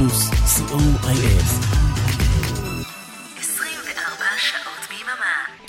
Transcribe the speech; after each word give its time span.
פלוס, 0.00 0.30
co.il. 0.30 1.66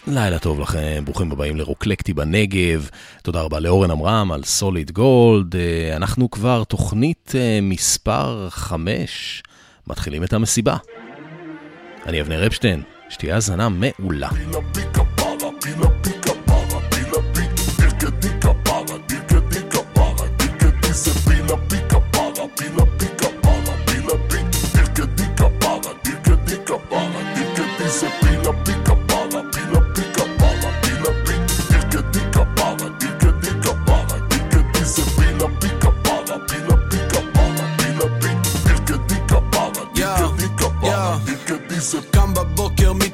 לילה 0.07 0.39
טוב 0.39 0.59
לכם, 0.59 1.01
ברוכים 1.05 1.31
הבאים 1.31 1.57
לרוקלקטי 1.57 2.13
בנגב. 2.13 2.89
תודה 3.23 3.41
רבה 3.41 3.59
לאורן 3.59 3.91
עמרם 3.91 4.31
על 4.31 4.43
סוליד 4.43 4.91
גולד. 4.91 5.55
אה, 5.55 5.95
אנחנו 5.95 6.31
כבר 6.31 6.63
תוכנית 6.63 7.31
אה, 7.35 7.59
מספר 7.61 8.47
5, 8.49 9.43
מתחילים 9.87 10.23
את 10.23 10.33
המסיבה. 10.33 10.77
אני 12.05 12.21
אבנר 12.21 12.47
אפשטיין, 12.47 12.81
שתהיה 13.09 13.35
האזנה 13.35 13.67
מעולה. 13.69 14.29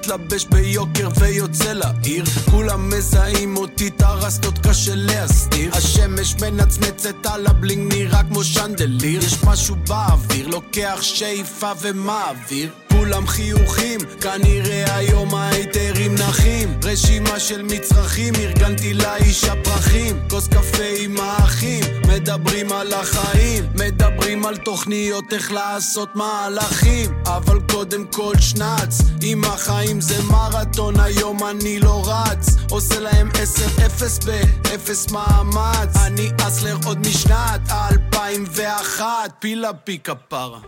מתלבש 0.07 0.45
ביוקר 0.45 1.09
ויוצא 1.19 1.73
לעיר. 1.73 2.23
כולם 2.51 2.89
מזהים 2.89 3.57
אותי, 3.57 3.87
את 3.87 4.01
הרסטות 4.01 4.59
קשה 4.67 4.91
להסתיר. 4.95 5.71
השמש 5.75 6.35
מנצנצת 6.35 7.25
על 7.25 7.47
ה 7.47 7.55
bling 7.55 7.93
נראה 7.93 8.23
כמו 8.23 8.43
chandelier. 8.43 9.23
יש 9.23 9.43
משהו 9.43 9.75
באוויר, 9.75 10.47
לוקח 10.47 10.97
שאיפה 11.01 11.71
ומעביר 11.81 12.86
כולם 12.97 13.27
חיוכים, 13.27 13.99
כנראה 14.21 14.95
היום 14.95 15.35
ההייטרים 15.35 16.15
נחים. 16.15 16.79
רשימה 16.83 17.39
של 17.39 17.61
מצרכים, 17.61 18.33
ארגנתי 18.35 18.93
לאיש 18.93 19.43
הפרחים. 19.43 20.19
כוס 20.29 20.47
קפה 20.47 20.83
עם 20.99 21.17
האחים, 21.19 21.83
מדברים 22.07 22.71
על 22.71 22.93
החיים. 22.93 23.63
מדברים 23.75 24.45
על 24.45 24.57
תוכניות 24.57 25.33
איך 25.33 25.51
לעשות 25.51 26.15
מהלכים. 26.15 27.11
אבל 27.25 27.59
קודם 27.71 28.05
כל 28.11 28.33
שנץ, 28.39 29.01
עם 29.21 29.43
החיים 29.43 30.01
זה 30.01 30.23
מרתון 30.23 30.99
היום 30.99 31.43
אני 31.43 31.79
לא 31.79 32.03
רץ. 32.05 32.55
עושה 32.69 32.99
להם 32.99 33.29
עשר 33.41 33.85
אפס 33.85 34.19
באפס 34.19 35.11
מאמץ. 35.11 35.95
אני 36.05 36.29
hustler 36.41 36.77
עוד 36.85 37.07
משנת 37.07 37.61
2001 37.71 39.05
פילה 39.39 39.73
פי 39.73 39.97
כפרה 40.03 40.59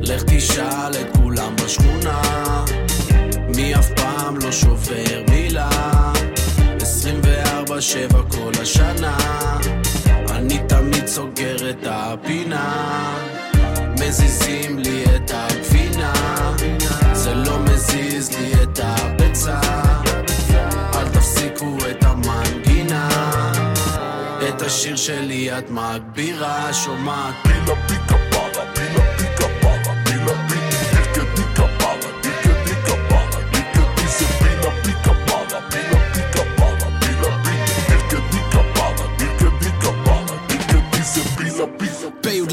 לך 0.00 0.22
תשאל 0.22 0.92
את 1.00 1.16
כולם 1.16 1.54
בשכונה. 1.76 2.64
מי 3.56 3.74
אף 3.74 3.90
פעם 3.90 4.36
לא 4.36 4.52
שובר 4.52 5.22
מילה? 5.30 5.68
24-7 6.78 7.72
כל 8.30 8.52
השנה. 8.62 9.16
אני 10.30 10.58
תמיד 10.68 11.06
סוגר 11.06 11.70
את 11.70 11.86
הפינה. 11.86 13.16
מזיזים 14.00 14.78
לי 14.78 15.04
את 15.04 15.30
הגבינה 15.34 16.12
זה 17.12 17.34
לא 17.34 17.58
מזיז 17.58 18.30
לי 18.38 18.52
את 18.62 18.80
הביצה. 18.82 19.60
אל 20.94 21.08
תפסיקו 21.08 21.76
את 21.90 22.04
המנגינה. 22.04 23.08
את 24.48 24.62
השיר 24.62 24.96
שלי 24.96 25.58
את 25.58 25.70
מגבירה. 25.70 26.72
שומעת. 26.72 27.34
פילה 27.42 27.76
פיקה 27.88 28.25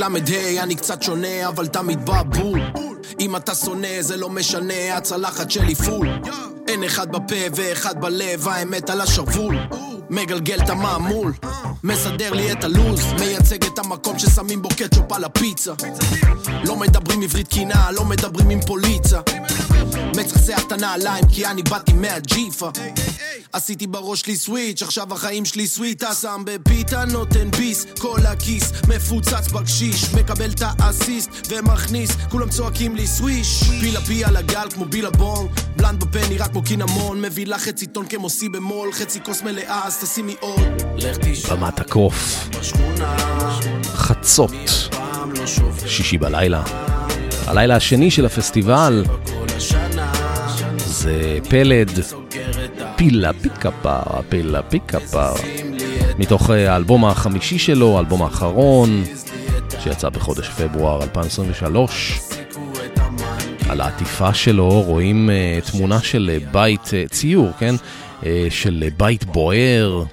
ל"ה, 0.10 0.64
אני 0.64 0.76
קצת 0.76 1.04
שונה, 1.04 1.48
אבל 1.48 1.68
תמיד 1.68 2.06
בא 2.06 2.24
בול. 2.24 2.62
אם 3.20 3.36
אתה 3.36 3.56
שונא, 3.56 4.02
זה 4.02 4.18
לא 4.18 4.30
משנה, 4.30 4.98
הצלחת 4.98 5.52
שלי 5.52 5.76
פול. 5.76 6.08
אין 6.68 6.84
אחד 6.84 7.12
בפה 7.12 7.36
ואחד 7.56 8.02
בלב, 8.02 8.48
האמת 8.48 8.90
על 8.90 9.02
השרוול. 9.02 9.56
מגלגל 10.10 10.60
את 10.64 10.70
המעמול, 10.70 11.34
מסדר 11.84 12.34
לי 12.34 12.52
את 12.52 12.64
הלו"ז, 12.64 13.14
מייצג 13.20 13.64
את 13.64 13.80
המקום 13.80 14.20
ששמים 14.20 14.62
בו 14.62 14.70
קטשופ 14.70 15.12
על 15.12 15.24
הפיצה. 15.24 15.74
לא 16.66 16.76
מדברים 16.76 17.22
עברית 17.22 17.48
קינה, 17.48 17.92
לא 17.92 18.06
מדברים 18.06 18.50
עם 18.50 18.62
פוליצה. 18.62 19.20
מצחצח 20.18 20.64
את 20.68 20.72
הנעליים 20.72 21.24
כי 21.28 21.46
אני 21.46 21.64
באתי 21.64 21.94
מהג'יפה. 21.94 22.72
עשיתי 23.54 23.88
בראש 23.88 24.22
שלי 24.22 24.36
סוויץ', 24.36 24.82
עכשיו 24.82 25.14
החיים 25.14 25.46
שלי 25.46 25.68
סוויטה 25.68 26.14
שם 26.14 26.44
בפיתה 26.46 27.06
נותן 27.06 27.52
ביס, 27.52 27.86
כל 28.00 28.20
הכיס 28.26 28.72
מפוצץ 28.90 29.48
בקשיש 29.52 30.14
מקבל 30.14 30.50
את 30.50 30.62
האסיסט 30.80 31.30
ומכניס, 31.50 32.12
כולם 32.32 32.50
צועקים 32.50 32.96
לי 32.96 33.08
סוויש 33.08 33.64
פילה 33.64 34.02
פי 34.02 34.24
על 34.26 34.38
הגל 34.38 34.68
כמו 34.74 34.86
בילבונג 34.86 35.50
בלנד 35.76 36.04
בפה 36.04 36.30
נראה 36.30 36.48
כמו 36.48 36.64
קינמון 36.64 37.22
מביא 37.22 37.48
לך 37.48 37.62
חצי 37.62 37.86
טון 37.88 38.06
כמו 38.08 38.30
סי 38.30 38.50
במול 38.50 38.94
חצי 38.94 39.20
כוס 39.24 39.42
מלאה 39.42 39.88
תשימי 40.04 40.36
עוד? 40.40 40.62
לך 40.98 41.18
תשאל 41.18 41.56
במת 41.56 41.80
הקוף. 41.80 42.50
חצות. 43.86 44.52
שישי 45.86 46.18
בלילה. 46.18 46.64
הלילה 47.48 47.76
השני 47.76 48.12
של 48.12 48.26
הפסטיבל. 48.26 49.04
זה 50.78 51.38
פלד. 51.50 51.90
פילה 52.96 53.34
פיקה 53.34 53.72
פארה, 53.72 54.22
פילה 54.30 54.62
פיקה 54.62 55.00
פארה. 55.00 55.40
מתוך 56.18 56.50
אה, 56.50 56.74
האלבום 56.74 57.06
החמישי 57.06 57.60
שלו, 57.60 57.98
האלבום 57.98 58.22
האחרון, 58.22 59.04
שיצא 59.80 60.10
בחודש 60.10 60.50
פברואר 60.50 61.04
2023. 61.04 62.20
על 63.70 63.82
העטיפה 63.82 64.34
שלו 64.34 64.82
רואים 64.82 65.30
uh, 65.30 65.72
תמונה 65.72 66.02
של 66.02 66.32
uh, 66.42 66.54
בית, 66.54 66.86
uh, 66.86 67.10
ציור, 67.10 67.52
כן? 67.60 67.76
Uh, 68.24 68.26
של 68.50 68.84
בית 68.98 69.26
בוער, 69.26 70.04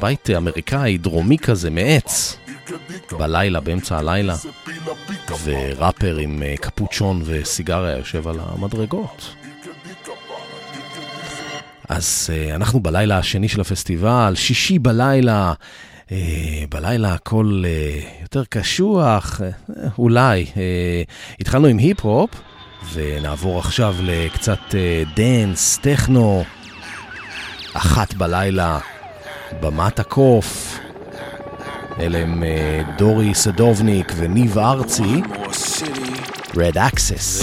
בית 0.00 0.30
אמריקאי, 0.30 0.98
דרומי 0.98 1.38
כזה, 1.38 1.70
מעץ, 1.70 2.36
בלילה, 3.18 3.60
באמצע 3.60 3.98
הלילה, 3.98 4.36
וראפר 5.44 6.16
עם 6.16 6.42
uh, 6.42 6.60
קפוצ'ון 6.60 7.22
וסיגריה 7.24 7.96
יושב 7.96 8.28
על 8.28 8.36
המדרגות. 8.40 9.34
אז 11.88 12.30
uh, 12.30 12.54
אנחנו 12.54 12.80
בלילה 12.80 13.18
השני 13.18 13.48
של 13.48 13.60
הפסטיבל, 13.60 14.32
שישי 14.36 14.78
בלילה, 14.78 15.52
בלילה 16.68 17.14
הכל 17.14 17.64
יותר 18.22 18.44
קשוח, 18.44 19.40
אולי. 19.98 20.46
התחלנו 21.40 21.66
עם 21.66 21.78
היפ-הופ, 21.78 22.30
ונעבור 22.92 23.58
עכשיו 23.58 23.96
לקצת 24.02 24.58
דנס, 25.16 25.78
טכנו, 25.82 26.44
אחת 27.72 28.14
בלילה, 28.14 28.78
במת 29.60 29.98
הקוף. 29.98 30.78
אלה 32.00 32.18
הם 32.18 32.42
אה, 32.42 32.98
דורי 32.98 33.34
סדובניק 33.34 34.12
וניב 34.16 34.58
ארצי, 34.58 35.22
Red 36.54 36.76
Axes. 36.76 37.42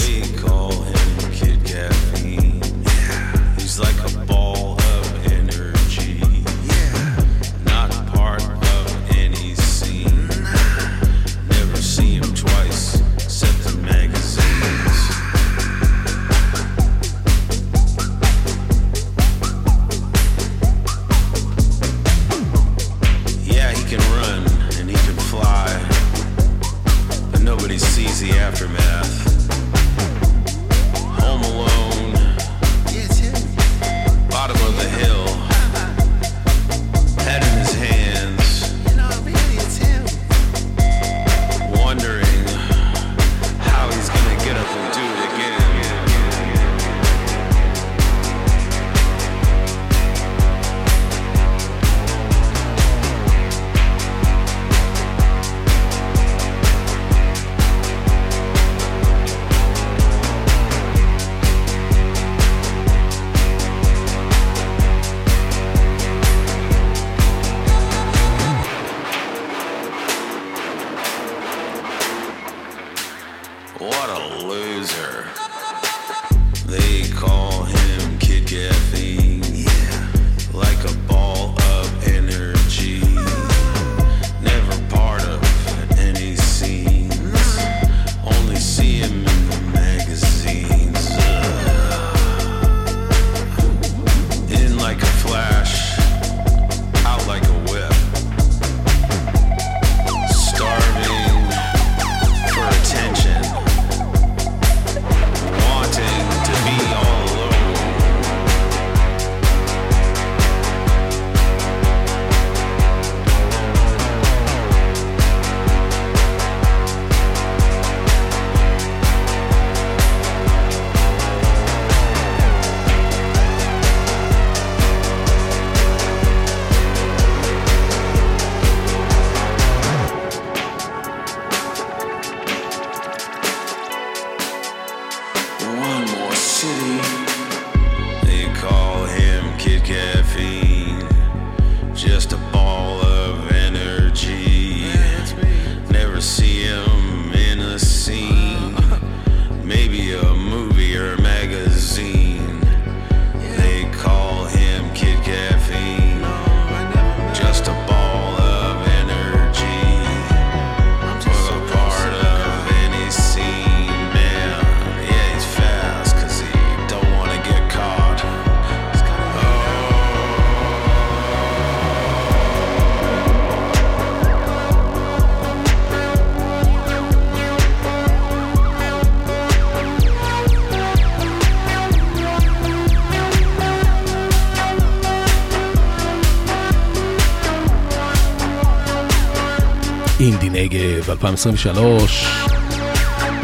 2023, 191.10 192.24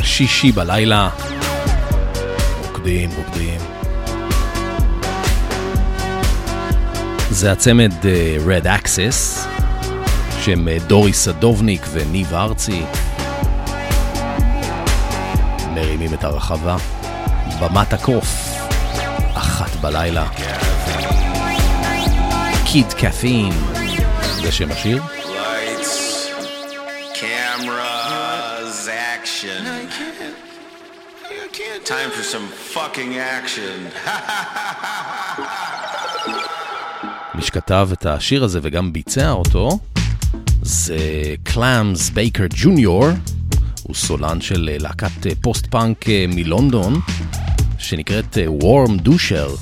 שישי 0.02 0.52
בלילה, 0.52 1.08
רוקדים, 2.66 3.10
רוקדים. 3.16 3.60
זה 7.30 7.52
הצמד 7.52 7.92
uh, 8.02 8.06
Red 8.46 8.66
Access, 8.66 9.40
שהם 10.40 10.68
uh, 10.68 10.82
דורי 10.82 11.12
סדובניק 11.12 11.86
וניב 11.92 12.34
ארצי. 12.34 12.82
מרימים 15.74 16.14
את 16.14 16.24
הרחבה, 16.24 16.76
במת 17.60 17.92
הקוף, 17.92 18.56
אחת 19.34 19.70
בלילה. 19.80 20.26
קיד 22.64 22.92
קפין, 22.92 23.52
זה 24.42 24.52
שם 24.52 24.72
השיר. 24.72 25.15
Some 32.32 32.74
fucking 32.74 33.12
action. 33.16 34.08
מי 37.34 37.42
שכתב 37.42 37.88
את 37.92 38.06
השיר 38.06 38.44
הזה 38.44 38.58
וגם 38.62 38.92
ביצע 38.92 39.30
אותו 39.30 39.78
זה 40.62 40.96
קלאמס 41.42 42.10
בייקר 42.10 42.44
ג'וניור, 42.50 43.06
הוא 43.82 43.94
סולן 43.94 44.40
של 44.40 44.70
להקת 44.80 45.40
פוסט 45.40 45.66
פאנק 45.66 46.04
מלונדון 46.28 47.00
שנקראת 47.78 48.38
Warmduscher. 48.46 49.54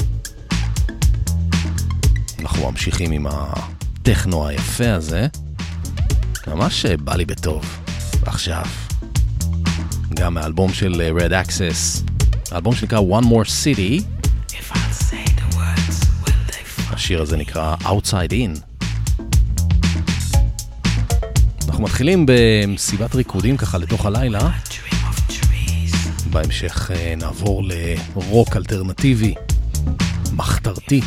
אנחנו 2.40 2.70
ממשיכים 2.70 3.12
עם 3.12 3.26
הטכנו 3.30 4.48
היפה 4.48 4.92
הזה, 4.92 5.26
ממש 6.46 6.86
בא 6.86 7.14
לי 7.14 7.24
בטוב. 7.24 7.78
עכשיו, 8.26 8.64
גם 10.14 10.34
מהאלבום 10.34 10.72
של 10.72 11.02
Red 11.18 11.30
Access, 11.46 12.13
האלבום 12.54 12.74
שנקרא 12.74 13.00
One 13.00 13.24
More 13.24 13.48
City. 13.64 14.02
השיר 16.90 17.22
הזה 17.22 17.36
נקרא 17.36 17.76
Outside 17.82 18.32
In. 18.32 18.60
אנחנו 21.68 21.84
מתחילים 21.84 22.26
במסיבת 22.28 23.14
ריקודים 23.14 23.56
ככה 23.56 23.78
לתוך 23.78 24.06
הלילה. 24.06 24.50
בהמשך 26.30 26.90
אה, 26.94 27.14
נעבור 27.16 27.62
לרוק 27.64 28.56
אלטרנטיבי, 28.56 29.34
מחתרתי. 30.32 31.00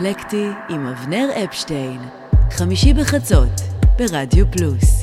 לילה 0.00 0.12
רוקלקטי 0.12 0.46
עם 0.68 0.86
אבנר 0.86 1.28
אפשטיין, 1.44 2.00
חמישי 2.50 2.92
בחצות, 2.92 3.60
ברדיו 3.98 4.46
פלוס. 4.52 4.97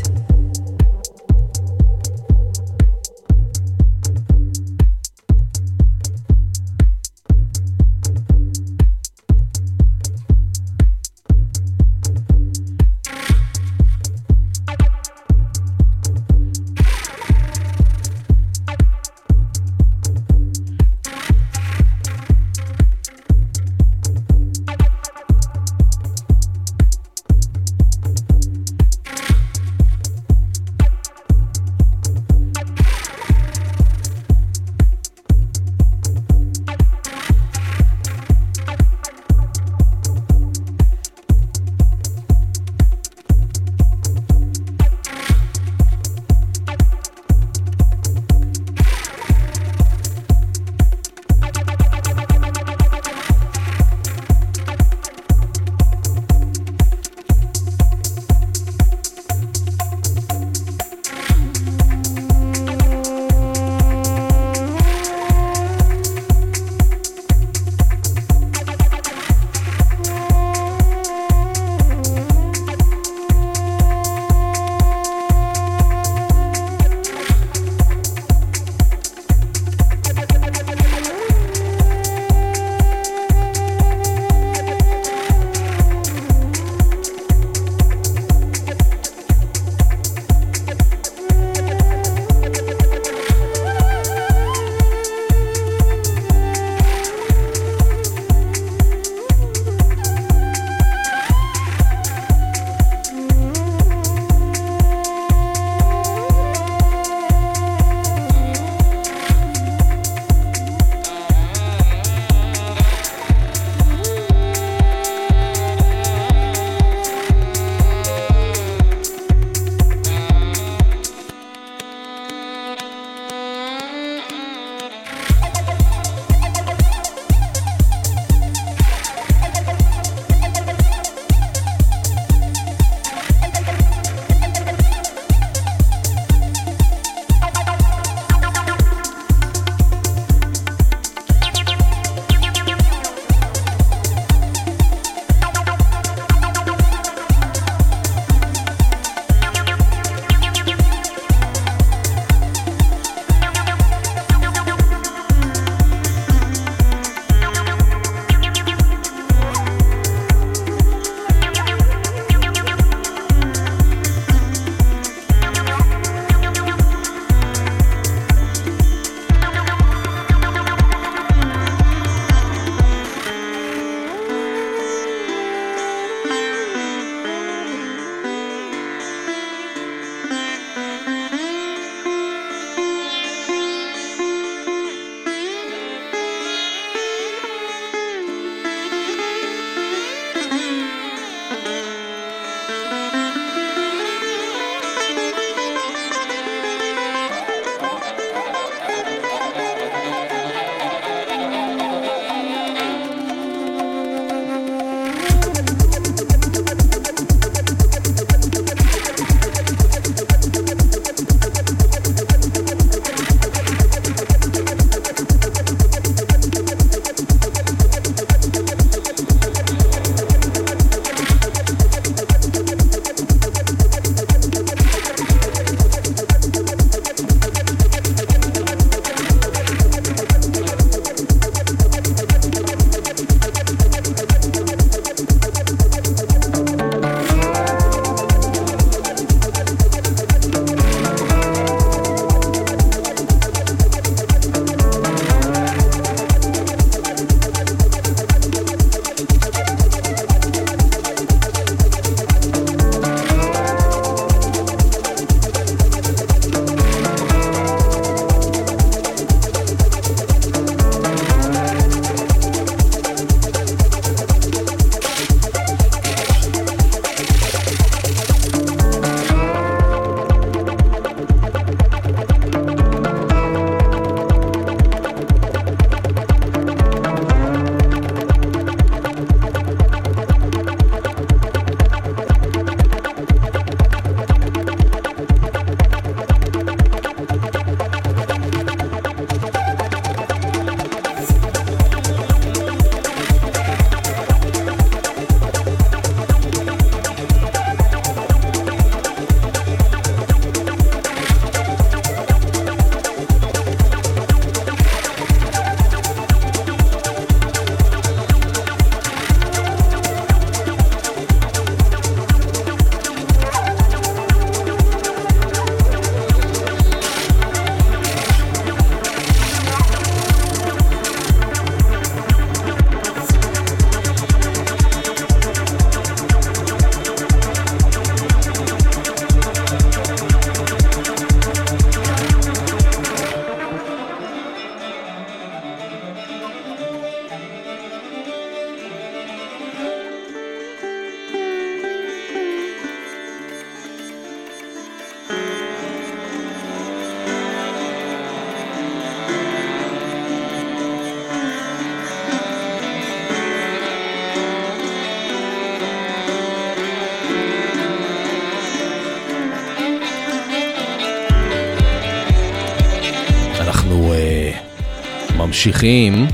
ממשיכים 365.65 366.27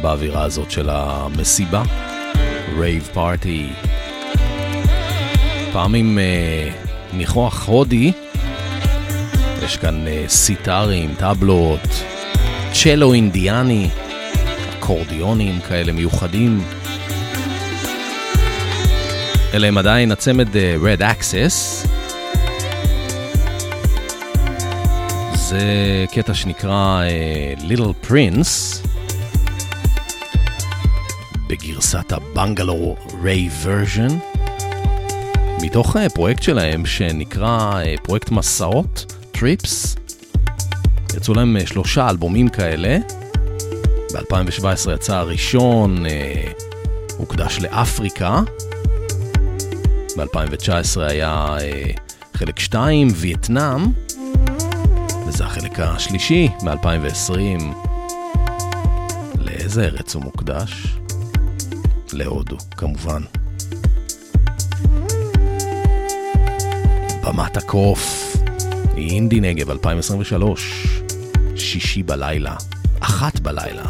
באווירה 0.00 0.42
הזאת 0.42 0.70
של 0.70 0.88
המסיבה, 0.90 1.82
רייב 2.78 3.08
פארטי. 3.12 3.68
פעם 5.72 5.94
עם 5.94 6.18
uh, 6.18 7.16
ניחוח 7.16 7.68
הודי, 7.68 8.12
יש 9.64 9.76
כאן 9.76 10.06
uh, 10.06 10.28
סיטרים, 10.28 11.14
טבלות, 11.18 12.04
צ'לו 12.72 13.12
אינדיאני, 13.12 13.88
אקורדיונים 14.78 15.60
כאלה 15.60 15.92
מיוחדים. 15.92 16.64
אלה 19.54 19.66
הם 19.66 19.78
עדיין 19.78 20.12
הצמד 20.12 20.48
uh, 20.48 20.82
Red 20.82 21.00
Access. 21.00 21.86
זה 25.34 25.60
קטע 26.12 26.34
שנקרא 26.34 27.02
אה, 27.58 27.60
Little 27.62 27.99
Prince, 28.10 28.88
בגרסת 31.46 32.12
הבנגלור 32.12 32.96
reversion, 33.22 34.18
מתוך 35.62 35.96
אה, 35.96 35.98
פרויקט 36.14 36.42
שלהם 36.42 36.86
שנקרא 36.86 37.82
אה, 37.82 38.00
פרויקט 38.02 38.30
מסעות, 38.30 39.14
Trips. 39.32 39.96
יצאו 41.16 41.34
להם 41.34 41.56
אה, 41.56 41.66
שלושה 41.66 42.10
אלבומים 42.10 42.48
כאלה. 42.48 42.98
ב-2017 44.14 44.90
יצא 44.94 45.16
הראשון, 45.16 46.04
הוקדש 47.16 47.58
לאפריקה. 47.60 48.40
ב-2019 50.16 51.00
היה 51.00 51.56
חלק 52.34 52.58
2, 52.58 53.08
וייטנאם. 53.14 53.86
וזה 55.26 55.44
החלק 55.44 55.80
השלישי 55.80 56.48
מ-2020. 56.62 57.89
לאיזה 59.70 59.84
ארץ 59.84 60.14
הוא 60.14 60.22
מוקדש? 60.22 60.96
להודו, 62.12 62.56
כמובן. 62.76 63.22
במת 67.24 67.56
הקוף, 67.56 68.36
אינדי 68.96 69.40
נגב 69.40 69.70
2023, 69.70 70.86
שישי 71.56 72.02
בלילה, 72.02 72.56
אחת 73.00 73.40
בלילה. 73.40 73.84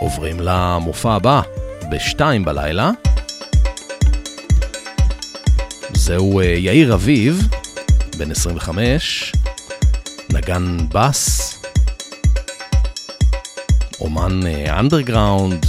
עוברים 0.00 0.36
למופע 0.40 1.12
הבא, 1.12 1.42
בשתיים 1.92 2.44
בלילה. 2.44 2.90
זהו 5.94 6.40
אה, 6.40 6.44
יאיר 6.44 6.94
אביב, 6.94 7.48
בן 8.18 8.30
25, 8.30 9.32
נגן 10.32 10.76
בס, 10.88 11.58
אומן 14.00 14.40
אנדרגראונד, 14.68 15.66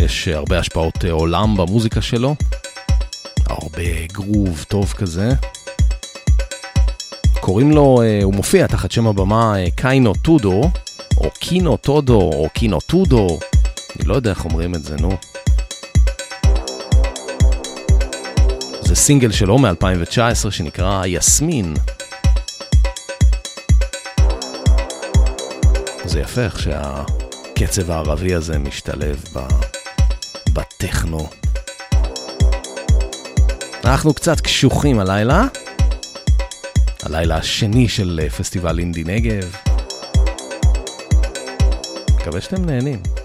יש 0.00 0.28
הרבה 0.28 0.58
השפעות 0.58 1.04
אה, 1.04 1.12
עולם 1.12 1.56
במוזיקה 1.56 2.02
שלו, 2.02 2.34
הרבה 3.46 4.06
גרוב 4.12 4.64
טוב 4.68 4.92
כזה. 4.92 5.30
קוראים 7.40 7.70
לו, 7.70 8.02
אה, 8.02 8.20
הוא 8.22 8.34
מופיע 8.34 8.66
תחת 8.66 8.90
שם 8.90 9.06
הבמה 9.06 9.54
קיינו 9.76 10.14
טודו, 10.14 10.70
או 11.16 11.30
קינו 11.30 11.76
טודו, 11.76 12.20
או 12.20 12.48
קינו 12.54 12.80
טודו, 12.80 13.38
אני 13.98 14.08
לא 14.08 14.14
יודע 14.14 14.30
איך 14.30 14.44
אומרים 14.44 14.74
את 14.74 14.84
זה, 14.84 14.96
נו. 15.00 15.16
זה 18.80 18.94
סינגל 18.94 19.32
שלו 19.32 19.58
מ-2019 19.58 20.50
שנקרא 20.50 21.06
יסמין. 21.06 21.74
זה 26.04 26.20
יפה 26.20 26.40
איך 26.40 26.60
שהקצב 26.60 27.90
הערבי 27.90 28.34
הזה 28.34 28.58
משתלב 28.58 29.24
ב... 29.34 29.38
בטכנו. 30.52 31.28
אנחנו 33.84 34.14
קצת 34.14 34.40
קשוחים 34.40 34.98
הלילה. 34.98 35.44
הלילה 37.02 37.36
השני 37.36 37.88
של 37.88 38.28
פסטיבל 38.38 38.78
אינדי 38.78 39.04
נגב. 39.04 39.56
מקווה 42.20 42.40
שאתם 42.40 42.64
נהנים. 42.64 43.23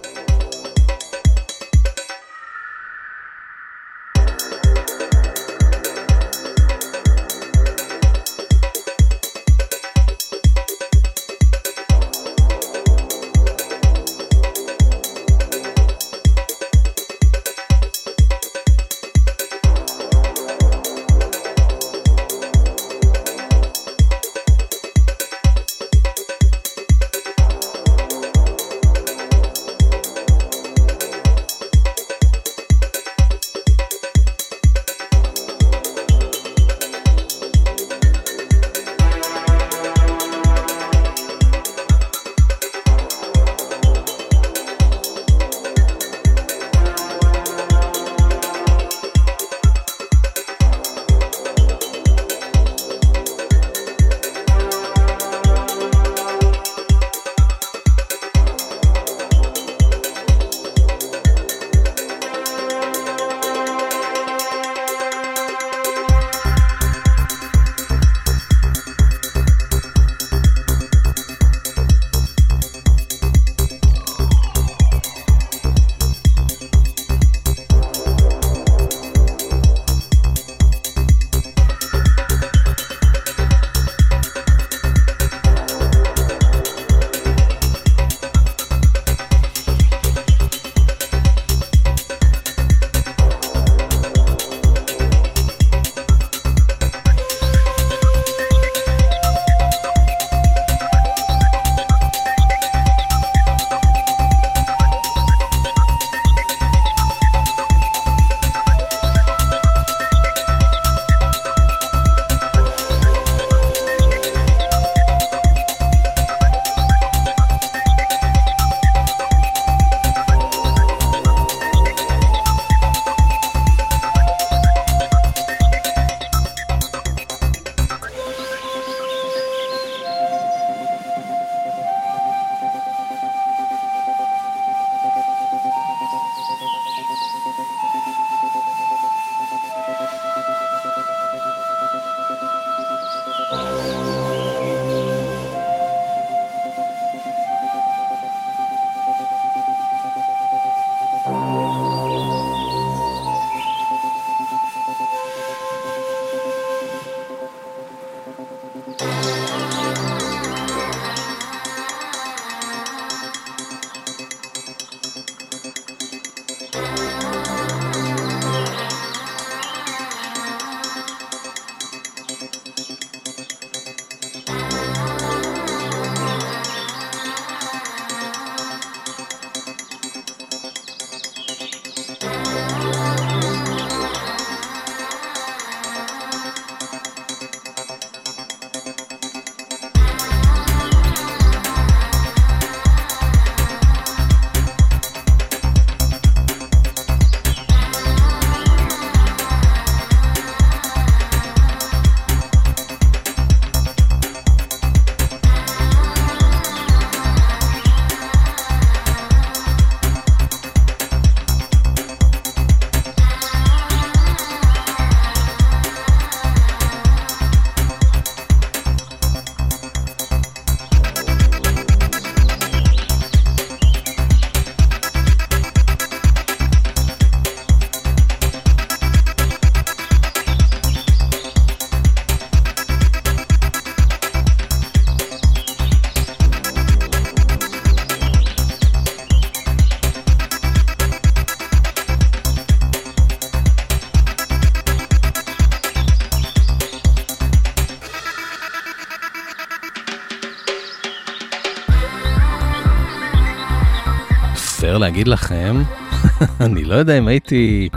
פייר 254.80 254.98
להגיד 254.98 255.28
לכם, 255.28 255.84
אני 256.66 256.84
לא 256.84 256.96
יודע 256.96 257.18
אם 257.18 257.28
הייתי 257.28 257.90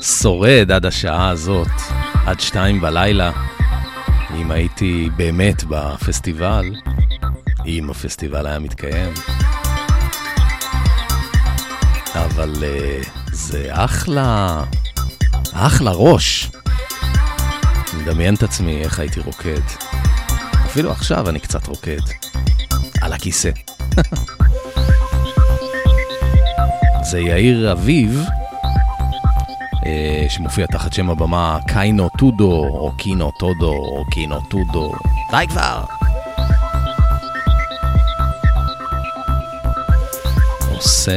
שורד 0.00 0.70
עד 0.72 0.86
השעה 0.86 1.28
הזאת, 1.28 1.68
עד 2.26 2.40
שתיים 2.40 2.80
בלילה, 2.80 3.32
אם 4.40 4.50
הייתי 4.50 5.10
באמת 5.16 5.64
בפסטיבל, 5.68 6.74
אם 7.66 7.90
הפסטיבל 7.90 8.46
היה 8.46 8.58
מתקיים. 8.58 9.12
אבל 12.14 12.54
uh, 12.54 13.08
זה 13.32 13.68
אחלה, 13.70 14.64
אחלה 15.52 15.90
ראש. 15.94 16.50
מדמיין 17.94 18.34
את 18.34 18.42
עצמי 18.42 18.82
איך 18.82 18.98
הייתי 18.98 19.20
רוקד. 19.20 19.62
אפילו 20.66 20.92
עכשיו 20.92 21.28
אני 21.28 21.40
קצת 21.40 21.66
רוקד. 21.66 22.00
על 23.02 23.12
הכיסא. 23.12 23.50
זה 27.04 27.20
יאיר 27.20 27.72
אביב, 27.72 28.26
אה, 29.86 30.26
שמופיע 30.28 30.66
תחת 30.66 30.92
שם 30.92 31.10
הבמה 31.10 31.58
קיינו 31.66 32.08
טודו, 32.18 32.66
או 32.66 32.92
קינו 32.96 33.30
טודו, 33.30 33.72
או 33.72 34.04
קינו 34.10 34.40
טודו. 34.40 34.92
די 35.30 35.46
כבר! 35.48 35.84
עושה 40.74 41.12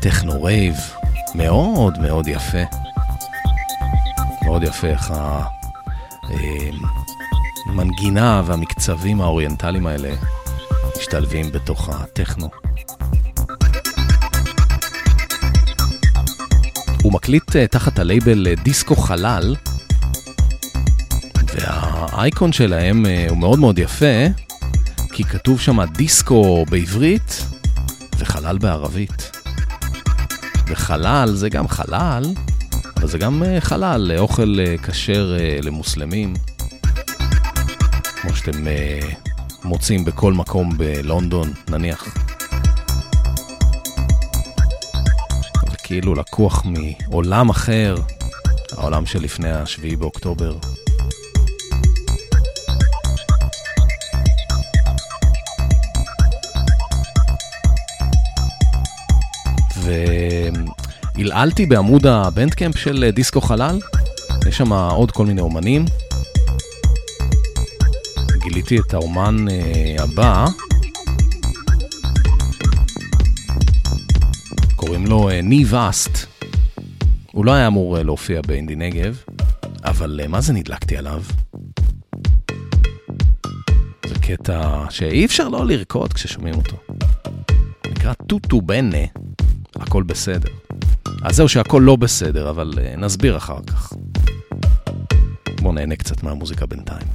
טכנו 0.00 0.42
רייב 0.42 0.74
מאוד 1.34 1.98
מאוד 1.98 2.28
יפה. 2.28 2.62
מאוד 4.44 4.62
יפה 4.62 4.86
איך 4.86 5.12
המנגינה 7.66 8.42
והמקצבים 8.46 9.20
האוריינטליים 9.20 9.86
האלה 9.86 10.14
משתלבים 10.98 11.52
בתוך 11.52 11.88
הטכנו. 11.88 12.48
הוא 17.08 17.14
מקליט 17.14 17.50
uh, 17.50 17.68
תחת 17.70 17.98
הלייבל 17.98 18.46
uh, 18.46 18.62
דיסקו 18.62 18.96
חלל, 18.96 19.54
והאייקון 21.54 22.52
שלהם 22.52 23.04
uh, 23.04 23.30
הוא 23.30 23.38
מאוד 23.38 23.58
מאוד 23.58 23.78
יפה, 23.78 24.26
כי 25.12 25.24
כתוב 25.24 25.60
שם 25.60 25.84
דיסקו 25.84 26.64
בעברית 26.70 27.44
וחלל 28.18 28.58
בערבית. 28.58 29.30
וחלל 30.66 31.32
זה 31.34 31.48
גם 31.48 31.68
חלל, 31.68 32.24
אבל 32.96 33.08
זה 33.08 33.18
גם 33.18 33.42
חלל, 33.60 34.12
אוכל 34.18 34.56
uh, 34.58 34.86
כשר 34.86 35.36
למוסלמים, 35.62 36.34
כמו 38.20 38.34
שאתם 38.36 38.66
מוצאים 39.64 40.04
בכל 40.04 40.32
מקום 40.32 40.78
בלונדון, 40.78 41.52
נניח. 41.70 42.27
כאילו 45.88 46.14
לקוח 46.14 46.64
מעולם 46.64 47.48
אחר, 47.48 47.96
העולם 48.72 49.06
שלפני 49.06 49.52
השביעי 49.52 49.96
באוקטובר. 49.96 50.56
והלעלתי 61.14 61.66
בעמוד 61.66 62.06
הבנדקאמפ 62.06 62.76
של 62.76 63.10
דיסקו 63.14 63.40
חלל, 63.40 63.78
יש 64.48 64.56
שם 64.56 64.72
עוד 64.72 65.10
כל 65.10 65.26
מיני 65.26 65.40
אומנים. 65.40 65.84
גיליתי 68.42 68.78
את 68.78 68.94
האומן 68.94 69.36
uh, 69.48 70.02
הבא, 70.02 70.46
קוראים 74.88 75.06
לו 75.06 75.30
אה, 75.30 75.40
ניב 75.42 75.74
אסט. 75.74 76.26
הוא 77.32 77.44
לא 77.44 77.52
היה 77.52 77.66
אמור 77.66 77.98
אה, 77.98 78.02
להופיע 78.02 78.40
באינדי 78.46 78.76
נגב, 78.76 79.22
אבל 79.84 80.20
אה, 80.22 80.28
מה 80.28 80.40
זה 80.40 80.52
נדלקתי 80.52 80.96
עליו? 80.96 81.22
זה 84.06 84.14
קטע 84.22 84.84
שאי 84.90 85.24
אפשר 85.24 85.48
לא 85.48 85.66
לרקוד 85.66 86.12
כששומעים 86.12 86.54
אותו. 86.54 86.76
נקרא 87.90 88.12
טוטו 88.12 88.60
בנה, 88.60 89.04
הכל 89.76 90.02
בסדר. 90.02 90.50
אז 91.22 91.36
זהו 91.36 91.48
שהכל 91.48 91.82
לא 91.84 91.96
בסדר, 91.96 92.50
אבל 92.50 92.72
נסביר 92.96 93.36
אחר 93.36 93.58
כך. 93.66 93.92
בואו 95.60 95.72
נהנה 95.72 95.96
קצת 95.96 96.22
מהמוזיקה 96.22 96.66
בינתיים. 96.66 97.06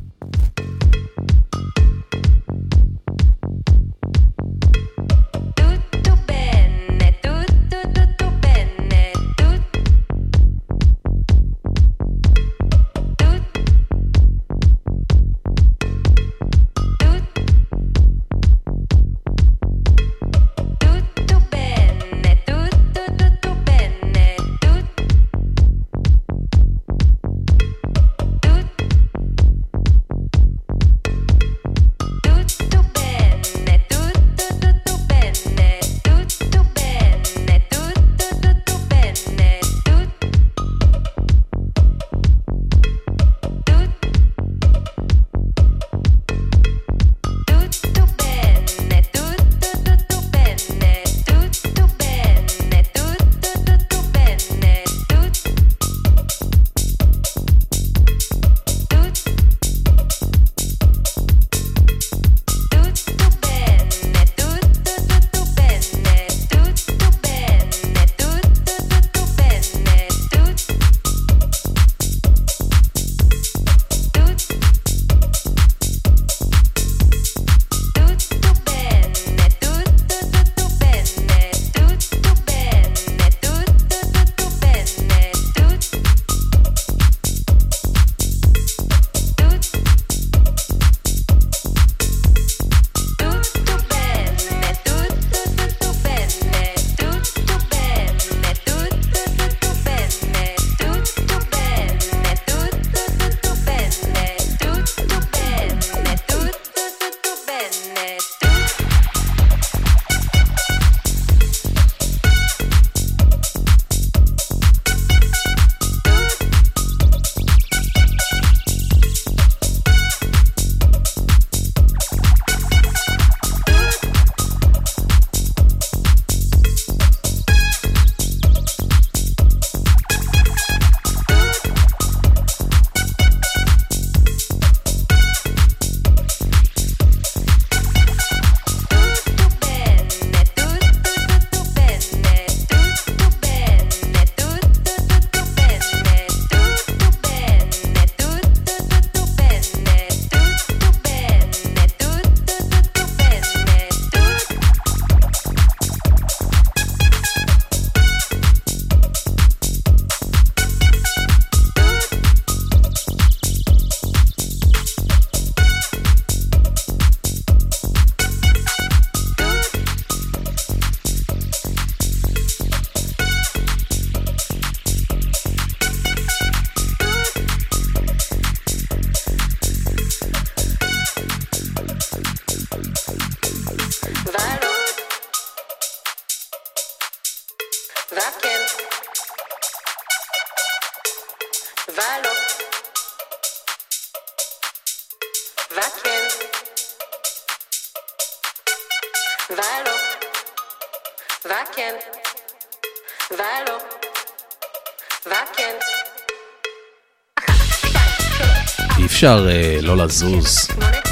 אפשר 209.23 209.47
uh, 209.47 209.85
לא 209.85 209.97
לזוז 209.97 210.67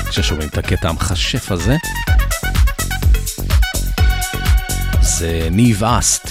כששומעים 0.09 0.49
את 0.49 0.57
הקטע 0.57 0.89
המכשף 0.89 1.51
הזה. 1.51 1.77
זה 5.01 5.47
ניב 5.51 5.83
אסט. 5.83 6.29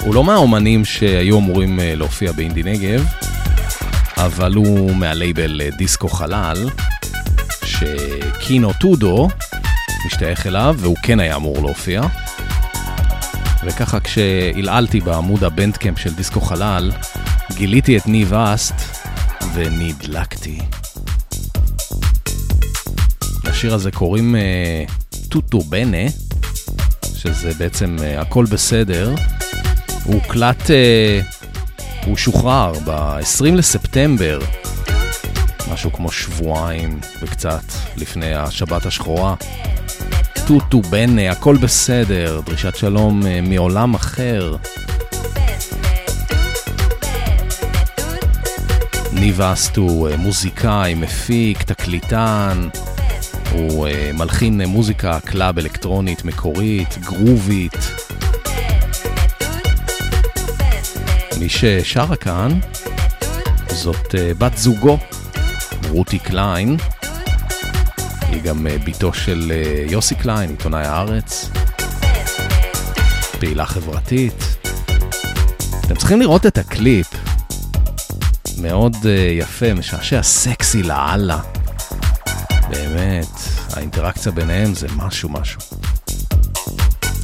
הוא 0.00 0.14
לא 0.14 0.24
מהאומנים 0.24 0.84
שהיו 0.84 1.38
אמורים 1.38 1.78
uh, 1.78 1.82
להופיע 1.96 2.32
באינדי 2.32 2.62
נגב, 2.62 3.04
אבל 4.16 4.54
הוא 4.54 4.96
מהלייבל 4.96 5.60
uh, 5.60 5.76
דיסקו 5.76 6.08
חלל, 6.08 6.68
שקינו 7.64 8.72
טודו 8.72 9.28
משתייך 10.06 10.46
אליו, 10.46 10.76
והוא 10.78 10.96
כן 11.02 11.20
היה 11.20 11.36
אמור 11.36 11.62
להופיע. 11.62 12.02
וככה 13.64 14.00
כשעלעלתי 14.00 15.00
בעמוד 15.00 15.44
הבנדקאמפ 15.44 15.98
של 15.98 16.14
דיסקו 16.14 16.40
חלל, 16.40 16.92
גיליתי 17.54 17.96
את 17.96 18.06
ניב 18.06 18.34
אסט 18.34 18.74
ונדלקתי. 19.54 20.58
לשיר 23.62 23.74
הזה 23.74 23.90
קוראים 23.90 24.34
uh, 24.34 25.28
טוטו 25.28 25.60
בנה, 25.60 26.08
שזה 27.14 27.54
בעצם 27.58 27.96
uh, 27.98 28.20
הכל 28.20 28.44
בסדר. 28.44 29.14
הוא 30.04 30.14
הוקלט, 30.14 30.62
uh, 30.62 31.46
הוא 32.06 32.16
שוחרר 32.16 32.72
ב-20 32.84 33.54
לספטמבר, 33.54 34.38
משהו 35.72 35.92
כמו 35.92 36.12
שבועיים 36.12 37.00
וקצת 37.22 37.62
לפני 37.96 38.34
השבת 38.34 38.86
השחורה. 38.86 39.34
טוטו 40.46 40.82
בנה, 40.82 41.30
הכל 41.30 41.56
בסדר, 41.56 42.40
דרישת 42.46 42.76
שלום 42.76 43.22
uh, 43.22 43.48
מעולם 43.48 43.94
אחר. 43.94 44.56
ניב 49.12 49.40
אסט 49.40 49.76
הוא 49.76 50.08
מוזיקאי, 50.18 50.94
מפיק, 50.94 51.62
תקליטן, 51.62 52.68
הוא 53.52 53.88
מלחין 54.14 54.60
מוזיקה 54.60 55.20
club 55.20 55.58
אלקטרונית 55.58 56.24
מקורית, 56.24 56.98
גרובית. 56.98 57.76
מי 61.38 61.48
ששרה 61.48 62.16
כאן 62.16 62.60
זאת 63.68 64.14
בת 64.38 64.56
זוגו, 64.56 64.98
רותי 65.88 66.18
קליין. 66.18 66.76
היא 68.28 68.42
גם 68.42 68.66
בתו 68.84 69.12
של 69.12 69.52
יוסי 69.90 70.14
קליין, 70.14 70.50
עיתונאי 70.50 70.86
הארץ. 70.86 71.50
פעילה 73.40 73.66
חברתית. 73.66 74.44
אתם 75.86 75.94
צריכים 75.94 76.20
לראות 76.20 76.46
את 76.46 76.58
הקליפ. 76.58 77.06
מאוד 78.58 78.94
אה, 78.94 79.08
יפה, 79.38 79.74
משעשע, 79.74 80.22
סקסי 80.22 80.82
לאללה. 80.82 81.38
באמת, 82.70 83.26
האינטראקציה 83.72 84.32
ביניהם 84.32 84.74
זה 84.74 84.86
משהו 84.96 85.28
משהו. 85.28 85.60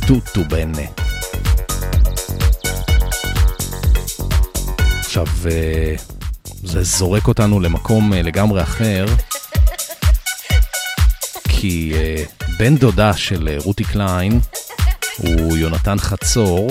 טוטו 0.07 0.45
בנה. 0.45 0.83
עכשיו, 4.99 5.27
אה, 5.27 6.01
זה 6.65 6.83
זורק 6.83 7.29
אותנו 7.29 7.61
למקום 7.61 8.13
אה, 8.13 8.17
לגמרי 8.17 8.63
אחר, 8.63 9.07
כי 11.49 11.93
אה, 11.95 12.53
בן 12.59 12.77
דודה 12.77 13.17
של 13.17 13.49
רותי 13.65 13.85
קליין 13.85 14.41
הוא 15.17 15.57
יונתן 15.57 15.99
חצור, 15.99 16.71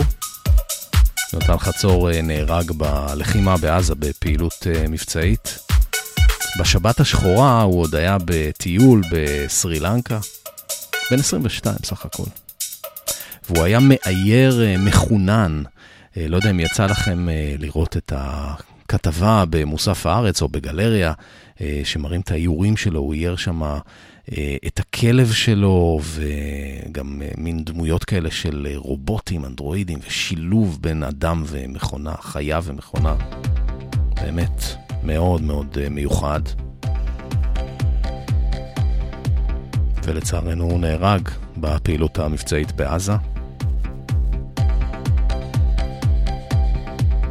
יונתן 1.33 1.57
חצור 1.57 2.09
נהרג 2.23 2.71
בלחימה 2.71 3.57
בעזה 3.57 3.95
בפעילות 3.95 4.67
מבצעית. 4.89 5.66
בשבת 6.59 6.99
השחורה 6.99 7.61
הוא 7.61 7.81
עוד 7.81 7.95
היה 7.95 8.17
בטיול 8.25 9.01
בסרי 9.11 9.79
לנקה, 9.79 10.19
בן 11.11 11.19
22 11.19 11.75
סך 11.83 12.05
הכל. 12.05 12.23
והוא 13.49 13.63
היה 13.63 13.79
מאייר 13.81 14.61
מחונן. 14.79 15.63
לא 16.15 16.35
יודע 16.35 16.49
אם 16.49 16.59
יצא 16.59 16.85
לכם 16.85 17.27
לראות 17.59 17.97
את 17.97 18.13
הכתבה 18.15 19.43
במוסף 19.49 20.05
הארץ 20.05 20.41
או 20.41 20.47
בגלריה, 20.49 21.13
שמראים 21.83 22.21
את 22.21 22.31
האיורים 22.31 22.77
שלו, 22.77 22.99
הוא 22.99 23.13
אייר 23.13 23.35
שם 23.35 23.61
את 24.67 24.79
הכלב 24.79 25.31
שלו 25.31 25.99
וגם 26.03 27.21
מין 27.37 27.63
דמויות 27.63 28.03
כאלה 28.03 28.31
של 28.31 28.67
רובוטים, 28.75 29.45
אנדרואידים 29.45 29.99
ושילוב 30.07 30.77
בין 30.81 31.03
אדם 31.03 31.43
ומכונה, 31.47 32.13
חיה 32.21 32.59
ומכונה. 32.63 33.15
באמת 34.21 34.86
מאוד 35.07 35.41
מאוד 35.41 35.77
מיוחד. 35.91 36.41
ולצערנו 40.03 40.63
הוא 40.63 40.79
נהרג 40.79 41.29
בפעילות 41.57 42.19
המבצעית 42.19 42.71
בעזה. 42.71 43.13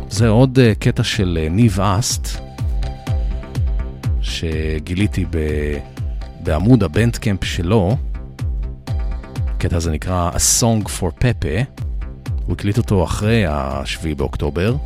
זה 0.09 0.29
עוד 0.29 0.59
קטע 0.79 1.03
של 1.03 1.47
ניב 1.51 1.81
אסט, 1.81 2.29
שגיליתי 4.21 5.25
ב... 5.31 5.39
בעמוד 6.41 6.83
הבנדקמפ 6.83 7.45
שלו, 7.45 7.97
הקטע 9.47 9.77
הזה 9.77 9.91
נקרא 9.91 10.31
A 10.31 10.61
Song 10.61 10.89
for 10.89 11.23
Pepe, 11.23 11.81
הוא 12.47 12.53
הקליט 12.53 12.79
אותו 12.79 13.05
אחרי 13.05 13.47
ה-7 13.47 14.15
באוקטובר, 14.17 14.77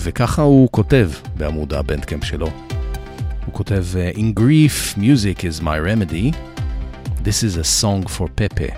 וככה 0.00 0.42
הוא 0.42 0.68
כותב 0.70 1.10
בעמוד 1.36 1.74
הבנדקמפ 1.74 2.24
שלו. 2.24 2.48
הוא 3.46 3.54
כותב 3.54 3.84
In 4.14 4.40
grief, 4.40 4.96
music 4.96 5.44
is 5.44 5.62
my 5.62 5.78
remedy. 5.78 6.32
This 7.22 7.42
is 7.42 7.56
a 7.56 7.64
song 7.64 8.06
for 8.06 8.28
Pepe. 8.28 8.72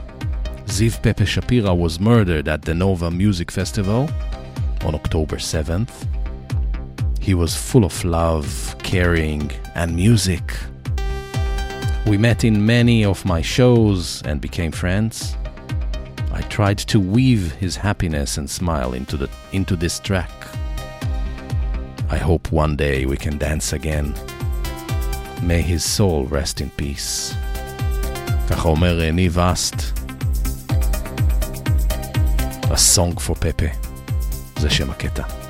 Ziv 0.67 1.03
Pepe 1.03 1.25
Shapira 1.25 1.77
was 1.77 1.99
murdered 1.99 2.47
at 2.49 2.62
the 2.62 2.75
Nova 2.75 3.11
Music 3.11 3.51
Festival 3.51 4.09
on 4.85 4.95
October 4.95 5.37
7th. 5.37 6.07
He 7.21 7.35
was 7.35 7.55
full 7.55 7.85
of 7.85 8.05
love, 8.05 8.75
caring, 8.83 9.51
and 9.75 9.95
music. 9.95 10.47
We 12.07 12.17
met 12.17 12.45
in 12.45 12.64
many 12.64 13.05
of 13.05 13.25
my 13.27 13.43
shows 13.43 14.23
and 14.23 14.41
became 14.41 14.73
friends. 14.73 15.37
I 16.33 16.41
tried 16.43 16.79
to 16.93 16.99
weave 16.99 17.53
his 17.53 17.77
happiness 17.77 18.38
and 18.38 18.49
smile 18.49 18.95
into, 18.95 19.17
the, 19.17 19.29
into 19.53 19.77
this 19.77 19.99
track. 19.99 20.31
I 22.12 22.19
hope 22.19 22.53
one 22.53 22.77
day 22.77 23.07
we 23.07 23.17
can 23.17 23.38
dance 23.38 23.73
again. 23.73 24.14
May 25.43 25.62
his 25.62 25.85
soul 25.85 26.27
rest 26.27 26.61
in 26.61 26.71
peace. 26.81 27.35
ככה 28.51 28.69
אומר 28.69 29.11
ניב 29.12 29.38
אסט. 29.38 29.75
A 32.62 32.77
song 32.77 33.14
for 33.19 33.35
Pepe. 33.35 33.88
זה 34.59 34.71
שם 34.71 34.91
הקטע. 34.91 35.42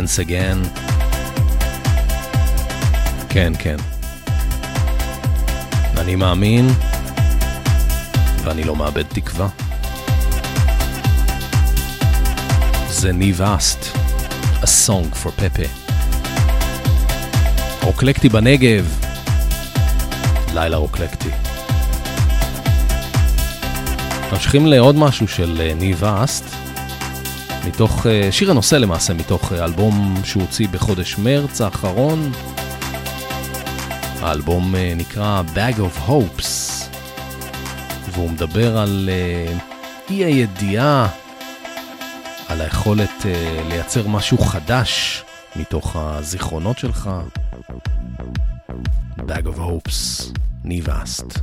Dance 0.00 0.18
Again. 0.18 0.80
כן, 3.28 3.52
כן. 3.58 3.76
אני 5.98 6.16
מאמין, 6.16 6.68
ואני 8.44 8.64
לא 8.64 8.76
מאבד 8.76 9.02
תקווה. 9.02 9.48
זה 12.88 13.12
ניב 13.12 13.42
אסט, 13.42 13.84
A 14.62 14.64
Song 14.64 15.24
for 15.24 15.40
Pepe. 15.40 15.68
רוקלקטי 17.82 18.28
בנגב, 18.28 18.98
לילה 20.54 20.76
רוקלקטי. 20.76 21.30
ממשיכים 24.32 24.66
לעוד 24.66 24.96
משהו 24.96 25.28
של 25.28 25.60
אה, 25.60 25.74
ניב 25.74 26.04
אסט. 26.04 26.49
מתוך, 27.66 28.06
אה, 28.06 28.28
שיר 28.32 28.50
הנושא 28.50 28.74
למעשה, 28.74 29.14
מתוך 29.14 29.52
אה, 29.52 29.64
אלבום 29.64 30.14
שהוא 30.24 30.42
הוציא 30.42 30.68
בחודש 30.68 31.18
מרץ 31.18 31.60
האחרון. 31.60 32.32
האלבום 34.20 34.74
אה, 34.74 34.92
נקרא 34.96 35.42
Bag 35.54 35.76
of 35.76 36.08
Hopes, 36.08 36.48
והוא 38.12 38.30
מדבר 38.30 38.78
על 38.78 39.10
אי 40.10 40.24
הידיעה, 40.24 41.08
על 42.48 42.60
היכולת 42.60 43.26
לייצר 43.68 44.08
משהו 44.08 44.38
חדש 44.38 45.24
מתוך 45.56 45.96
הזיכרונות 45.96 46.78
שלך. 46.78 47.10
Bag 49.18 49.46
of 49.46 49.58
Hopes, 49.58 50.32
ניבאסט. 50.64 51.40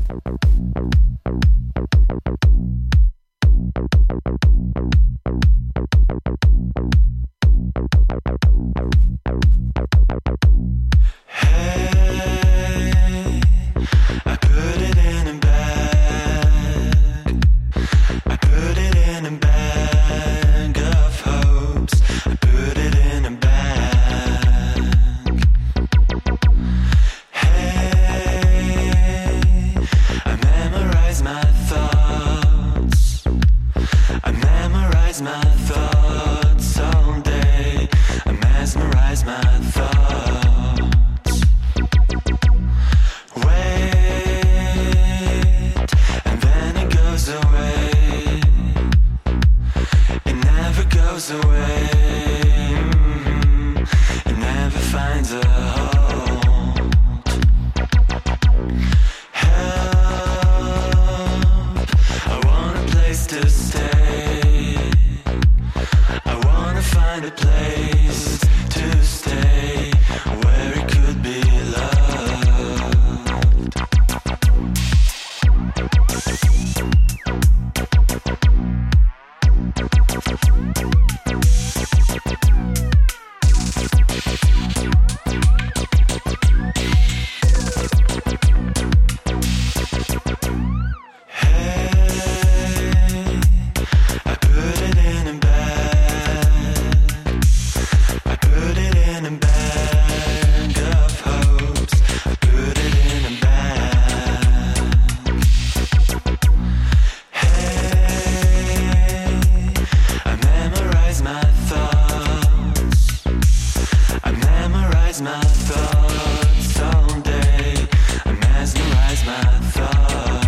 my 119.28 119.42
thoughts. 119.74 120.47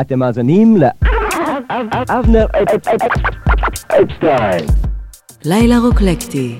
אתם 0.00 0.18
מאזינים 0.18 0.76
לאבנר 0.76 2.46
אפשטיין. 3.86 4.64
לילה 5.44 5.78
רוקלקטי 5.78 6.58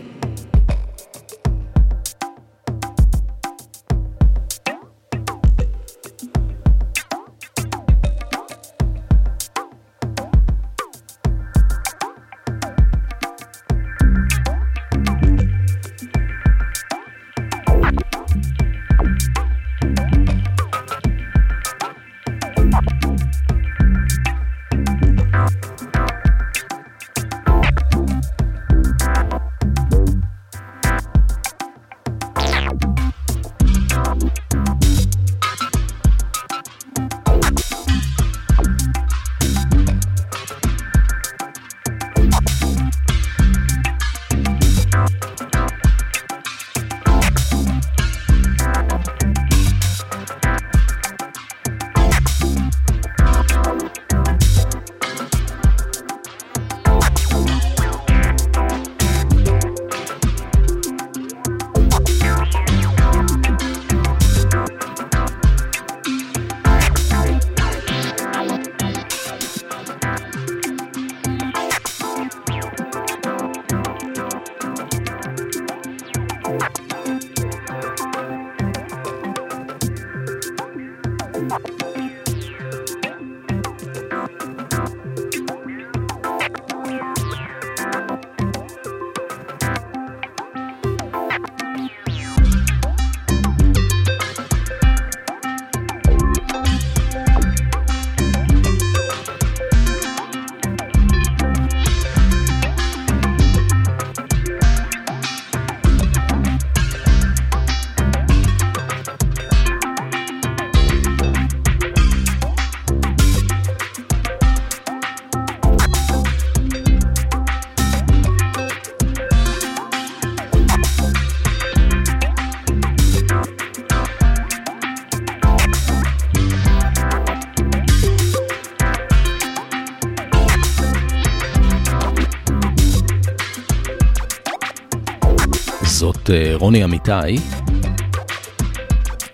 רוני 136.55 136.85
אמיתי. 136.85 137.37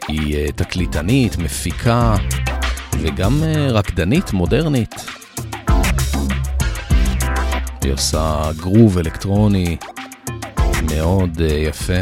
היא 0.08 0.36
אה, 0.36 0.52
תקליטנית, 0.52 1.38
מפיקה 1.38 2.16
וגם 3.00 3.42
אה, 3.42 3.70
רקדנית 3.70 4.32
מודרנית. 4.32 4.94
היא 7.84 7.92
עושה 7.92 8.50
גרוב 8.56 8.98
אלקטרוני 8.98 9.76
מאוד 10.82 11.40
יפה 11.40 12.00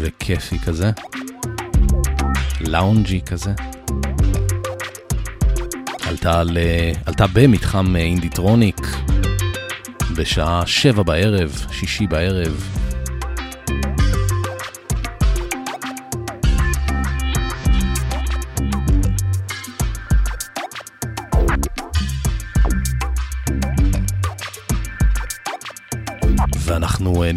וכיפי 0.00 0.58
כזה, 0.58 0.90
לאונג'י 2.60 3.20
כזה. 3.20 3.52
עלתה, 6.06 6.40
על, 6.40 6.58
עלתה 7.06 7.24
במתחם 7.32 7.96
אינדיטרוניק 7.96 8.80
בשעה 10.16 10.62
שבע 10.66 11.02
בערב, 11.02 11.66
שישי 11.70 12.06
בערב, 12.06 12.73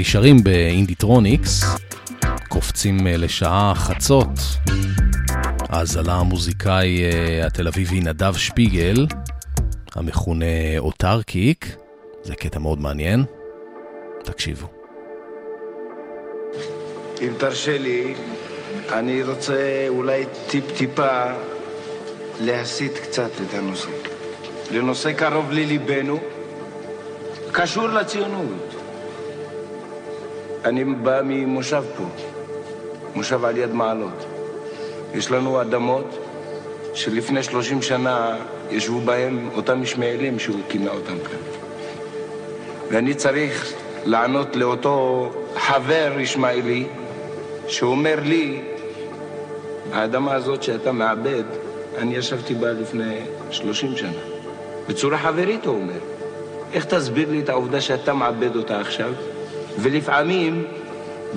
נשארים 0.08 0.43
באינדיטרוניקס, 0.43 1.64
קופצים 2.47 3.08
אה, 3.08 3.18
לשעה 3.18 3.74
חצות. 3.76 4.30
אז 5.70 5.97
עלה 5.97 6.14
המוזיקאי 6.14 7.03
אה, 7.03 7.45
התל 7.47 7.68
אביבי 7.68 7.99
נדב 7.99 8.34
שפיגל, 8.36 9.08
המכונה 9.95 10.45
אוטרקיק, 10.78 11.76
זה 12.24 12.36
קטע 12.36 12.60
מאוד 12.60 12.82
מעניין. 12.82 13.24
תקשיבו. 14.24 14.68
אם 17.22 17.34
תרשה 17.38 17.78
לי, 17.78 18.14
אני 18.91 19.24
רוצה 19.24 19.86
אולי 19.88 20.24
טיפ-טיפה 20.47 21.24
להסיט 22.41 22.93
קצת 22.97 23.32
את 23.47 23.53
הנושא. 23.53 23.89
לנושא 24.72 25.12
קרוב 25.14 25.51
לליבנו, 25.51 26.20
קשור 27.51 27.88
לציונות. 27.88 28.76
אני 30.66 30.84
בא 30.84 31.22
ממושב 31.24 31.84
פה, 31.97 32.03
מושב 33.16 33.45
על 33.45 33.58
יד 33.58 33.74
מעלות. 33.74 34.26
יש 35.14 35.32
לנו 35.32 35.62
אדמות 35.62 36.18
שלפני 36.93 37.43
שלושים 37.43 37.82
שנה 37.82 38.38
ישבו 38.72 38.99
בהם 38.99 39.49
אותם 39.55 39.84
ישמעאלים 39.84 40.39
שהוא 40.39 40.60
כינה 40.70 40.91
אותם 40.91 41.20
כאן. 41.30 41.39
ואני 42.91 43.14
צריך 43.14 43.74
לענות 44.05 44.55
לאותו 44.55 45.30
חבר 45.55 46.14
ישמעאלי 46.20 46.88
שאומר 47.68 48.16
לי, 48.24 48.62
האדמה 49.93 50.34
הזאת 50.34 50.64
שאתה 50.64 50.91
מעבד, 50.91 51.43
אני 51.97 52.16
ישבתי 52.16 52.53
בה 52.53 52.72
לפני 52.72 53.20
שלושים 53.49 53.97
שנה. 53.97 54.22
בצורה 54.88 55.18
חברית 55.18 55.66
הוא 55.66 55.76
אומר. 55.76 55.99
איך 56.74 56.86
תסביר 56.86 57.32
לי 57.32 57.39
את 57.39 57.49
העובדה 57.49 57.82
שאתה 57.82 58.14
מעבד 58.14 58.55
אותה 58.55 58.80
עכשיו? 58.80 59.14
ולפעמים 59.78 60.65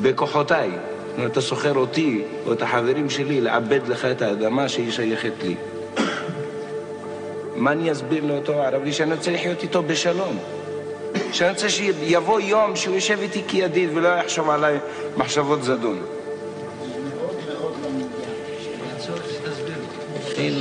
בכוחותיי. 0.03 0.71
זאת 0.71 1.17
אומרת, 1.19 1.33
אתה 1.33 1.41
סוחר 1.41 1.75
אותי 1.75 2.23
או 2.47 2.53
את 2.53 2.63
החברים 2.63 3.11
שלי 3.11 3.41
לעבד 3.41 3.89
לך 3.89 4.05
את 4.05 4.23
האדמה 4.23 4.69
שהיא 4.69 4.91
שייכת 4.91 5.33
לי. 5.43 5.55
מה 7.57 7.73
אני 7.73 7.93
אסביר 7.93 8.25
לאותו 8.25 8.63
ערבי 8.63 8.93
שאני 8.93 9.15
רוצה 9.15 9.31
לחיות 9.31 9.63
איתו 9.63 9.83
בשלום? 9.83 10.39
שאני 11.33 11.51
רוצה 11.51 11.69
שיבוא 11.69 12.41
יום 12.41 12.77
שהוא 12.77 12.95
יושב 12.95 13.19
איתי 13.23 13.43
כידיד 13.49 13.91
ולא 13.95 14.09
יחשוב 14.09 14.51
עליי 14.51 14.79
מחשבות 15.17 15.63
זדון. 15.63 16.03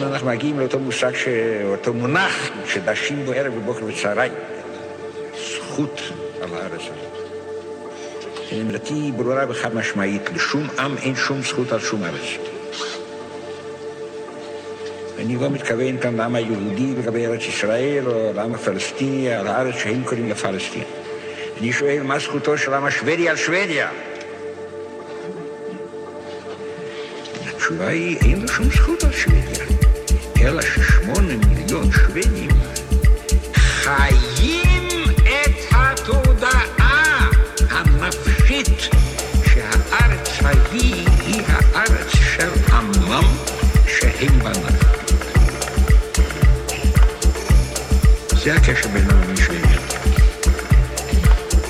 אנחנו 0.02 0.28
מגיעים 0.28 0.60
לאותו 0.60 0.80
מושג, 0.80 1.12
אותו 1.72 1.94
מונח 1.94 2.50
שדשים 2.66 3.26
בו 3.26 3.32
ערב 3.32 3.58
ובוקר 3.58 3.86
וצהריים. 3.86 4.34
זכות 5.38 6.02
על 6.42 6.50
הארץ 6.54 6.82
הזאת. 6.82 7.09
עמדתי 8.52 9.12
ברורה 9.18 9.46
וחד 9.50 9.76
משמעית, 9.76 10.30
לשום 10.36 10.68
עם 10.80 10.98
אין 10.98 11.16
שום 11.16 11.42
זכות 11.42 11.72
על 11.72 11.80
שום 11.80 12.04
ארץ. 12.04 12.38
אני 15.20 15.36
לא 15.36 15.50
מתכוון 15.50 15.98
כאן 15.98 16.16
לעם 16.16 16.36
היהודי 16.36 16.94
לגבי 16.98 17.26
ארץ 17.26 17.42
ישראל 17.42 18.08
או 18.08 18.34
לעם 18.36 18.56
הפלסטיני 18.56 19.34
על 19.34 19.48
הארץ 19.48 19.76
שהם 19.76 20.04
קוראים 20.04 20.30
לפלסטין. 20.30 20.84
אני 21.60 21.74
שואל 21.74 22.04
מה 22.04 22.20
זכותו 22.20 22.58
של 22.58 22.74
העם 22.74 22.86
השוודי 22.86 23.30
על 23.30 23.36
שוודיה? 23.36 23.90
התשובה 27.48 27.88
היא, 27.88 28.18
אין 28.18 28.42
לו 28.42 28.48
שום 28.48 28.70
זכות 28.70 29.04
על 29.04 29.12
שוודיה, 29.12 29.66
אלא 30.42 30.62
ששמונה 30.62 31.34
מיליון 31.48 31.92
שוודים 31.92 32.50
חיים 33.54 34.29
בניו. 44.28 44.54
זה 48.44 48.56
הקשר 48.56 48.88
לבין 48.96 49.36
שוודיה. 49.36 49.80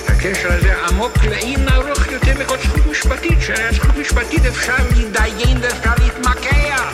הקשר 0.08 0.52
הזה 0.52 0.86
עמוק 0.88 1.18
לאין 1.30 1.70
ארוך 1.70 2.08
יותר 2.12 2.34
מכל 2.40 2.58
זכות 2.58 2.86
משפטית, 2.92 3.38
זכות 3.72 3.98
משפטית 3.98 4.46
אפשר 4.46 4.76
להתדיין 4.96 5.58
ואפשר 5.62 5.94
להתמקח. 6.00 6.94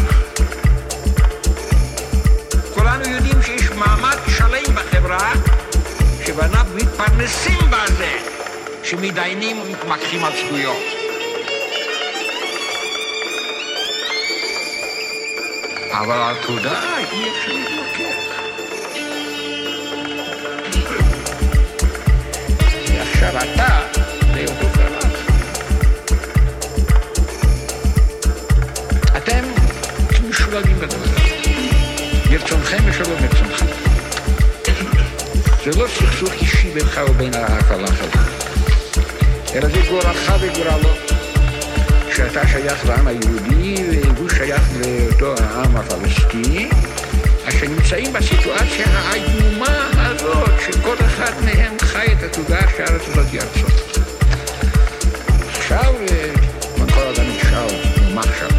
כולנו 2.73 3.09
יודעים 3.09 3.41
שיש 3.43 3.69
מעמד 3.71 4.17
שלם 4.37 4.75
בחברה 4.75 5.33
שבניו 6.25 6.65
מתפרנסים 6.75 7.59
בזה, 7.69 8.11
שמתדיינים 8.83 9.57
ומתמקחים 9.59 10.25
על 10.25 10.31
זכויות. 10.45 11.04
אבל 16.01 16.17
התודעה 16.21 16.99
אי 16.99 17.29
אפשר 17.29 17.51
להתמקח. 17.51 18.15
עכשיו 23.01 23.37
אתה 23.37 23.79
באותו 24.33 24.67
קרב. 24.73 25.11
אתם 29.17 29.43
משולבים 30.29 30.79
בדבר 30.79 31.03
הזה. 31.03 31.21
ברצונכם 32.29 32.77
ושלא 32.85 33.15
ברצונכם. 33.15 33.65
זה 35.65 35.79
לא 35.79 35.87
סכסוך 35.87 36.33
אישי 36.33 36.71
בינך 36.73 37.01
ובין 37.09 37.33
הזה, 37.83 38.05
אלא 39.55 39.67
זה 39.67 39.81
גורלך 39.89 40.33
וגורלו. 40.41 41.24
שאתה 42.15 42.47
שייך 42.47 42.85
לעם 42.85 43.07
היהודי 43.07 43.75
והוא 44.15 44.29
שייך 44.29 44.63
לאותו 44.79 45.43
העם 45.43 45.77
הפלסטיני, 45.77 46.69
אשר 47.45 47.67
נמצאים 47.67 48.13
בסיטואציה 48.13 48.85
האיומה 48.87 49.89
הזאת, 49.95 50.51
שכל 50.65 50.95
אחד 51.05 51.31
מהם 51.45 51.77
חי 51.79 52.05
את 52.05 52.23
התודעה 52.23 52.61
שהארץ 52.77 53.01
הזאת 53.07 53.25
היא 53.31 53.41
ארצו. 53.41 53.67
עכשיו, 55.57 55.93
כל 56.93 57.01
אדם 57.01 57.25
נשאר, 57.37 57.67
מה 58.13 58.21
עכשיו? 58.21 58.49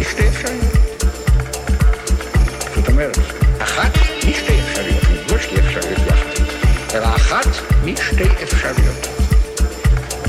יש 0.00 0.06
שתי 0.06 0.28
אפשרויות. 0.28 0.64
זאת 2.74 2.88
אומרת, 2.88 3.18
אחת 3.58 3.98
משתי 4.28 4.60
אפשרויות, 4.60 5.30
לא 5.30 5.38
שתי 5.38 5.58
אפשרויות 5.58 5.98
יחד, 6.06 6.44
אלא 6.94 7.06
אחת 7.06 7.48
משתי 7.84 8.24
אפשרויות. 8.42 9.03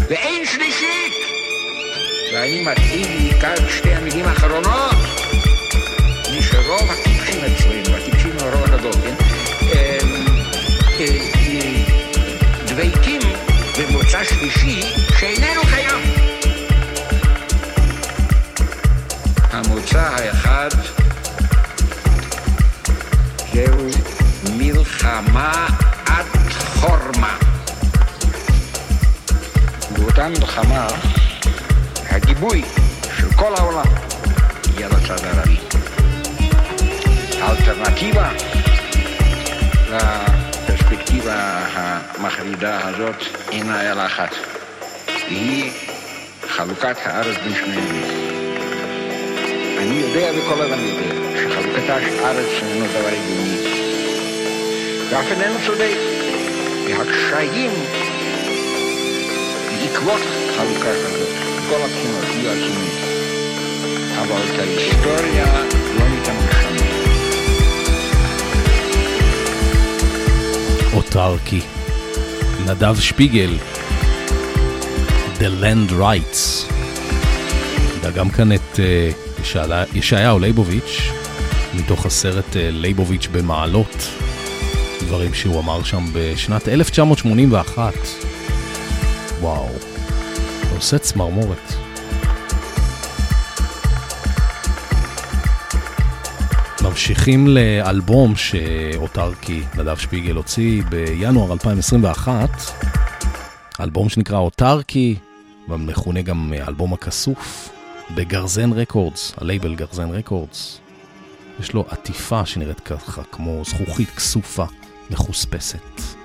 ואין 0.10 0.46
שלישית! 0.46 1.14
ואני 2.34 2.64
מתאים 2.66 3.02
בעיקר 3.02 3.70
שתי 3.70 3.94
המילים 3.94 4.26
האחרונות. 4.26 4.96
מי 6.32 6.44
שרוב 6.44 6.92
הטיפשים 6.92 7.42
אצלנו, 7.46 7.98
הטיפשים 7.98 8.32
הרוב 8.40 8.64
הגדול, 8.64 8.92
כן? 8.94 9.16
דבקים 12.66 13.22
במוצא 13.78 14.24
שלישי 14.24 14.82
שאיננו 15.20 15.62
קיים. 15.62 16.00
המוצא 19.52 20.00
האחד 20.00 20.70
זהו 23.54 23.88
מלחמה 24.58 25.68
עד 26.06 26.26
חורמה. 26.80 27.45
באותה 30.16 30.30
מלחמה 30.40 30.88
הגיבוי 32.10 32.64
של 33.18 33.34
כל 33.36 33.54
העולם 33.58 33.86
יהיה 34.76 34.88
לצד 34.88 35.26
הערבי. 35.26 35.58
האלטרנטיבה 37.42 38.32
לפרספקטיבה 39.90 41.60
המחרידה 41.74 42.88
הזאת 42.88 43.16
אינה 43.52 43.92
אלא 43.92 44.06
אחת, 44.06 44.36
והיא 45.08 45.72
חלוקת 46.48 46.96
הארץ 47.06 47.38
בין 47.44 47.54
שני 47.56 47.76
ימים. 47.76 48.06
אני 49.78 49.96
יודע 49.96 50.32
וכל 50.38 50.62
אדם 50.62 50.80
יודע 50.80 51.16
שחלוקתה 51.40 51.98
של 52.02 52.26
הארץ 52.26 52.50
אינו 52.62 52.86
דבר 52.86 53.08
הגיוני, 53.08 53.58
ואף 55.10 55.32
איננו 55.32 55.56
צודק, 55.66 55.96
והקשיים 56.88 57.72
בעקבות 59.96 60.22
חלוקה 60.58 60.92
כזאת, 61.06 61.28
כל 61.70 61.82
הבחינות 61.82 62.24
יהיו 62.24 62.52
עצומים. 62.52 62.92
אבל 64.18 64.42
את 64.54 64.60
ההיסטוריה 64.60 65.64
לא 66.00 66.08
ניתן 66.10 66.36
לשנות. 66.50 66.84
אוטרקי. 70.94 71.62
נדב 72.66 73.00
שפיגל, 73.00 73.58
The 75.40 75.64
Land 75.64 75.92
Rights. 75.92 76.72
דגם 78.02 78.30
כאן 78.30 78.52
את 78.52 78.80
uh, 78.80 79.50
ישעיהו 79.94 80.40
ליבוביץ', 80.40 81.02
מתוך 81.74 82.06
הסרט 82.06 82.54
uh, 82.54 82.58
ליבוביץ' 82.58 83.28
במעלות, 83.32 84.10
דברים 85.02 85.34
שהוא 85.34 85.60
אמר 85.60 85.84
שם 85.84 86.06
בשנת 86.14 86.68
1981. 86.68 88.35
וואו, 89.46 89.70
עושה 90.76 91.00
צמרמורת. 91.00 91.74
ממשיכים 96.84 97.48
לאלבום 97.48 98.36
שאוטרקי, 98.36 99.64
נדב 99.78 99.98
שפיגל, 99.98 100.36
הוציא 100.36 100.84
בינואר 100.90 101.54
2021, 101.54 102.50
אלבום 103.80 104.10
שנקרא 104.10 104.38
אוטרקי, 104.38 105.16
ומכונה 105.70 106.22
גם 106.22 106.54
אלבום 106.68 106.94
הכסוף, 106.94 107.70
בגרזן 108.16 108.74
Records, 108.74 109.34
הלייבל 109.38 109.76
גרזן 109.76 110.10
Records. 110.10 110.80
יש 111.60 111.74
לו 111.74 111.86
עטיפה 111.90 112.46
שנראית 112.46 112.80
ככה, 112.80 113.22
כמו 113.32 113.62
זכוכית 113.66 114.10
כסופה, 114.10 114.66
מחוספסת. 115.12 116.25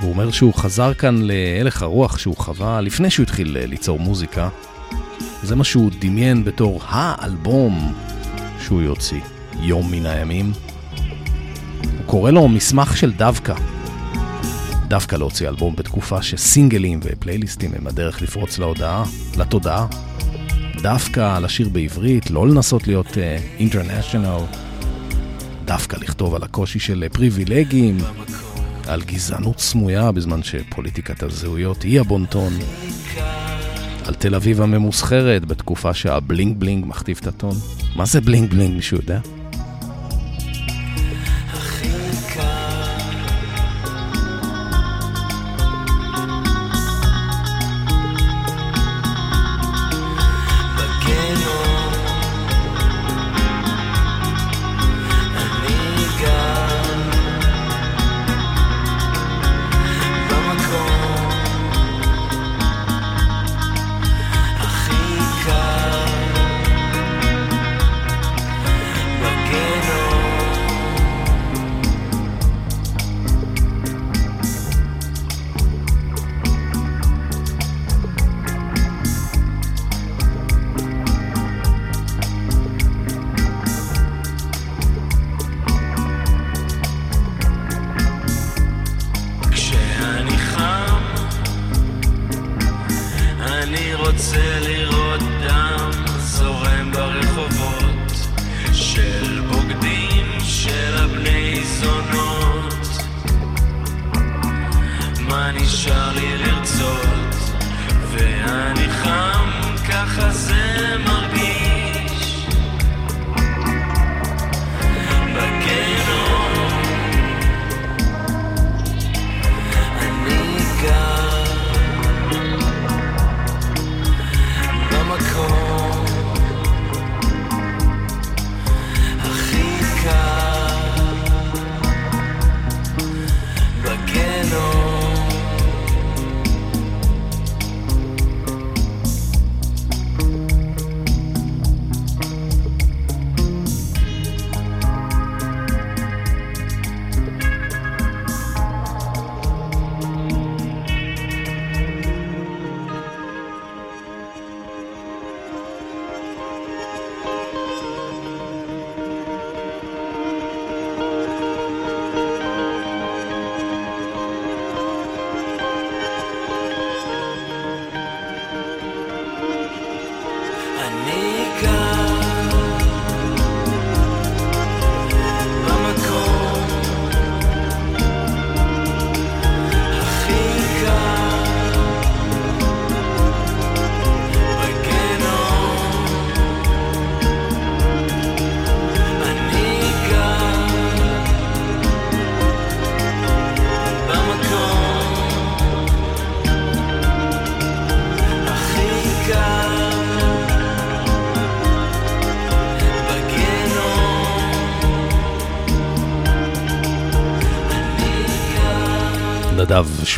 והוא 0.00 0.12
אומר 0.12 0.30
שהוא 0.30 0.54
חזר 0.54 0.94
כאן 0.94 1.16
להלך 1.22 1.82
הרוח 1.82 2.18
שהוא 2.18 2.36
חווה 2.36 2.80
לפני 2.80 3.10
שהוא 3.10 3.24
התחיל 3.24 3.58
ליצור 3.58 3.98
מוזיקה. 3.98 4.48
זה 5.42 5.56
מה 5.56 5.64
שהוא 5.64 5.90
דמיין 5.98 6.44
בתור 6.44 6.80
האלבום 6.84 7.94
שהוא 8.60 8.82
יוציא, 8.82 9.20
יום 9.60 9.90
מן 9.90 10.06
הימים. 10.06 10.52
הוא 11.82 12.06
קורא 12.06 12.30
לו 12.30 12.48
מסמך 12.48 12.96
של 12.96 13.12
דווקא. 13.12 13.54
דווקא 14.88 15.16
להוציא 15.16 15.48
אלבום 15.48 15.76
בתקופה 15.76 16.22
שסינגלים 16.22 17.00
ופלייליסטים 17.02 17.70
הם 17.78 17.86
הדרך 17.86 18.22
לפרוץ 18.22 18.58
להודעה, 18.58 19.04
לתודעה. 19.38 19.86
דווקא 20.82 21.38
לשיר 21.38 21.68
בעברית, 21.68 22.30
לא 22.30 22.48
לנסות 22.48 22.86
להיות 22.86 23.18
אינטרנשיונל. 23.58 24.26
Uh, 24.26 24.56
דווקא 25.64 25.96
לכתוב 25.96 26.34
על 26.34 26.42
הקושי 26.42 26.78
של 26.78 27.04
פריבילגים, 27.12 27.98
על 28.88 29.02
גזענות 29.02 29.58
סמויה 29.58 30.12
בזמן 30.12 30.42
שפוליטיקת 30.42 31.22
הזהויות 31.22 31.82
היא 31.82 32.00
הבונטון. 32.00 32.52
על 34.04 34.14
תל 34.14 34.34
אביב 34.34 34.62
הממוסחרת 34.62 35.44
בתקופה 35.44 35.94
שה 35.94 36.18
bling 36.18 36.58
bling 36.58 36.86
מכתיב 36.86 37.18
את 37.20 37.26
הטון. 37.26 37.56
מה 37.96 38.04
זה 38.04 38.20
bling 38.20 38.50
bling, 38.50 38.74
מישהו 38.74 38.96
יודע? 38.96 39.20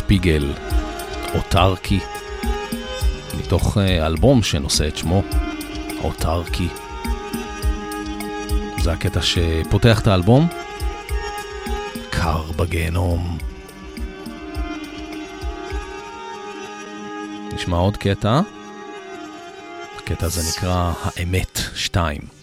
שפיגל, 0.09 0.53
אוטרקי, 1.35 1.99
מתוך 3.39 3.77
אה, 3.77 4.07
אלבום 4.07 4.43
שנושא 4.43 4.87
את 4.87 4.97
שמו, 4.97 5.23
אוטרקי. 6.03 6.67
זה 8.81 8.91
הקטע 8.91 9.19
שפותח 9.21 9.99
את 10.01 10.07
האלבום, 10.07 10.47
קר 12.09 12.51
בגיהנום. 12.51 13.37
נשמע 17.53 17.77
עוד 17.77 17.97
קטע. 17.97 18.41
הקטע 19.97 20.25
הזה 20.25 20.41
נקרא 20.49 20.91
האמת 21.03 21.59
2. 21.75 22.38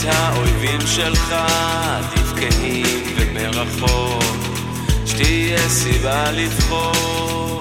את 0.00 0.04
האויבים 0.04 0.80
שלך, 0.86 1.34
כהים 2.36 3.02
ומרחוק, 3.16 4.22
שתהיה 5.06 5.68
סיבה 5.68 6.30
לבחור. 6.30 7.60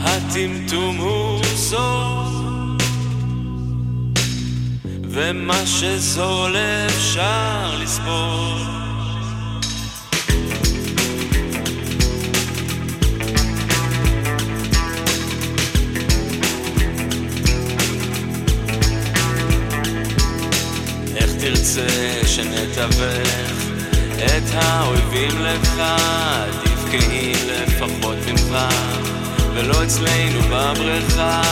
הטמטום 0.00 0.96
הוא 0.96 1.44
סוף, 1.56 2.28
ומה 5.04 5.66
שזול 5.66 6.56
אפשר 6.86 7.74
לסבול. 7.82 8.73
שנתווך 22.74 23.68
את 24.16 24.42
האויבים 24.52 25.38
לך, 25.40 25.82
כי 26.90 27.32
לפחות 27.46 28.16
ממך, 28.26 28.56
ולא 29.54 29.84
אצלנו 29.84 30.40
בבריכה. 30.50 31.42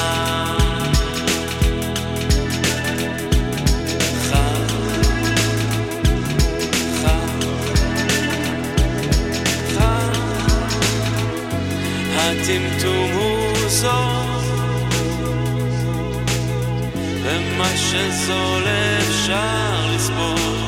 הטמטום 12.17 13.11
הוא 13.13 13.69
זאת, 13.69 13.93
ומה 17.23 17.69
שזול 17.77 18.63
אפשר 18.99 19.83
לקבל 19.95 20.62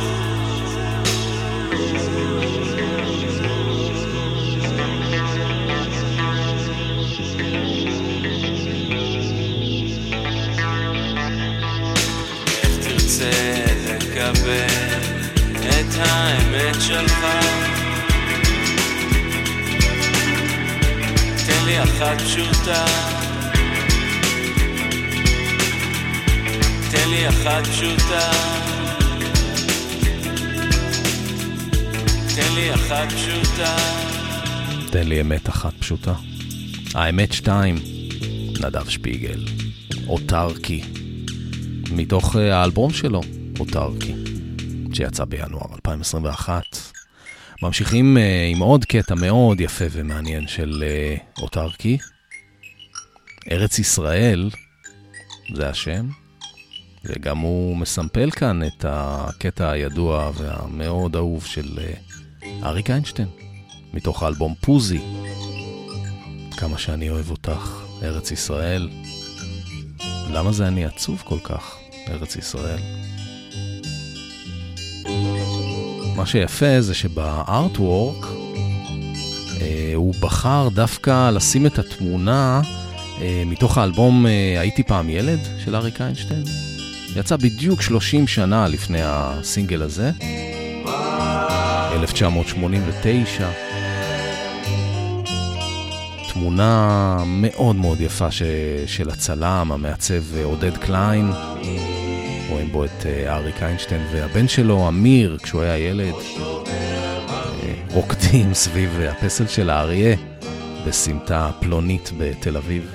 את 15.95 15.99
האמת 16.01 16.75
שלך. 16.81 17.25
תן 21.47 21.65
לי 21.67 21.83
אחת 21.83 22.21
פשוטה. 22.21 22.85
תן 26.91 27.09
לי 27.11 27.29
אחת 27.29 27.67
פשוטה. 27.67 28.31
תן 32.35 32.55
לי 32.55 32.75
אחת 32.75 33.13
פשוטה. 33.13 33.77
תן 34.91 35.09
לי 35.09 35.21
אמת 35.21 35.49
אחת 35.49 35.73
פשוטה. 35.79 36.15
האמת 36.95 37.33
שתיים, 37.33 37.79
נדב 38.61 38.89
שפיגל, 38.89 39.45
אוטרקי, 40.09 40.83
מתוך 41.91 42.37
אה, 42.37 42.57
האלבום 42.57 42.93
שלו, 42.93 43.21
אוטרקי, 43.61 44.15
שיצא 44.95 45.25
בינואר 45.25 45.75
2021. 45.75 46.63
ממשיכים 47.63 48.17
uh, 48.17 48.21
עם 48.55 48.63
עוד 48.63 48.85
קטע 48.85 49.15
מאוד 49.15 49.61
יפה 49.61 49.85
ומעניין 49.91 50.49
של 50.49 50.85
uh, 50.85 51.43
אוטרקי. 51.43 51.99
ארץ 53.51 53.79
ישראל, 53.79 54.51
זה 55.55 55.69
השם, 55.69 56.09
וגם 57.05 57.39
הוא 57.39 57.77
מסמפל 57.77 58.31
כאן 58.31 58.67
את 58.67 58.85
הקטע 58.89 59.71
הידוע 59.71 60.31
והמאוד 60.35 61.17
אהוב 61.17 61.45
של 61.45 61.79
uh, 61.79 62.47
אריק 62.65 62.91
איינשטיין, 62.91 63.29
מתוך 63.95 64.23
האלבום 64.23 64.55
פוזי. 64.61 65.01
כמה 66.57 66.79
שאני 66.79 67.11
אוהב 67.11 67.31
אותך, 67.31 67.83
ארץ 68.03 68.31
ישראל. 68.31 68.89
למה 70.31 70.53
זה 70.53 70.69
אני 70.69 70.85
עצוב 70.85 71.23
כל 71.27 71.39
כך, 71.45 71.77
ארץ 72.09 72.37
ישראל? 72.37 72.81
מה 76.17 76.27
שיפה 76.27 76.81
זה 76.81 76.95
שבארטוורק 76.95 78.27
אה, 79.61 79.93
הוא 79.95 80.15
בחר 80.21 80.69
דווקא 80.75 81.31
לשים 81.31 81.67
את 81.67 81.79
התמונה 81.79 82.61
אה, 83.21 83.43
מתוך 83.47 83.79
האלבום 83.79 84.27
אה, 84.27 84.61
הייתי 84.61 84.83
פעם 84.83 85.11
ילד 85.11 85.39
של 85.65 85.77
אריק 85.77 86.01
איינשטיין. 86.01 86.43
יצא 87.17 87.37
בדיוק 87.37 87.83
30 87.83 88.27
שנה 88.27 88.69
לפני 88.69 89.01
הסינגל 89.03 89.83
הזה, 89.83 90.11
1989. 91.93 93.49
תמונה 96.33 97.17
מאוד 97.27 97.77
מאוד 97.77 98.01
יפה 98.01 98.31
ש... 98.31 98.43
של 98.87 99.11
הצלם, 99.11 99.73
המעצב 99.73 100.37
עודד 100.45 100.77
קליין. 100.77 101.31
רואים 102.49 102.73
בו 102.73 102.85
את 102.85 103.07
אה, 103.07 103.35
אריק 103.37 103.63
איינשטיין 103.63 104.03
והבן 104.13 104.49
שלו, 104.49 104.89
אמיר, 104.89 105.39
כשהוא 105.43 105.63
היה 105.63 105.79
ילד, 105.79 106.15
אה, 106.67 107.75
רוקדים 107.91 108.55
סביב 108.65 109.01
הפסל 109.01 109.47
של 109.47 109.71
האריה 109.71 110.17
בסמטה 110.87 111.51
פלונית 111.61 112.11
בתל 112.19 112.57
אביב. 112.57 112.95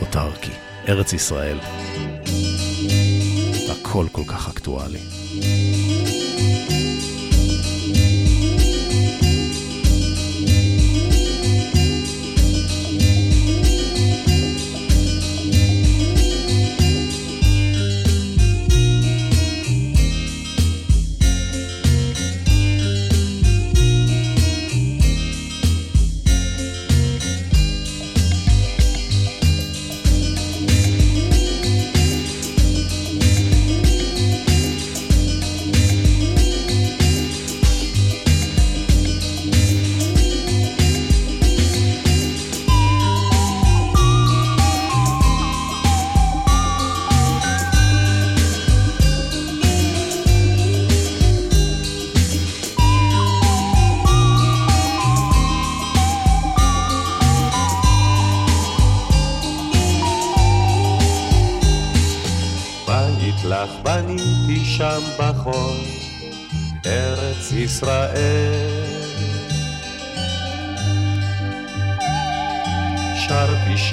אוטרקי, 0.00 0.50
ארץ 0.88 1.12
ישראל. 1.12 1.58
הכל 3.70 4.06
כל 4.12 4.22
כך 4.26 4.48
אקטואלי. 4.48 4.98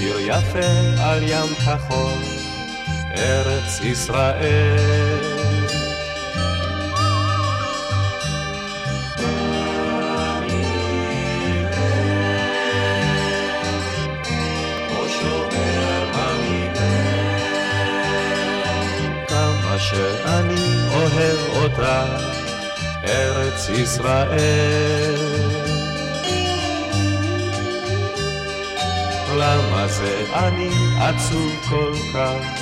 שיר 0.05 0.19
יפה 0.19 1.01
על 1.03 1.23
ים 1.23 1.55
כחול, 1.55 2.21
ארץ 3.17 3.81
ישראל. 3.81 5.35
שאני 19.77 20.87
אוהב 20.93 21.39
אותה, 21.55 22.05
ארץ 23.03 23.69
ישראל. 23.69 25.54
למה 29.37 29.87
זה 29.87 30.25
אני 30.33 30.69
עצוב 30.99 31.51
כל 31.69 31.93
כך, 32.13 32.61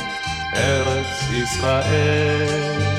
ארץ 0.55 1.31
ישראל? 1.31 2.92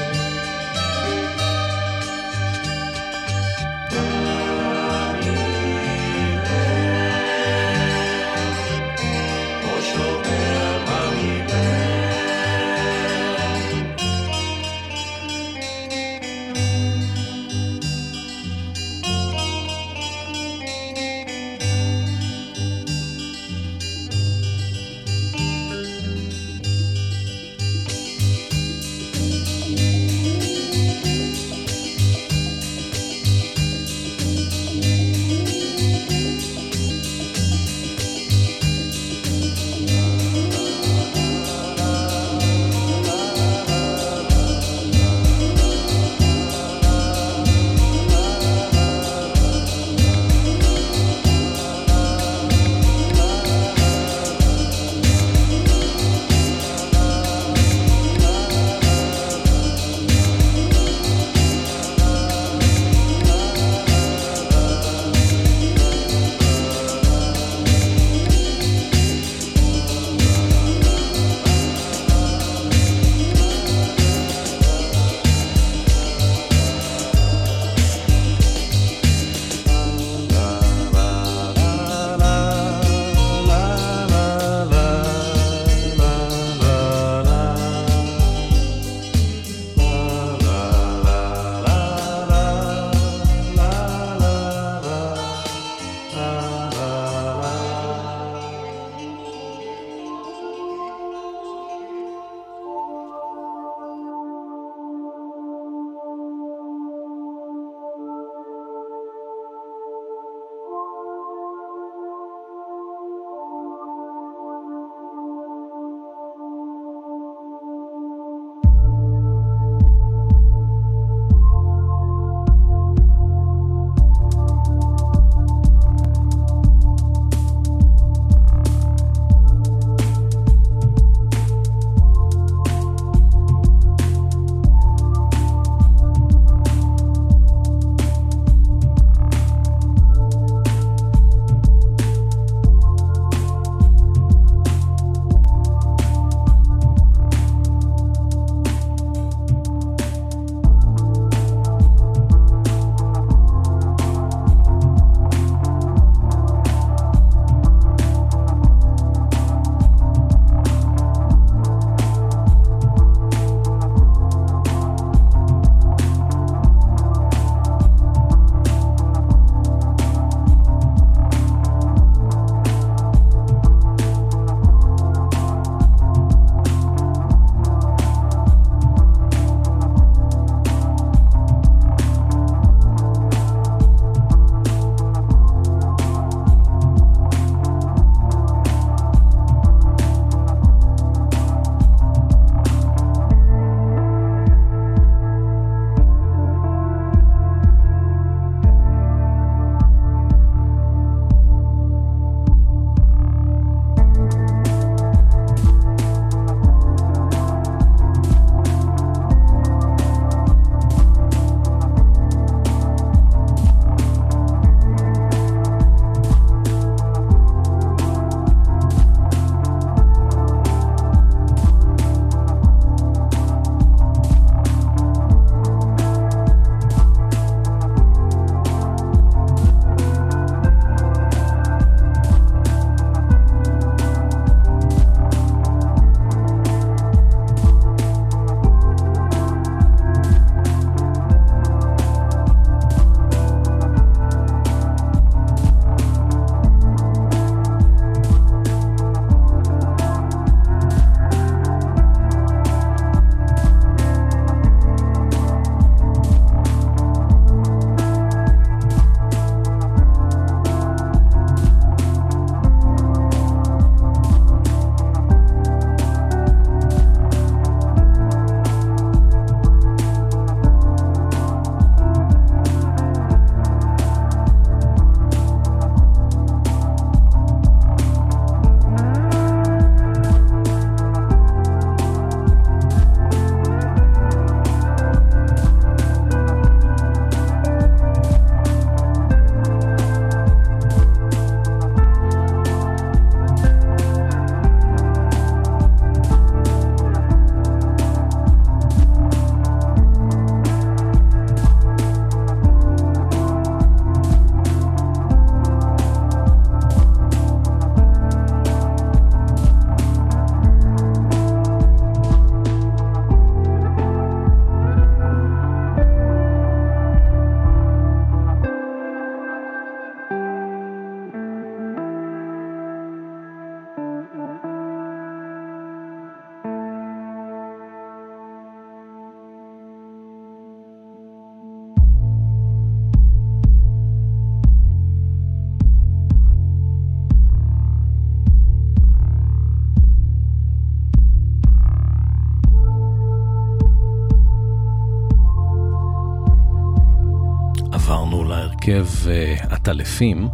הרכב 348.94 349.28
עטלפים, 349.70 350.48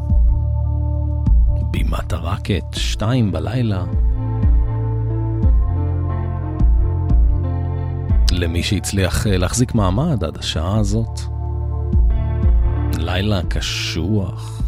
בימת 1.70 2.12
הרקט, 2.12 2.74
שתיים 2.74 3.32
בלילה. 3.32 3.84
למי 8.32 8.62
שהצליח 8.62 9.26
להחזיק 9.26 9.74
מעמד 9.74 10.24
עד 10.24 10.38
השעה 10.38 10.78
הזאת. 10.78 11.20
לילה 12.98 13.40
קשוח. 13.48 14.62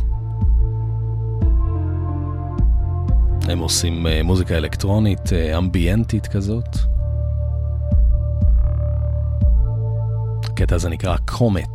הם 3.48 3.58
עושים 3.58 4.06
מוזיקה 4.24 4.56
אלקטרונית 4.56 5.32
אמביינטית 5.58 6.26
כזאת. 6.26 6.76
הקטע 10.44 10.74
הזה 10.74 10.88
נקרא 10.88 11.16
קומט, 11.16 11.71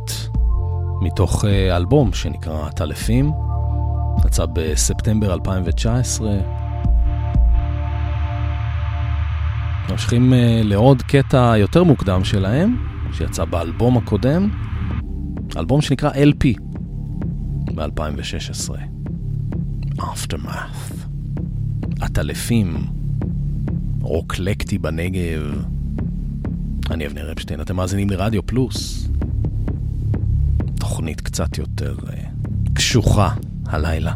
מתוך 1.12 1.44
אלבום 1.44 2.12
שנקרא 2.12 2.70
טלפים, 2.70 3.32
יצא 4.26 4.46
בספטמבר 4.52 5.34
2019. 5.34 6.30
ממשיכים 9.90 10.32
לעוד 10.64 11.02
קטע 11.02 11.54
יותר 11.56 11.84
מוקדם 11.84 12.24
שלהם, 12.24 12.76
שיצא 13.12 13.44
באלבום 13.44 13.96
הקודם, 13.96 14.48
אלבום 15.56 15.80
שנקרא 15.80 16.10
LP, 16.10 16.60
ב-2016. 17.74 18.74
Aftermath. 19.98 20.94
עטלפים, 22.00 22.76
רוקלקטי 24.00 24.78
בנגב. 24.78 25.64
אני 26.90 27.06
אבנר 27.06 27.32
אפשטיין, 27.32 27.60
אתם 27.60 27.76
מאזינים 27.76 28.10
לרדיו 28.10 28.46
פלוס. 28.46 29.07
תוכנית 31.08 31.20
קצת 31.20 31.58
יותר 31.58 31.96
קשוחה 32.74 33.34
הלילה. 33.66 34.14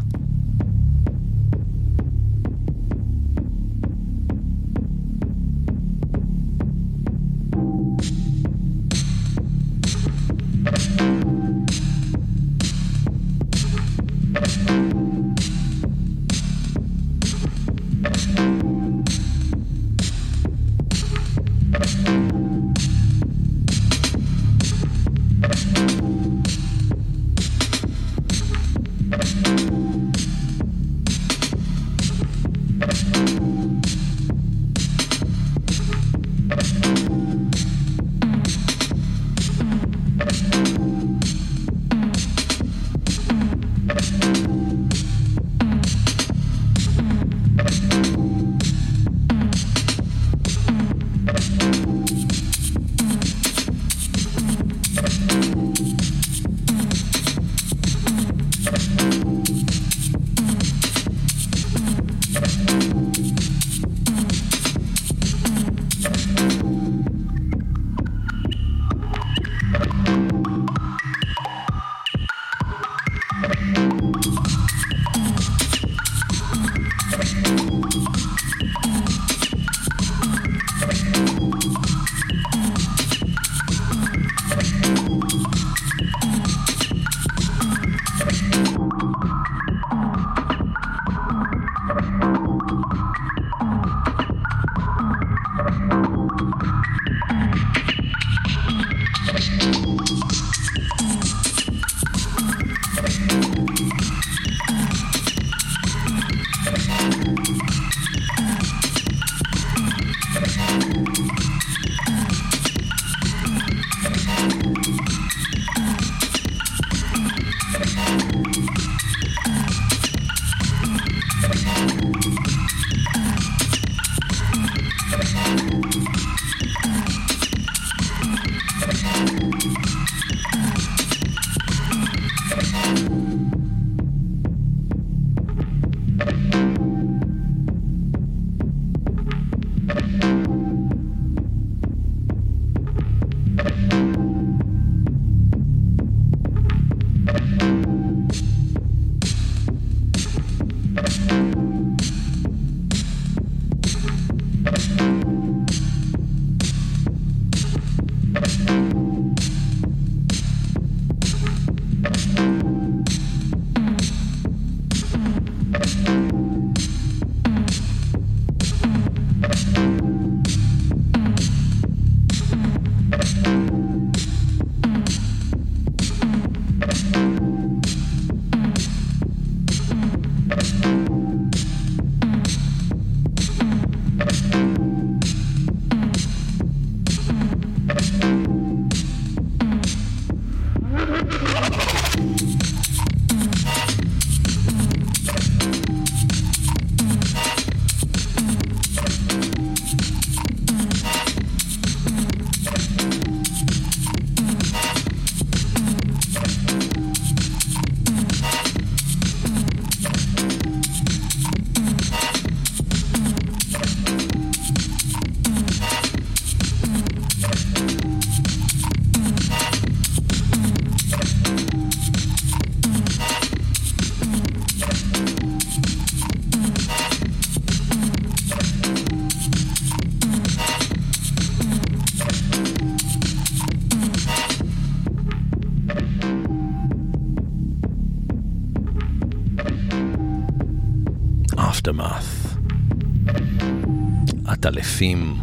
עטלפים, 244.93 245.35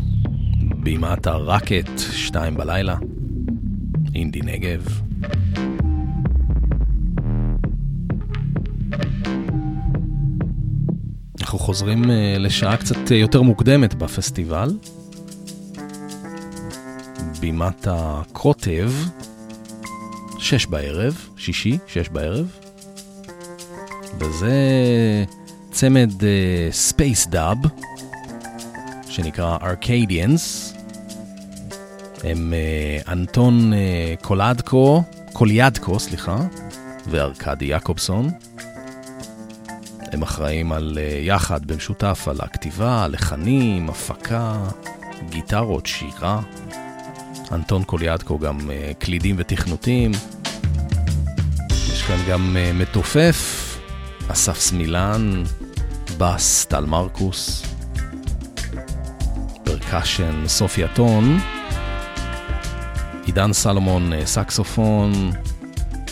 בימת 0.82 1.26
הרקט, 1.26 1.90
שתיים 2.12 2.54
בלילה, 2.54 2.96
אינדי 4.14 4.40
נגב. 4.40 5.00
אנחנו 11.40 11.58
חוזרים 11.58 12.10
אה, 12.10 12.36
לשעה 12.38 12.76
קצת 12.76 13.10
יותר 13.10 13.42
מוקדמת 13.42 13.94
בפסטיבל. 13.94 14.70
בימת 17.40 17.86
הקוטב, 17.90 18.92
שש 20.38 20.66
בערב, 20.66 21.28
שישי, 21.36 21.78
שש 21.86 22.08
בערב. 22.08 22.58
וזה 24.18 24.54
צמד 25.70 26.10
space 26.70 27.26
אה, 27.26 27.30
dub, 27.30 27.58
שנקרא 29.10 29.56
ארקדיאנס. 29.62 30.74
הם 32.24 32.52
אה, 32.52 33.08
אנטון 33.12 33.72
אה, 33.72 34.24
קולדקו, 34.24 35.02
קוליאדקו, 35.32 36.00
סליחה, 36.00 36.36
וארקדי 37.06 37.64
יעקובסון. 37.64 38.30
הם 40.00 40.22
אחראים 40.22 40.72
על 40.72 40.98
אה, 40.98 41.26
יחד 41.26 41.66
במשותף 41.66 42.28
על 42.30 42.36
הכתיבה, 42.40 43.06
לחנים, 43.08 43.90
הפקה, 43.90 44.56
גיטרות, 45.30 45.86
שירה. 45.86 46.40
אנטון 47.52 47.84
קוליאדקו 47.84 48.38
גם 48.38 48.70
קלידים 48.98 49.36
ותכנותים. 49.38 50.10
יש 51.70 52.02
כאן 52.02 52.18
גם 52.28 52.56
מתופף, 52.74 53.78
אסף 54.28 54.60
סמילן, 54.60 55.42
בס, 56.18 56.64
טל 56.64 56.86
מרקוס, 56.86 57.69
percussion, 59.90 60.46
סופיה 60.46 60.88
טון, 60.88 61.38
עידן 63.26 63.52
סלומון, 63.52 64.12
אה, 64.12 64.16
סקסופון, 64.26 65.12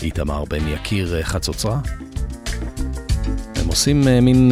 איתמר 0.01 0.45
בן 0.45 0.67
יקיר, 0.67 1.19
אה, 1.19 1.23
חצוצרה. 1.23 1.79
הם 3.55 3.67
עושים 3.67 4.03
אה, 4.03 4.21
מין 4.21 4.51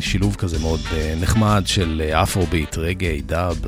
שילוב 0.00 0.34
כזה 0.34 0.58
מאוד 0.58 0.80
נחמד 1.20 1.62
של 1.66 2.02
אפרוביט, 2.22 2.76
רגאיי, 2.78 3.20
dub. 3.20 3.64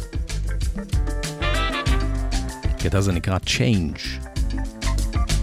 הקטע 2.65 2.99
הזה 2.99 3.13
נקרא 3.13 3.39
Change, 3.47 4.27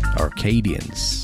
Arcadians. 0.04 1.23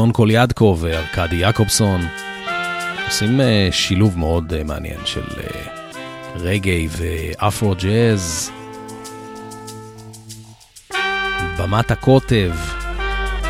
אנטון 0.00 0.12
קוליאדקו 0.12 0.76
וארקדי 0.80 1.36
יעקובסון 1.36 2.00
עושים 3.06 3.40
אה, 3.40 3.68
שילוב 3.72 4.18
מאוד 4.18 4.52
אה, 4.52 4.64
מעניין 4.64 5.00
של 5.04 5.20
אה, 5.20 5.60
רגעי 6.34 6.88
ואפרו 6.90 7.74
ג'אז. 7.74 8.50
במת 11.58 11.90
הקוטב, 11.90 12.52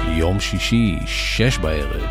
יום 0.08 0.40
שישי, 0.40 0.98
שש 1.06 1.58
בערב. 1.58 2.10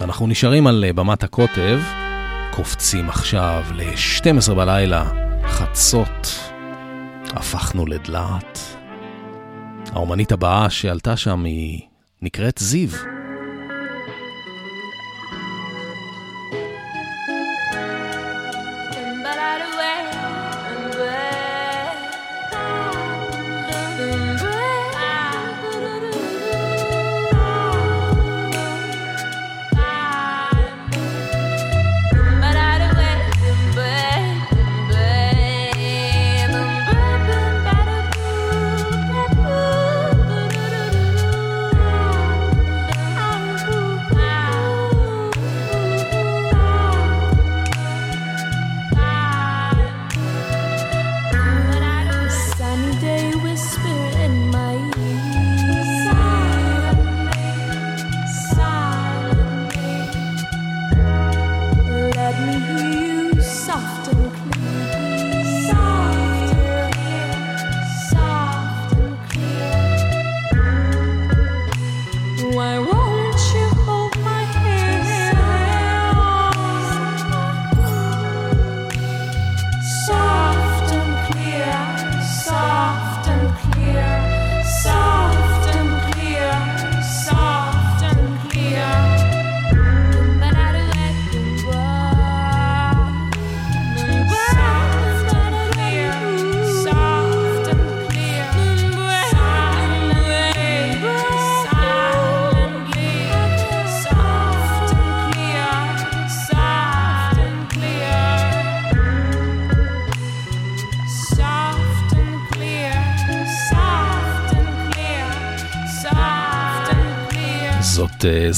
אנחנו 0.00 0.26
נשארים 0.26 0.66
על 0.66 0.84
במת 0.94 1.22
הקוטב, 1.22 1.80
קופצים 2.50 3.08
עכשיו 3.08 3.64
ל-12 3.74 4.54
בלילה, 4.54 5.04
חצות. 5.46 6.38
הפכנו 7.36 7.86
לדלעת. 7.86 8.63
האומנית 9.94 10.32
הבאה 10.32 10.70
שעלתה 10.70 11.16
שם 11.16 11.44
היא 11.44 11.80
נקראת 12.22 12.58
זיו. 12.58 13.13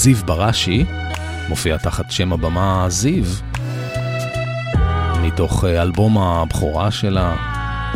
זיו 0.07 0.17
בראשי, 0.17 0.85
מופיע 1.49 1.77
תחת 1.77 2.11
שם 2.11 2.33
הבמה 2.33 2.87
זיו, 2.89 3.25
מתוך 5.23 5.65
אה, 5.65 5.83
אלבום 5.83 6.19
הבכורה 6.19 6.91
שלה, 6.91 7.37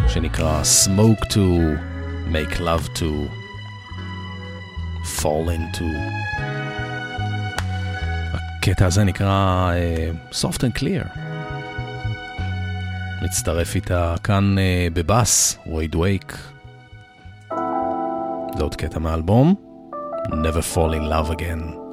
שנקרא 0.09 0.63
Smoke 0.63 1.25
to 1.27 1.39
Make 2.33 2.57
Love 2.57 2.99
to 2.99 3.05
Fall 5.05 5.49
into. 5.49 5.85
הקטע 8.35 8.87
הזה 8.87 9.05
נקרא 9.05 9.71
uh, 9.73 10.35
Soft 10.35 10.59
and 10.59 10.81
Clear. 10.81 11.19
מצטרף 13.23 13.75
איתה 13.75 14.15
כאן 14.25 14.57
uh, 14.59 14.95
בבאס, 14.95 15.59
וייד 15.75 15.95
וייק. 15.95 16.39
זה 18.57 18.63
עוד 18.63 18.75
קטע 18.75 18.99
מהאלבום, 18.99 19.55
Never 20.27 20.75
Fall 20.75 20.95
in 20.95 21.13
Love 21.13 21.31
Again. 21.31 21.90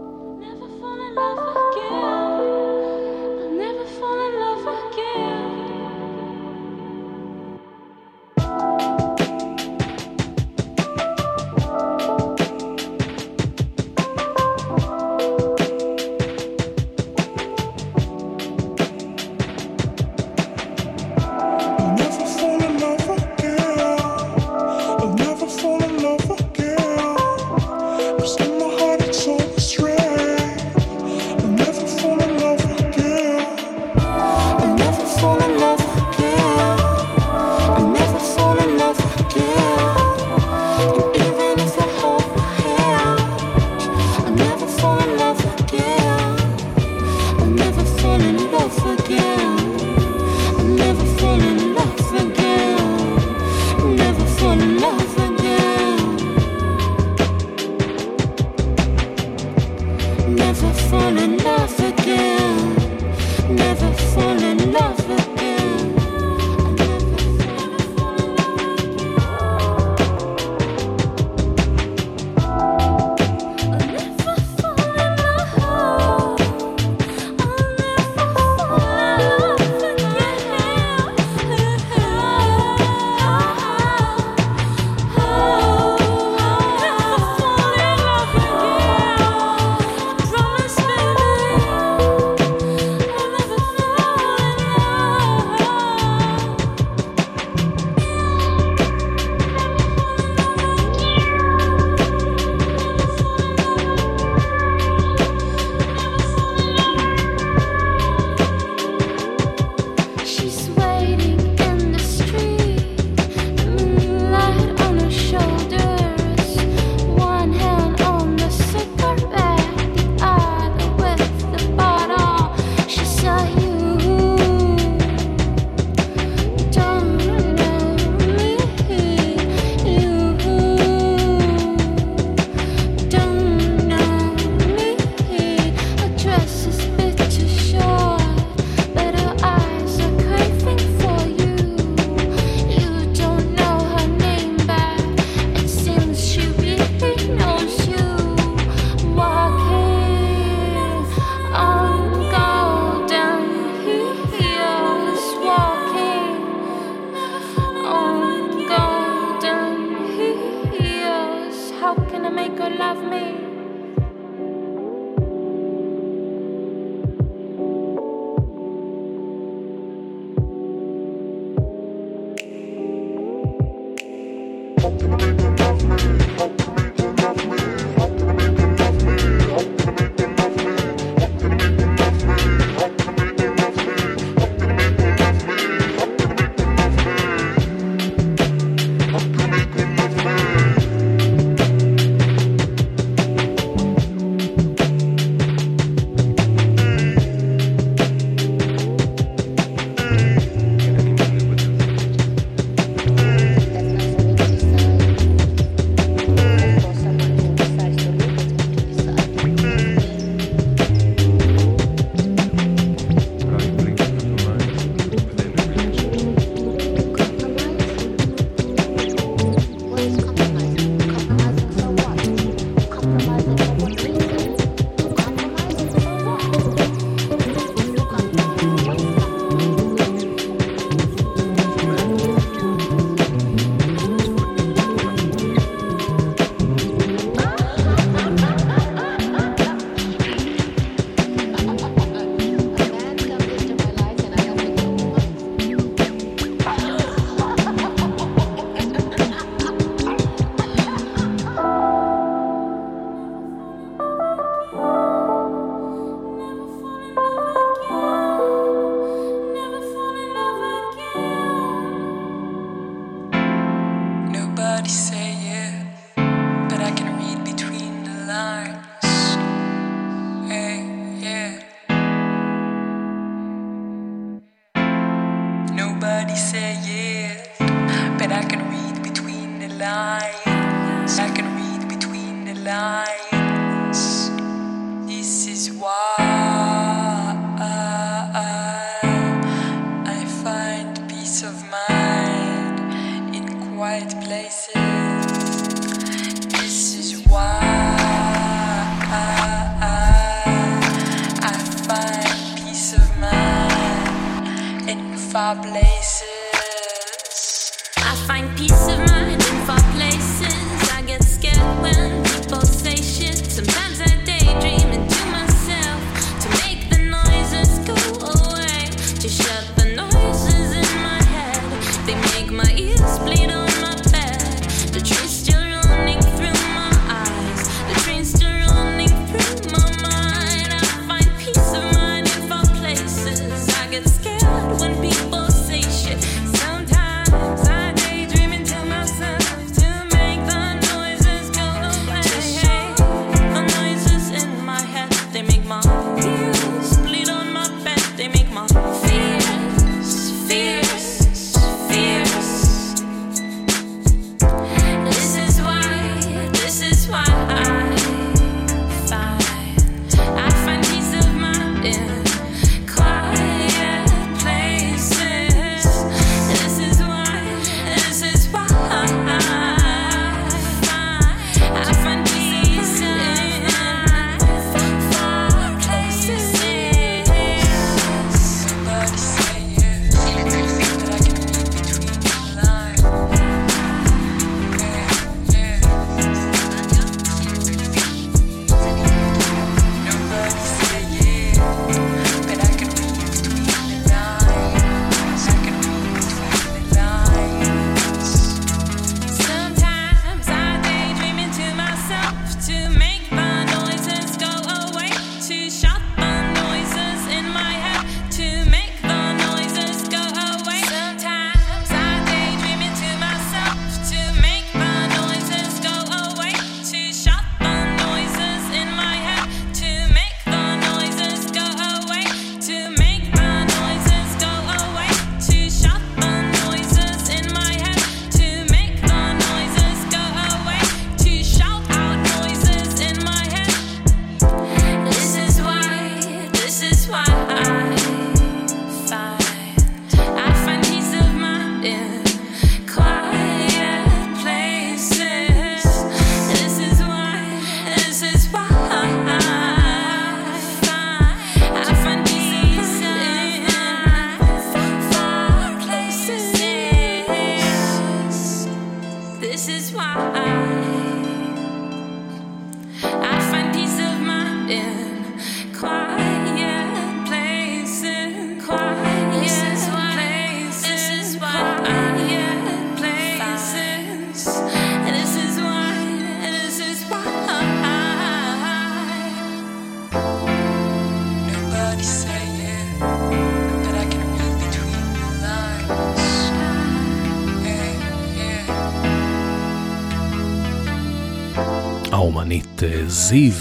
זיו, 493.07 493.53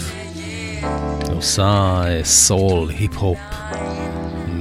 עושה 1.35 2.03
סול, 2.23 2.91
היפ-הופ, 2.91 3.39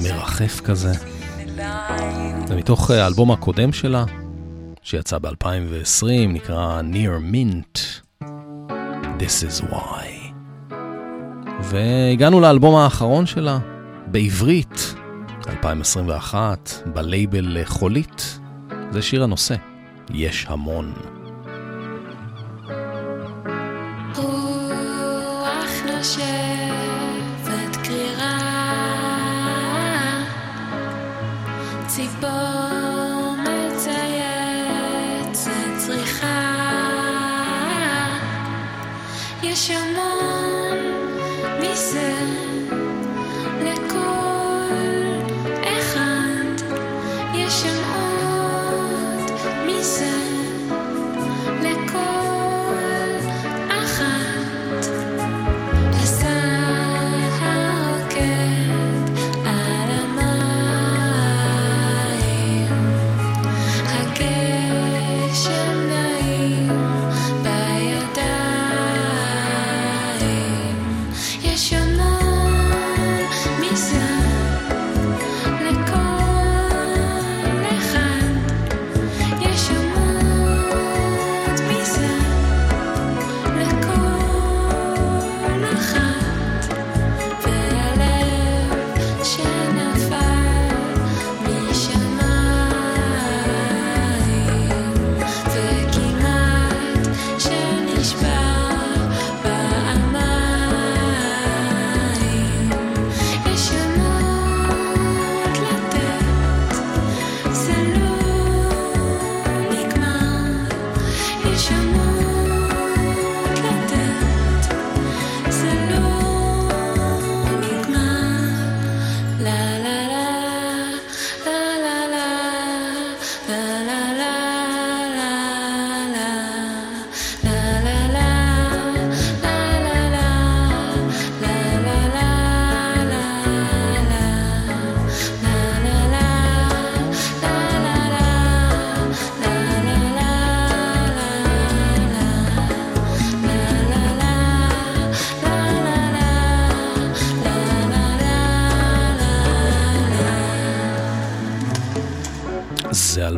מרחף 0.03 0.61
כזה. 0.61 0.93
זה 2.47 2.56
מתוך 2.56 2.91
האלבום 2.91 3.31
הקודם 3.31 3.73
שלה, 3.73 4.06
שיצא 4.81 5.18
ב-2020, 5.18 6.06
נקרא 6.27 6.81
Near 6.81 7.34
Mint, 7.34 7.80
This 9.19 9.43
is 9.43 9.64
Why. 9.72 10.34
והגענו 11.64 12.39
לאלבום 12.39 12.76
האחרון 12.76 13.26
שלה, 13.26 13.60
בעברית, 14.07 14.95
2021, 15.47 16.72
בלייבל 16.85 17.57
חולית. 17.65 18.39
זה 18.91 19.02
שיר 19.02 19.23
הנושא. 19.23 19.56
יש 20.14 20.45
המון 20.49 20.93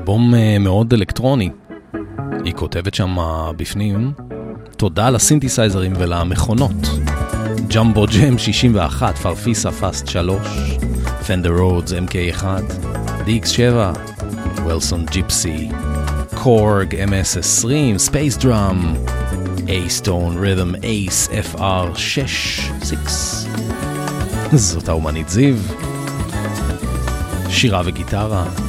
אלבום 0.07 0.35
אה, 0.35 0.59
מאוד 0.59 0.93
אלקטרוני. 0.93 1.49
היא 2.43 2.53
כותבת 2.53 2.93
שם 2.93 3.15
בפנים, 3.57 4.11
תודה 4.77 5.09
לסינתסייזרים 5.09 5.93
ולמכונות. 5.97 6.71
Jumbo 7.75 8.05
Jam 8.05 8.37
61, 8.37 9.17
Farfisa 9.17 9.71
Fast 9.71 10.07
3, 10.07 10.47
Fender 11.27 11.49
Rhodes 11.49 11.93
MK1, 11.93 12.43
DX7, 13.25 13.97
Wilson 14.65 15.05
Gypsy, 15.05 15.69
Korg 16.35 16.95
MS20, 16.95 17.97
Space 17.97 18.37
Drum, 18.37 18.93
Ace 19.65 19.95
Tone 19.95 20.35
Rhythm 20.37 20.81
Ace 20.81 21.55
FR 21.55 21.95
6, 21.95 22.71
6. 22.83 22.97
זאת 24.53 24.89
האומנית 24.89 25.29
זיו. 25.29 25.55
שירה 27.49 27.81
וגיטרה. 27.85 28.66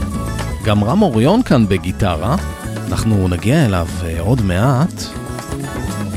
גם 0.68 0.84
רם 0.84 1.02
אוריון 1.02 1.42
כאן 1.42 1.68
בגיטרה, 1.68 2.36
אנחנו 2.88 3.28
נגיע 3.28 3.66
אליו 3.66 3.88
אה, 4.00 4.20
עוד 4.20 4.42
מעט. 4.42 5.02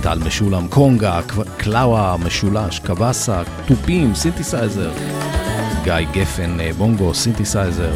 טל 0.02 0.20
משולם, 0.26 0.68
קונגה, 0.68 1.20
קלאווה, 1.58 2.16
משולש, 2.26 2.80
קבאסה, 2.80 3.42
תופים, 3.66 4.16
סינתסייזר. 4.16 4.92
גיא 5.84 5.94
גפן, 6.12 6.58
אה, 6.60 6.78
בונגו, 6.78 7.14
סינתסייזר. 7.14 7.94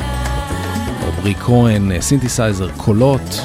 עמרי 1.07 1.35
כהן, 1.35 1.91
אה, 1.91 2.01
סינתסייזר, 2.01 2.69
קולות. 2.77 3.41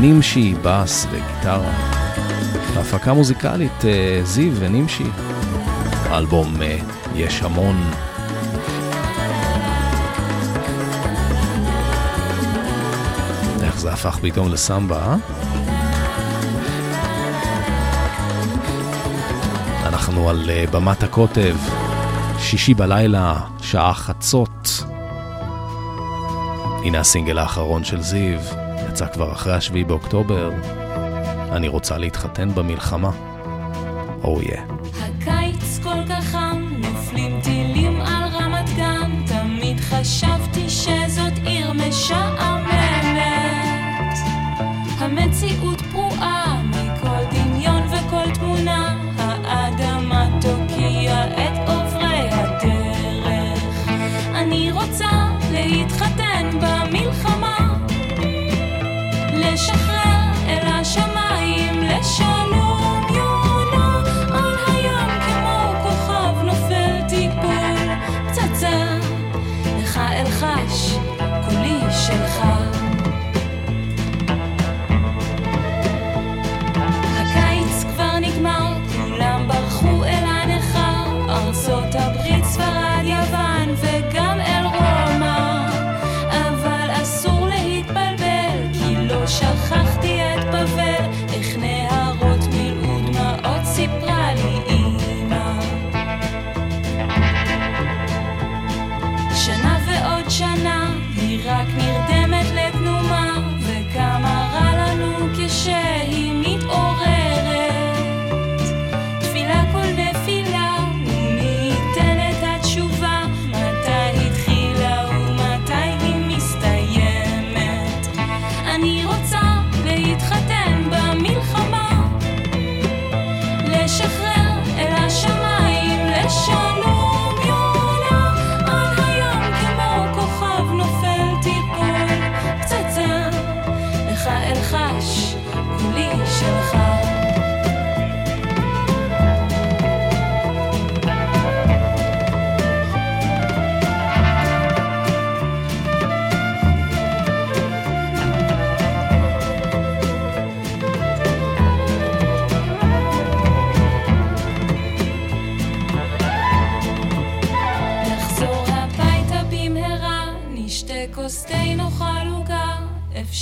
נימשי, 0.00 0.54
בס 0.62 1.06
וגיטרה. 1.10 1.72
בהפקה 2.74 3.12
מוזיקלית, 3.12 3.84
זיו 4.24 4.52
ונימשי. 4.58 5.06
האלבום 6.10 6.56
uh, 6.56 6.82
יש 7.16 7.42
המון. 7.42 7.76
הפך 14.06 14.18
פתאום 14.22 14.52
לסמבה, 14.52 14.96
אה? 14.96 15.16
אנחנו 19.86 20.30
על 20.30 20.50
uh, 20.50 20.70
במת 20.70 21.02
הקוטב, 21.02 21.56
שישי 22.38 22.74
בלילה, 22.74 23.40
שעה 23.60 23.94
חצות. 23.94 24.84
הנה 26.84 27.00
הסינגל 27.00 27.38
האחרון 27.38 27.84
של 27.84 28.00
זיו, 28.00 28.40
יצא 28.88 29.06
כבר 29.06 29.32
אחרי 29.32 29.54
השביעי 29.54 29.84
באוקטובר. 29.84 30.50
אני 31.52 31.68
רוצה 31.68 31.98
להתחתן 31.98 32.54
במלחמה. 32.54 33.10
או 34.24 34.40
oh, 34.40 34.44
yeah. 34.44 34.72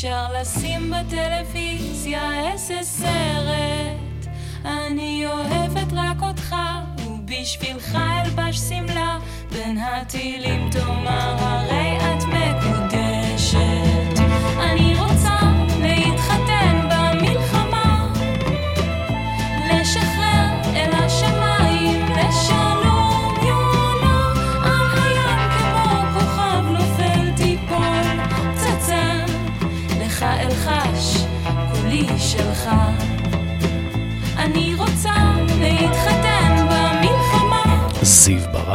אפשר 0.00 0.32
לשים 0.40 0.90
בטלוויזיה 0.90 2.50
איזה 2.52 2.78
סרט. 2.82 4.34
אני 4.64 5.26
אוהבת 5.26 5.92
רק 5.92 6.22
אותך, 6.22 6.56
ובשבילך 7.06 7.98
אלבש 8.24 8.56
שמלה, 8.56 9.18
בין 9.52 9.78
הטילים 9.78 10.59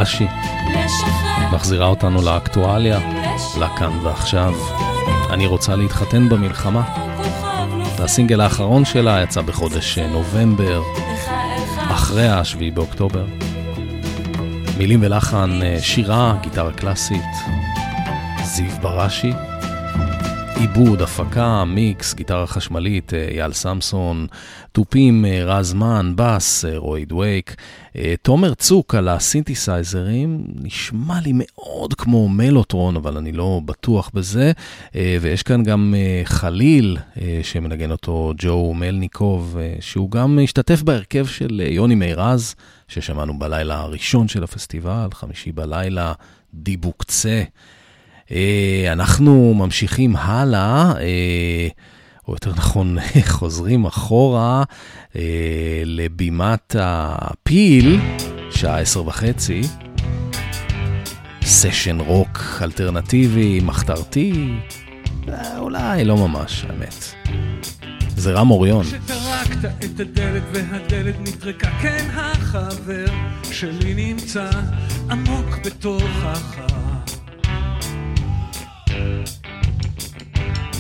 לשחרר 0.06 1.56
מחזירה 1.56 1.88
אותנו 1.88 2.22
לאקטואליה, 2.22 3.00
לכאן 3.60 4.00
ועכשיו. 4.04 4.54
אני 5.30 5.46
רוצה 5.46 5.76
להתחתן 5.76 6.30
במלחמה. 6.30 6.84
והסינגל 7.98 8.42
האחרון 8.42 8.86
שלה 8.86 9.22
יצא 9.22 9.42
בחודש 9.42 9.98
נובמבר, 9.98 10.80
לך 10.80 11.30
אלחש, 11.30 11.92
אחרי 11.92 12.28
השביעי 12.28 12.72
באוקטובר. 12.72 13.26
מילים 14.78 15.00
ולחן, 15.04 15.60
אה, 15.64 15.78
שירה, 15.82 16.36
גיטרה 16.42 16.72
קלאסית, 16.72 17.22
זיו 18.44 18.72
בראשי, 18.82 19.34
עיבוד, 20.66 21.02
הפקה, 21.02 21.66
מיקס, 21.66 22.14
גיטרה 22.14 22.48
חשמלית, 22.48 23.14
אה, 23.14 23.28
אייל 23.28 23.54
סמסון, 23.54 24.28
תופים, 24.72 25.26
אה, 25.26 25.44
רז 25.46 25.74
מן, 25.74 26.14
בס, 26.16 26.66
אה, 26.66 26.78
רוי 26.78 27.06
דווייק, 27.06 27.56
תומר 28.22 28.54
צוק 28.54 28.96
על 28.96 29.08
הסינתסייזרים, 29.08 30.46
נשמע 30.56 31.20
לי 31.22 31.32
מאוד 31.34 31.94
כמו 31.94 32.30
מלוטרון, 32.30 32.96
אבל 32.96 33.18
אני 33.18 33.32
לא 33.32 33.62
בטוח 33.66 34.12
בזה, 34.14 34.52
ויש 35.22 35.44
כאן 35.44 35.64
גם 35.64 35.96
חליל, 36.24 36.98
שמנגן 37.44 37.92
אותו 37.92 38.34
ג'ו 38.38 38.74
מלניקוב, 38.74 39.58
שהוא 39.80 40.12
גם 40.12 40.40
השתתף 40.44 40.82
בהרכב 40.82 41.26
של 41.26 41.62
יוני 41.70 41.96
מירז, 41.96 42.56
ששמענו 42.88 43.40
בלילה 43.40 43.80
הראשון 43.80 44.28
של 44.28 44.44
הפסטיבל, 44.44 45.08
חמישי 45.14 45.52
בלילה, 45.52 46.14
דיבוקצה. 46.54 47.44
אנחנו 48.92 49.54
ממשיכים 49.54 50.16
הלאה, 50.16 50.94
או 52.28 52.34
יותר 52.34 52.52
נכון, 52.52 52.98
חוזרים 53.28 53.86
אחורה 53.86 54.64
לבימת 55.86 56.76
הפיל, 56.80 58.00
שעה 58.52 58.80
עשר 58.80 59.08
וחצי. 59.08 59.62
סשן 61.44 62.00
רוק 62.00 62.40
אלטרנטיבי, 62.62 63.60
מחתרתי, 63.64 64.54
אולי 65.58 66.06
לא 66.06 66.18
ממש, 66.18 66.66
האמת. 66.70 67.06
זה 68.18 68.32
רם 68.32 68.52
אוריון. 68.52 68.86
שטרקת 68.86 69.66
את 69.86 70.00
הדלת 70.00 70.44
והדלת 70.54 71.16
נטרקה, 71.20 71.70
כן 71.82 72.08
החבר 72.14 73.06
שלי 73.52 73.94
נמצא 73.94 74.50
עמוק 75.10 75.58
בתוכך. 75.66 76.85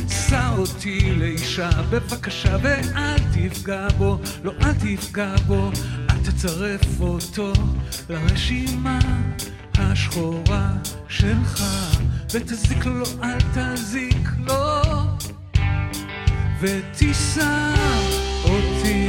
שא 0.09 0.49
אותי 0.57 1.15
לאישה, 1.15 1.69
בבקשה 1.89 2.57
ואל 2.61 3.17
תפגע 3.33 3.87
בו, 3.97 4.19
לא 4.43 4.51
אל 4.61 4.73
תפגע 4.73 5.35
בו, 5.47 5.71
אל 6.09 6.17
תצרף 6.17 7.01
אותו 7.01 7.53
לרשימה 8.09 8.99
השחורה 9.77 10.69
שלך, 11.09 11.63
ותזיק 12.31 12.85
לו, 12.85 13.05
אל 13.23 13.37
תזיק 13.53 14.27
לו. 14.47 14.81
ותישא 16.59 17.73
אותי 18.43 19.04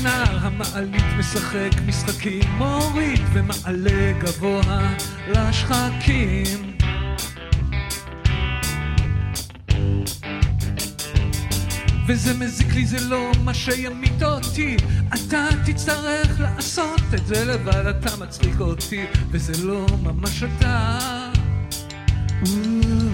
כשנער 0.00 0.38
המעלית 0.46 1.04
משחק 1.18 1.70
משחקים, 1.86 2.42
מוריד 2.58 3.20
ומעלה 3.32 4.12
גבוה 4.18 4.94
לשחקים. 5.28 6.76
וזה 12.06 12.34
מזיק 12.34 12.74
לי, 12.74 12.86
זה 12.86 13.08
לא 13.08 13.32
מה 13.44 13.54
שימית 13.54 14.22
אותי. 14.22 14.76
אתה 15.14 15.48
תצטרך 15.66 16.40
לעשות 16.40 17.00
את 17.14 17.26
זה 17.26 17.44
לבד, 17.44 17.86
אתה 17.86 18.16
מצחיק 18.16 18.60
אותי, 18.60 19.04
וזה 19.30 19.66
לא 19.66 19.86
ממש 20.02 20.42
אתה. 20.42 20.98
אז 22.42 23.09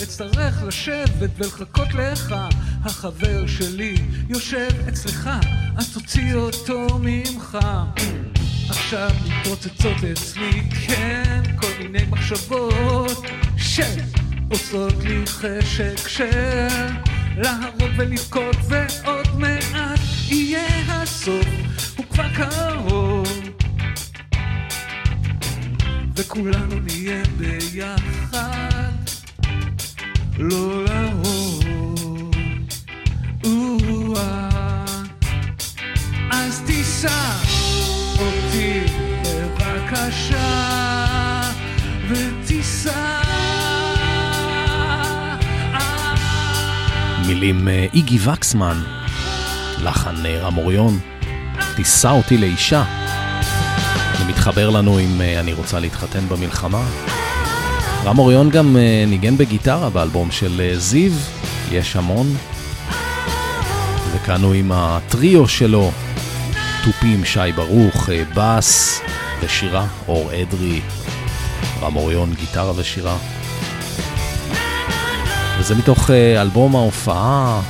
ואצטרך 0.00 0.62
לשבת 0.62 1.30
ולחכות 1.36 1.94
לך. 1.94 2.34
החבר 2.84 3.46
שלי 3.46 3.94
יושב 4.28 4.68
אצלך, 4.88 5.30
אז 5.76 5.92
תוציא 5.92 6.34
אותו 6.34 6.86
ממך. 7.00 7.58
עכשיו 8.68 9.10
מתפוצצות 9.26 9.96
אצלי, 10.12 10.62
כן, 10.86 11.42
כל 11.56 11.82
מיני 11.82 12.04
מחשבות 12.10 13.24
שעושות 13.56 14.94
לי 15.04 15.26
חשק 15.26 16.08
של 16.08 16.68
להרוג 17.36 17.90
ולבכות 17.96 18.56
ועוד 18.68 19.38
מעט 19.38 20.00
יהיה 20.28 20.66
הסוף, 20.88 21.46
הוא 21.96 22.06
כבר 22.10 22.28
קרוב. 22.34 23.28
וכולנו 26.16 26.80
נהיה 26.80 27.22
ביחד, 27.38 28.59
בבקשה, 39.58 40.40
ותישא... 42.08 43.20
מילים 47.26 47.68
אה, 47.68 47.86
איגי 47.94 48.18
וקסמן, 48.24 48.82
לחן 49.78 50.26
אה, 50.26 50.38
רם 50.40 50.56
אוריון, 50.56 50.98
תישא 51.76 52.10
אותי 52.10 52.38
לאישה. 52.38 52.84
זה 54.18 54.24
מתחבר 54.24 54.70
לנו 54.70 54.98
עם 54.98 55.20
אה, 55.20 55.40
אני 55.40 55.52
רוצה 55.52 55.80
להתחתן 55.80 56.28
במלחמה. 56.28 56.82
רם 58.04 58.18
אוריון 58.18 58.50
גם 58.50 58.76
ניגן 59.06 59.36
בגיטרה 59.36 59.90
באלבום 59.90 60.30
של 60.30 60.74
זיו, 60.76 61.12
יש 61.70 61.96
המון. 61.96 62.26
וכאן 64.14 64.42
הוא 64.42 64.54
עם 64.54 64.72
הטריו 64.74 65.48
שלו, 65.48 65.90
תופים 66.84 67.24
שי 67.24 67.52
ברוך, 67.56 68.08
בס 68.34 69.00
ושירה, 69.42 69.86
אור 70.08 70.30
אדרי, 70.42 70.80
רם 71.82 71.96
אוריון, 71.96 72.34
גיטרה 72.34 72.72
ושירה. 72.76 73.16
וזה 75.58 75.74
מתוך 75.74 76.10
אלבום 76.10 76.76
ההופעה, 76.76 77.60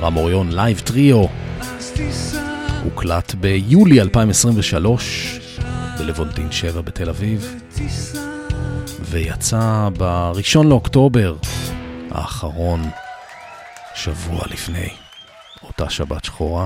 רם 0.00 0.16
אוריון 0.16 0.52
Live 0.52 0.78
Trio. 0.78 1.24
הוקלט 2.84 3.34
ביולי 3.34 4.00
2023 4.00 5.38
בלבונטין 5.98 6.52
7 6.52 6.80
בתל 6.80 7.08
אביב, 7.08 7.54
ויצא 9.12 9.88
בראשון 9.98 10.68
לאוקטובר 10.68 11.36
האחרון, 12.10 12.90
שבוע 13.94 14.40
לפני, 14.50 14.88
אותה 15.62 15.90
שבת 15.90 16.24
שחורה. 16.24 16.64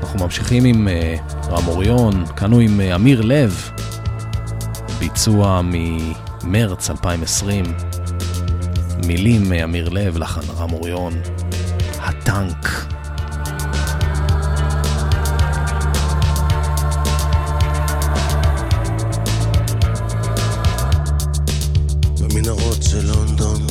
אנחנו 0.00 0.18
ממשיכים 0.24 0.64
עם 0.64 0.88
אה, 0.88 1.46
רם 1.46 1.68
אוריון, 1.68 2.26
כאן 2.36 2.52
הוא 2.52 2.60
עם 2.60 2.80
אה, 2.80 2.94
אמיר 2.94 3.20
לב, 3.20 3.70
ביצוע 4.98 5.60
ממרץ 5.64 6.90
2020. 6.90 7.64
מילים 9.06 9.50
מאמיר 9.50 9.88
לב, 9.88 10.16
לחן 10.16 10.50
רם 10.56 10.72
אוריון, 10.72 11.12
הטנק. 11.98 12.89
במנהרות 22.80 22.82
של 22.82 23.06
לונדון, 23.06 23.66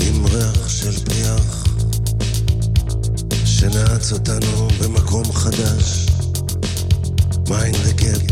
עם 0.00 0.26
ריח 0.26 0.68
של 0.68 1.04
פריח, 1.04 1.64
שנעץ 3.44 4.12
אותנו 4.12 4.68
במקום 4.80 5.32
חדש, 5.32 6.06
mind 7.48 7.76
the 7.84 8.03
gap, 8.03 8.29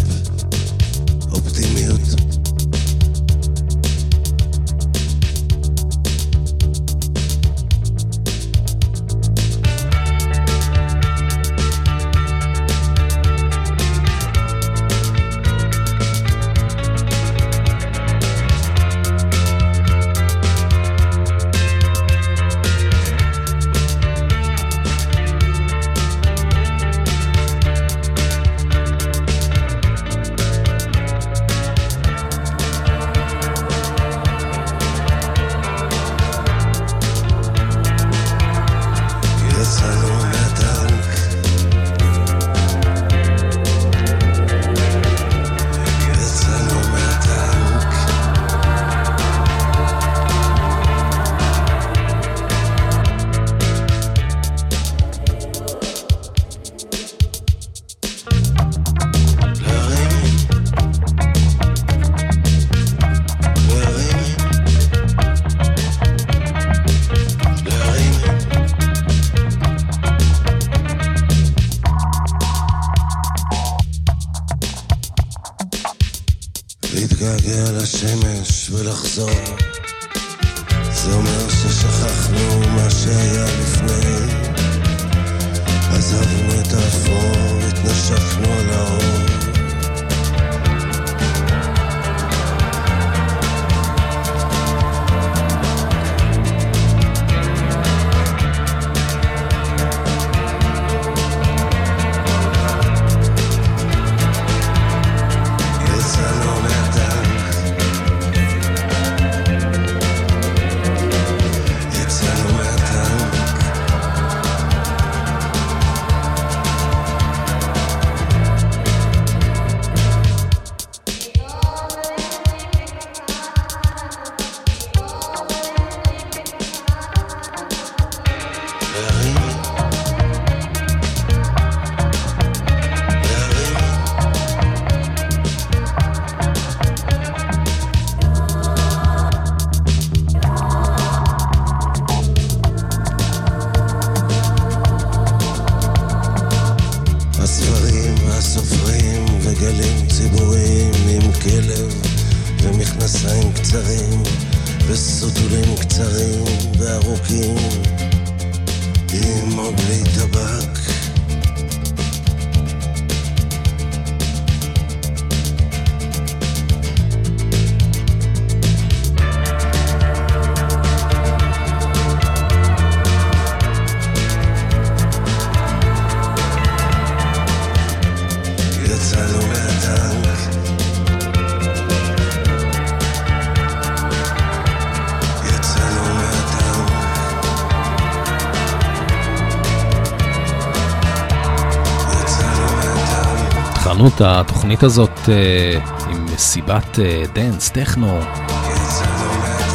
את 194.18 194.22
התוכנית 194.24 194.82
הזאת 194.82 195.28
אה, 195.28 195.80
עם 196.10 196.24
מסיבת 196.24 196.98
אה, 196.98 197.22
דנס, 197.34 197.70
טכנו. 197.70 198.20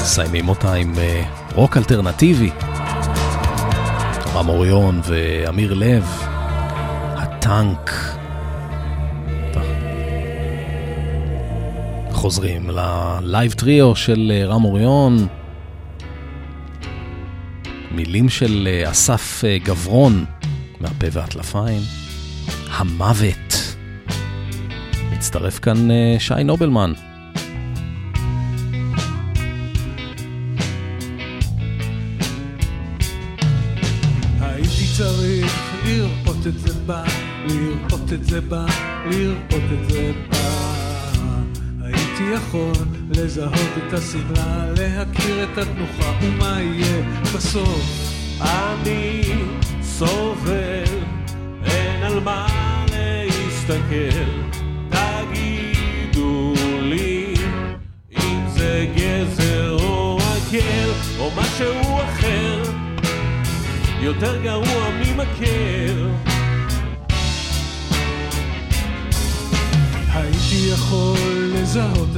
מסיימים 0.01 0.49
אותה 0.49 0.73
עם 0.73 0.93
אה, 0.97 1.23
רוק 1.55 1.77
אלטרנטיבי. 1.77 2.49
רם 4.33 4.49
אוריון 4.49 5.01
ואמיר 5.03 5.73
לב, 5.73 6.05
הטנק. 7.15 7.91
חוזרים 12.11 12.69
ל 12.69 12.85
live 12.85 13.51
trio 13.51 13.95
של 13.95 14.31
רם 14.47 14.63
אוריון. 14.63 15.27
מילים 17.91 18.29
של 18.29 18.67
אסף 18.91 19.43
גברון 19.63 20.25
מהפה 20.79 21.07
והטלפיים. 21.11 21.81
המוות. 22.69 23.42
מצטרף 25.43 25.59
כאן 25.59 25.91
אה, 25.91 26.15
שי 26.19 26.43
נובלמן. 26.43 26.93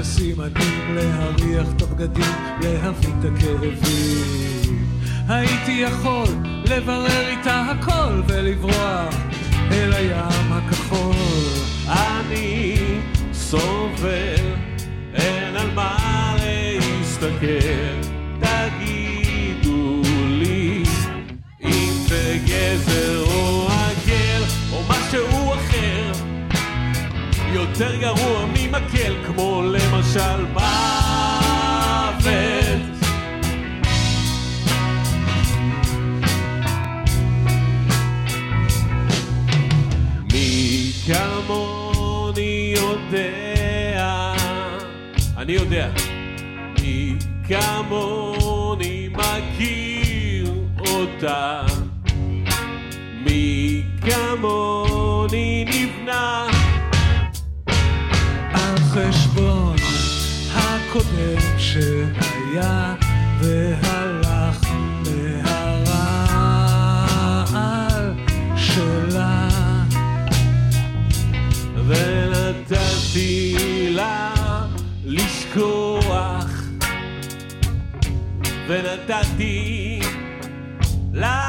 הסימנים, 0.06 0.96
להריח 0.96 1.68
את 1.76 1.82
הבגדים, 1.82 2.34
להבין 2.62 3.12
את 3.20 3.26
הכאבים. 3.26 4.86
הייתי 5.28 5.72
יכול 5.72 6.28
לברר 6.66 7.28
איתה 7.28 7.62
הכל 7.62 8.22
ולברוח 8.28 9.16
אל 9.72 9.94
הים 9.94 10.52
הכחול. 10.52 11.16
אני 11.88 12.78
סובל, 13.34 14.54
אין 15.14 15.56
על 15.56 15.72
מה 15.76 16.36
להסתכל. 16.40 18.05
גזר 22.66 23.24
או 23.28 23.68
עגל 23.68 24.44
או 24.74 24.82
משהו 24.90 25.54
אחר. 25.54 26.12
יותר 27.54 27.96
גרוע 27.96 28.46
ממקל 28.46 29.16
כמו 29.26 29.64
למשל 29.64 30.46
מוות. 30.54 30.66
מי 40.34 40.92
כמוני 41.06 42.74
יודע 42.78 44.34
אני 45.38 45.54
יודע 45.54 45.90
מי 46.82 47.16
כמוני 47.48 49.10
מכיר 49.12 50.54
אותה 50.80 51.66
מי 53.26 53.84
כמוני 54.02 55.66
נבנה. 55.68 56.48
על 58.54 58.78
חשבון 58.78 59.76
הקודם 60.54 61.58
שהיה 61.58 62.96
והלך 63.40 64.68
מהרעל 65.44 66.44
שלה. 68.58 69.50
ונתתי 71.88 73.58
לה 73.90 74.34
לשכוח. 75.06 76.66
ונתתי 78.68 80.00
לה 81.14 81.45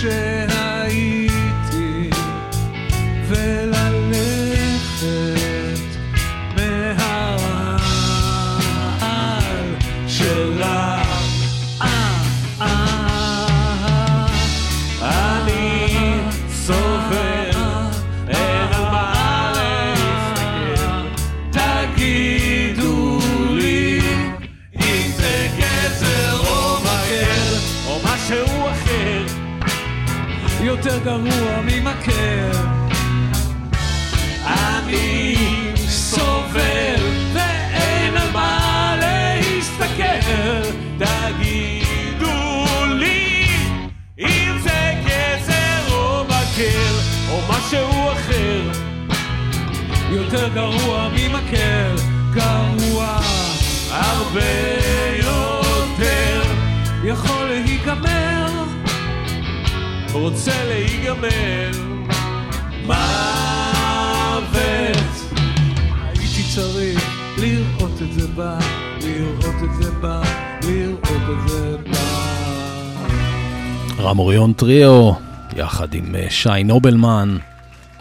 share. 0.00 0.39
גרוע 31.10 31.60
ממכר. 31.64 32.50
אני 34.46 35.36
סובל 35.76 37.02
ואין 37.32 38.16
על 38.16 38.30
מה 38.32 38.94
להסתכל. 39.00 40.62
תגידו 40.98 42.64
לי 42.94 43.46
אם 44.18 44.58
זה 44.62 44.92
גזר 45.04 45.94
או 45.94 46.24
מקל 46.24 46.94
או 47.30 47.40
משהו 47.48 48.12
אחר. 48.12 48.70
יותר 50.10 50.48
גרוע 50.48 51.08
ממכר, 51.12 51.94
גרוע 52.34 53.20
הרבה 53.90 54.52
יותר. 55.16 56.42
יכול 57.04 57.44
להיגמר, 57.44 58.39
רוצה 60.12 60.64
להיגמר 60.64 61.70
מוות 62.86 62.96
הייתי 66.02 66.42
צריך 66.54 67.20
לראות 67.38 68.02
את 68.02 68.12
זה 68.12 68.26
בא, 68.28 68.58
לראות 69.04 69.54
את 69.64 69.82
זה 69.82 69.90
בא, 69.90 70.22
לראות 70.62 71.04
את 71.04 71.48
זה 71.48 71.76
בא. 71.76 72.20
רם 73.98 74.18
אוריון 74.18 74.52
טריו, 74.52 75.12
יחד 75.56 75.94
עם 75.94 76.16
אה, 76.16 76.26
שי 76.30 76.64
נובלמן, 76.64 77.36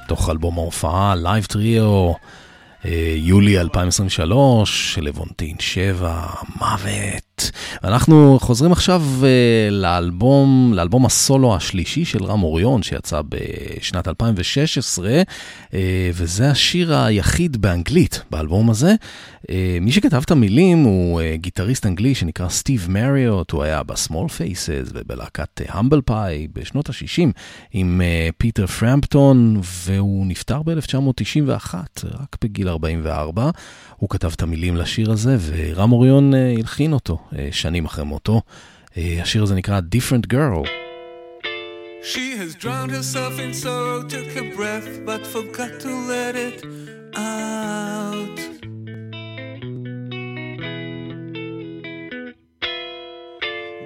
מתוך 0.08 0.30
אלבום 0.30 0.58
ההופעה, 0.58 1.16
live 1.16 1.46
trio, 1.46 2.14
אה, 2.86 3.14
יולי 3.16 3.60
2023, 3.60 4.98
לבונטין 5.02 5.56
7, 5.60 6.26
מוות. 6.60 7.29
ואנחנו 7.84 8.38
חוזרים 8.42 8.72
עכשיו 8.72 9.04
אה, 9.24 9.70
לאלבום, 9.72 10.72
לאלבום 10.76 11.06
הסולו 11.06 11.56
השלישי 11.56 12.06
של 12.06 12.24
רם 12.24 12.44
אוריון, 12.44 12.84
שיצא 12.84 13.22
בשנת 13.30 14.08
2016, 14.08 15.22
אה, 15.74 16.10
וזה 16.14 16.52
השיר 16.52 16.98
היחיד 16.98 17.58
באנגלית 17.58 18.22
באלבום 18.32 18.70
הזה. 18.70 18.96
אה, 19.50 19.78
מי 19.82 19.92
שכתב 19.92 20.22
את 20.26 20.32
המילים 20.32 20.84
הוא 20.84 21.22
אה, 21.22 21.36
גיטריסט 21.38 21.86
אנגלי 21.86 22.16
שנקרא 22.16 22.50
סטיב 22.50 22.88
מריוט, 22.90 23.52
הוא 23.52 23.64
היה 23.64 23.84
ב 23.84 23.91
Small 23.91 24.28
Faces 24.28 24.90
ובלהקת 24.94 25.62
Humble 25.68 26.02
Pie 26.02 26.48
בשנות 26.54 26.90
ה-60 26.90 27.32
עם 27.72 28.02
פיטר 28.38 28.68
פרמפטון, 28.68 29.62
והוא 29.64 30.26
נפטר 30.26 30.62
ב-1991, 30.64 31.74
רק 32.04 32.36
בגיל 32.44 32.70
44. 32.70 33.50
הוא 33.98 34.10
כתב 34.10 34.32
את 34.36 34.42
המילים 34.42 34.76
לשיר 34.76 35.12
הזה, 35.12 35.38
ורם 35.48 35.92
אוריון 35.92 36.34
הלחין 36.58 36.94
אותו 36.94 37.18
שנים 37.52 37.86
אחרי 37.86 38.06
מותו. 38.06 38.42
אה, 38.98 39.18
השיר 39.22 39.44
הזה 39.44 39.56
נקרא 39.56 39.80
Different 39.96 40.34
Girl. 40.34 40.68
She 42.02 42.38
has 42.38 42.56
drowned 42.56 42.92
herself 42.92 43.40
in 43.40 43.54
sorrow, 43.54 44.04
took 44.08 44.30
a 44.38 44.56
breath, 44.56 44.90
but 45.06 45.28
forgot 45.28 45.72
to 45.82 45.92
let 46.14 46.34
it 46.48 46.64
out. 47.16 48.38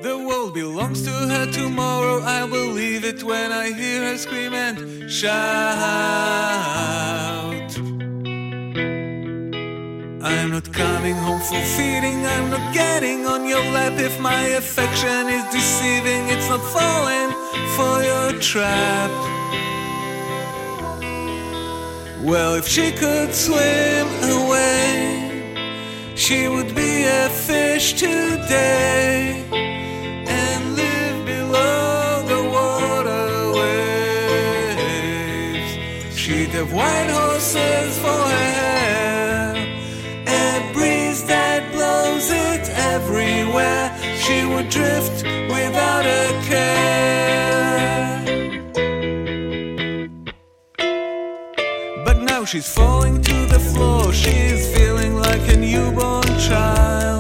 The 0.08 0.16
world 0.28 0.54
belongs 0.54 1.02
to 1.08 1.16
her 1.32 1.46
tomorrow. 1.52 2.22
I 2.22 2.42
believe 2.46 3.04
it 3.04 3.24
when 3.24 3.52
I 3.52 3.72
hear 3.72 4.00
her 4.10 4.18
scream 4.18 4.54
and 4.54 4.78
shout. 5.10 6.44
I'm 10.26 10.52
not 10.52 10.72
coming 10.72 11.16
home 11.16 11.42
for 11.42 11.60
feeding, 11.76 12.26
I'm 12.26 12.50
not 12.50 12.74
getting 12.74 13.26
on 13.26 13.46
your 13.46 13.60
lap. 13.74 14.00
If 14.00 14.22
my 14.22 14.44
affection 14.56 15.28
is 15.28 15.44
deceiving, 15.52 16.30
it's 16.30 16.48
not 16.48 16.64
falling 16.72 17.30
for 17.76 18.02
your 18.02 18.40
trap. 18.40 19.12
Well, 22.24 22.56
if 22.56 22.66
she 22.66 22.94
could 22.94 23.34
swim 23.34 24.08
away, 24.40 26.14
she 26.16 26.48
would 26.48 26.74
be 26.74 27.04
a 27.04 27.28
fish 27.28 27.92
today 27.92 29.73
everywhere. 43.54 43.92
She 44.18 44.46
would 44.46 44.70
drift 44.70 45.24
without 45.24 46.06
a 46.06 46.42
care. 46.48 48.24
But 52.06 52.22
now 52.22 52.46
she's 52.46 52.72
falling 52.72 53.22
to 53.22 53.46
the 53.46 53.60
floor. 53.60 54.14
She's 54.14 54.76
feeling 54.76 55.16
like 55.16 55.42
a 55.50 55.58
newborn 55.58 56.24
child. 56.40 57.13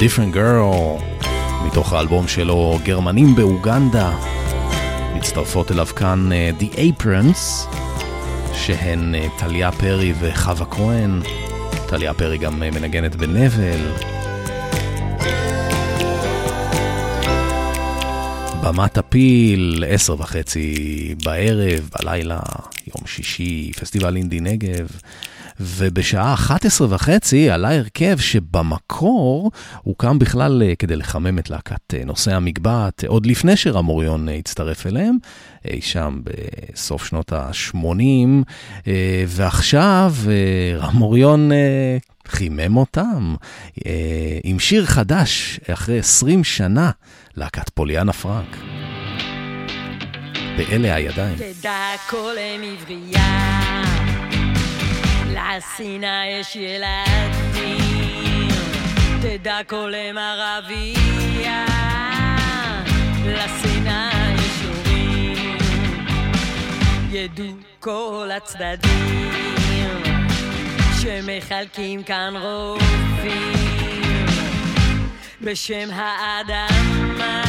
Different 0.00 0.34
Girl, 0.34 1.02
מתוך 1.66 1.92
האלבום 1.92 2.28
שלו 2.28 2.78
גרמנים 2.82 3.34
באוגנדה. 3.34 4.18
מצטרפות 5.14 5.72
אליו 5.72 5.86
כאן 5.86 6.32
אה, 6.32 6.50
The 6.60 6.74
Aprons, 6.74 7.68
שהן 8.54 9.14
אה, 9.14 9.26
טליה 9.38 9.72
פרי 9.72 10.12
וחווה 10.20 10.66
כהן. 10.66 11.20
טליה 11.88 12.14
פרי 12.14 12.38
גם 12.38 12.62
אה, 12.62 12.70
מנגנת 12.70 13.16
בנבל. 13.16 13.80
במת 18.62 18.98
הפיל, 18.98 19.84
עשר 19.88 20.14
וחצי 20.20 21.14
בערב, 21.24 21.90
בלילה, 21.98 22.40
יום 22.86 23.06
שישי, 23.06 23.72
פסטיבל 23.80 24.16
אינדי 24.16 24.40
נגב. 24.40 24.88
ובשעה 25.60 26.34
11 26.34 26.86
וחצי 26.90 27.50
עלה 27.50 27.76
הרכב 27.76 28.18
שבמקור 28.18 29.50
הוקם 29.82 30.18
בכלל 30.18 30.62
אה, 30.62 30.74
כדי 30.78 30.96
לחמם 30.96 31.38
את 31.38 31.50
להקת 31.50 31.94
אה, 31.94 32.04
נושאי 32.04 32.32
המגבעת, 32.32 33.04
עוד 33.06 33.26
לפני 33.26 33.56
אה, 34.28 34.34
הצטרף 34.34 34.86
אליהם, 34.86 35.16
אי 35.64 35.80
שם 35.80 36.20
בסוף 36.24 37.06
שנות 37.06 37.32
ה-80, 37.32 38.86
ועכשיו 39.26 40.14
רם 40.78 41.02
אוריון 41.02 41.50
חימם 42.28 42.76
אותם 42.76 43.34
עם 44.44 44.58
שיר 44.58 44.86
חדש 44.86 45.60
אחרי 45.72 45.98
20 45.98 46.44
שנה, 46.44 46.90
להקת 47.36 47.68
פוליאנה 47.68 48.12
פרנק. 48.12 48.56
באלה 50.56 50.94
הידיים. 50.94 51.36
תדע 51.36 51.78
כל 52.10 52.34
אם 52.38 52.60
עברייה, 52.72 53.60
לשנאה 55.34 56.22
יש 56.26 56.56
ילדים. 56.56 58.48
תדע 59.22 59.58
כל 59.66 59.94
אם 59.94 60.18
ערבייה, 60.18 61.66
לשנאה 63.26 64.10
יש 64.34 64.62
הורים. 64.66 65.58
ידעו 67.10 67.54
כל 67.80 68.30
הצדדים, 68.36 70.02
שמחלקים 71.00 72.02
כאן 72.02 72.34
רופאים, 72.36 74.26
בשם 75.40 75.88
האדמה. 75.92 77.42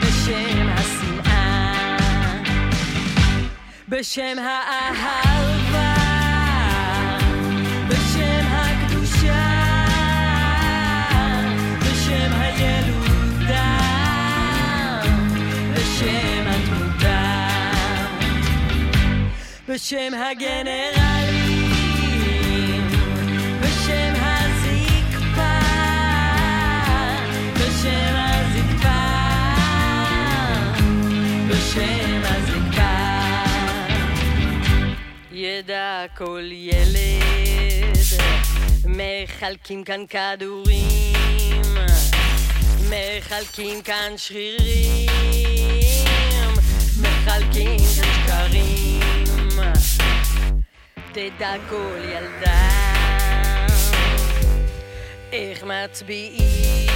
בשם 0.00 0.68
השנאה 0.68 1.54
בשם 3.88 4.36
האהבה, 4.38 5.53
בשם 19.74 20.12
הגנרלים, 20.14 21.70
בשם 23.60 24.14
הזקפה, 24.16 25.58
בשם 27.54 28.14
הזקפה, 28.16 29.04
בשם 31.48 32.22
הזקפה. 32.24 32.96
ידע 35.32 36.04
כל 36.16 36.44
ילד, 36.52 37.98
מחלקים 38.86 39.84
כאן 39.84 40.04
כדורים, 40.06 41.62
מחלקים 42.80 43.82
כאן 43.82 44.12
שרירים, 44.16 45.10
מחלקים 47.00 47.78
כאן 47.78 47.86
שקרים. 47.94 48.93
תדע 51.14 51.54
כל 51.68 51.98
ילדה, 52.04 52.68
איך 55.32 55.64
מצביעים, 55.64 56.88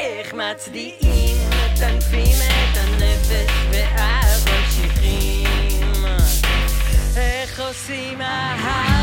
איך 0.00 0.34
מצדיעים, 0.34 1.36
מטנפים 1.50 2.36
את 2.42 2.76
הנפש 2.76 3.52
ואז 3.70 4.44
ממשיכים. 4.44 6.04
איך 7.16 7.60
עושים 7.60 8.22
אהבה, 8.22 8.93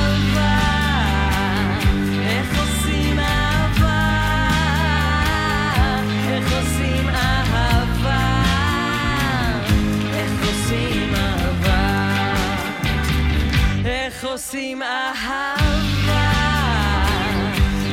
עושים 14.71 14.83
אהבה, 14.83 16.33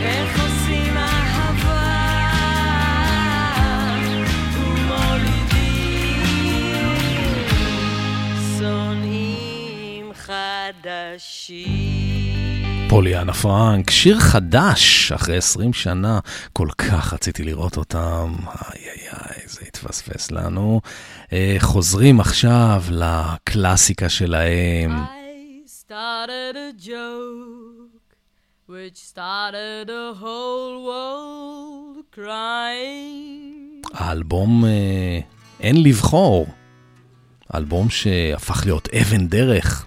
איך 0.03 0.41
עושים 0.41 0.97
אהבה, 0.97 2.29
ומולידים 4.55 5.83
שונאים 8.59 10.13
חדשים. 10.15 11.69
פוליאנה 12.89 13.33
פרנק, 13.33 13.91
שיר 13.91 14.21
חדש 14.21 15.13
אחרי 15.13 15.37
20 15.37 15.73
שנה, 15.73 16.19
כל 16.53 16.69
כך 16.79 17.13
רציתי 17.13 17.45
לראות 17.45 17.77
אותם, 17.77 18.35
איי 18.47 18.81
איי 18.85 19.09
איי, 19.13 19.43
זה 19.47 19.61
התפספס 19.69 20.31
לנו. 20.31 20.81
אה, 21.33 21.57
חוזרים 21.59 22.21
עכשיו 22.21 22.83
לקלאסיקה 22.91 24.09
שלהם, 24.09 25.18
started 25.89 26.55
a 26.69 26.70
joke 26.90 28.09
which 28.66 28.98
started 29.12 29.86
the 29.86 30.12
whole 30.20 30.85
world 30.89 32.05
crying. 32.12 33.82
האלבום 33.94 34.65
אה, 34.65 35.20
אין 35.60 35.82
לבחור, 35.82 36.47
אלבום 37.55 37.90
שהפך 37.90 38.62
להיות 38.65 38.89
אבן 38.89 39.28
דרך 39.28 39.86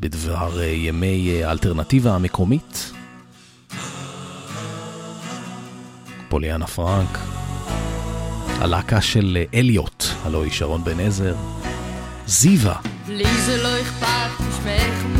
בדבר 0.00 0.60
אה, 0.60 0.64
ימי 0.66 1.30
אה, 1.30 1.48
האלטרנטיבה 1.48 2.14
המקומית. 2.14 2.92
פוליאנה 6.28 6.66
פרנק, 6.66 7.18
הלהקה 8.60 9.00
של 9.00 9.38
אה, 9.40 9.58
אליוט, 9.58 10.04
הלוא 10.22 10.44
היא 10.44 10.52
שרון 10.52 10.84
בן 10.84 11.00
עזר, 11.00 11.34
זיווה, 12.26 12.76
לי 13.08 13.40
זה 13.46 13.62
לא 13.62 13.80
אכפת, 13.80 14.30
שמך 14.38 15.11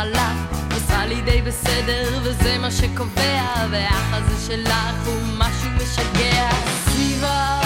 מחלה. 0.00 0.32
עושה 0.74 1.06
לי 1.06 1.20
די 1.22 1.42
בסדר, 1.42 2.18
וזה 2.22 2.58
מה 2.58 2.70
שקובע, 2.70 3.66
והאח 3.70 4.12
הזה 4.12 4.46
שלך 4.46 5.06
הוא 5.06 5.22
משהו 5.38 5.70
משגע. 5.76 6.50
סביבה, 6.84 7.60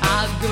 את 0.00 0.44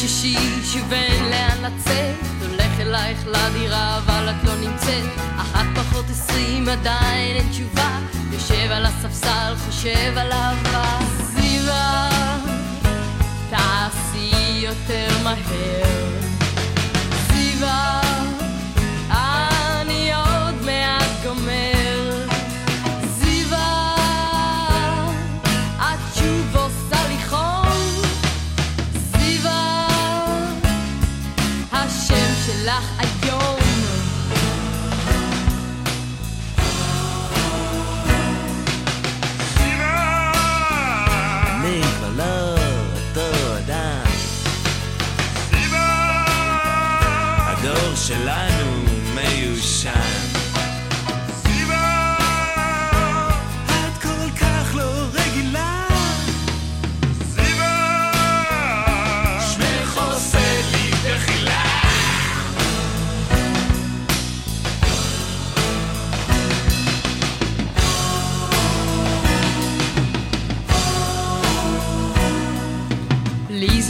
שישי 0.00 0.36
שוב 0.64 0.92
אין 0.92 1.24
לאן 1.24 1.58
לצאת, 1.62 2.14
הולך 2.40 2.80
אלייך 2.80 3.26
לדירה 3.26 3.98
אבל 3.98 4.30
את 4.30 4.44
לא 4.44 4.54
נמצאת, 4.56 5.18
אחת 5.36 5.66
פחות 5.74 6.04
עשרים 6.10 6.68
עדיין 6.68 7.36
אין 7.36 7.50
תשובה, 7.50 7.98
יושב 8.32 8.70
על 8.70 8.86
הספסל 8.86 9.54
חושב 9.66 10.12
על 10.16 10.32
אהבה. 10.32 10.98
זיווה 11.22 12.10
תעשי 13.50 14.60
יותר 14.62 15.08
מהר. 15.24 16.08
סביבה, 17.26 18.00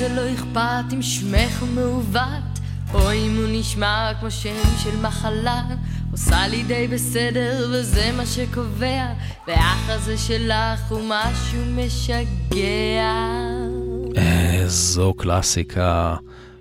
לי 0.08 0.14
זה 0.14 0.20
לא 0.20 0.34
אכפת 0.34 0.94
אם 0.94 1.02
שמך 1.02 1.64
מעוות, 1.74 2.58
או 2.94 3.12
אם 3.12 3.36
הוא 3.36 3.46
נשמע 3.48 4.12
כמו 4.20 4.30
שם 4.30 4.54
של 4.82 4.96
מחלה. 5.02 5.62
עושה 6.12 6.48
לי 6.48 6.62
די 6.62 6.88
בסדר, 6.88 7.68
וזה 7.72 8.10
מה 8.16 8.26
שקובע, 8.26 9.06
והאח 9.46 9.88
הזה 9.88 10.18
שלך 10.18 10.80
הוא 10.88 11.00
משהו 11.08 11.60
משגע. 11.76 13.12
איזו 14.16 15.14
קלאסיקה, 15.14 16.16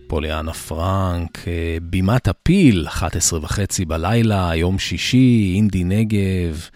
פוליאנה 0.07 0.53
פרנק, 0.53 1.37
אה, 1.47 1.77
בימת 1.81 2.27
הפיל, 2.27 2.87
11 2.87 3.39
וחצי 3.43 3.85
בלילה, 3.85 4.51
יום 4.55 4.79
שישי, 4.79 5.53
אינדי 5.55 5.83
נגב. 5.83 6.69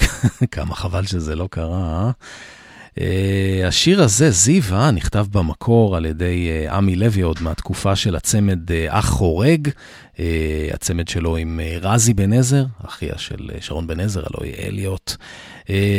כמה 0.54 0.74
חבל 0.74 1.06
שזה 1.06 1.34
לא 1.34 1.48
קרה, 1.50 2.02
אה? 2.06 2.10
Uh, 2.98 3.02
השיר 3.66 4.02
הזה, 4.02 4.30
זיווה, 4.30 4.90
נכתב 4.90 5.26
במקור 5.32 5.96
על 5.96 6.06
ידי 6.06 6.48
uh, 6.68 6.72
עמי 6.72 6.96
לוי 6.96 7.22
עוד 7.22 7.38
מהתקופה 7.40 7.96
של 7.96 8.16
הצמד 8.16 8.70
uh, 8.70 8.74
אח 8.88 9.08
חורג, 9.08 9.68
הצמד 10.72 11.08
שלו 11.08 11.36
עם 11.36 11.60
רזי 11.80 12.14
בן 12.14 12.32
עזר, 12.32 12.64
אחיה 12.86 13.18
של 13.18 13.50
שרון 13.60 13.86
בן 13.86 14.00
עזר, 14.00 14.20
הלוא 14.20 14.44
היא 14.44 14.54
אליוט. 14.66 15.16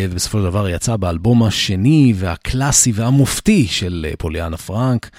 ובסופו 0.10 0.38
של 0.38 0.44
דבר 0.44 0.70
יצא 0.70 0.96
באלבום 0.96 1.44
השני 1.44 2.14
והקלאסי 2.16 2.92
והמופתי 2.96 3.68
של 3.68 4.06
פוליאנה 4.18 4.58
פרנק. 4.58 5.10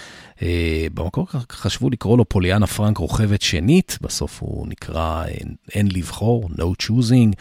במקור 0.94 1.26
חשבו 1.52 1.90
לקרוא 1.90 2.18
לו 2.18 2.28
פוליאנה 2.28 2.66
פרנק 2.66 2.98
רוכבת 2.98 3.42
שנית, 3.42 3.98
בסוף 4.00 4.42
הוא 4.42 4.68
נקרא 4.68 5.24
אין 5.74 5.88
לבחור, 5.92 6.48
No 6.58 6.82
Choosing. 6.82 7.32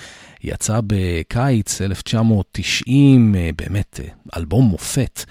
יצא 0.44 0.80
בקיץ 0.88 1.82
1990, 1.82 3.36
באמת 3.56 4.00
אלבום 4.38 4.66
מופת. 4.66 5.26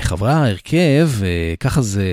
חברי 0.00 0.32
ההרכב, 0.32 1.10
ככה 1.60 1.82
זה 1.82 2.04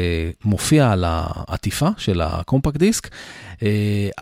מופיע 0.46 0.92
על 0.92 1.04
העטיפה 1.08 1.90
של 1.98 2.22
הקומפקט 2.22 2.78
דיסק. 2.78 3.10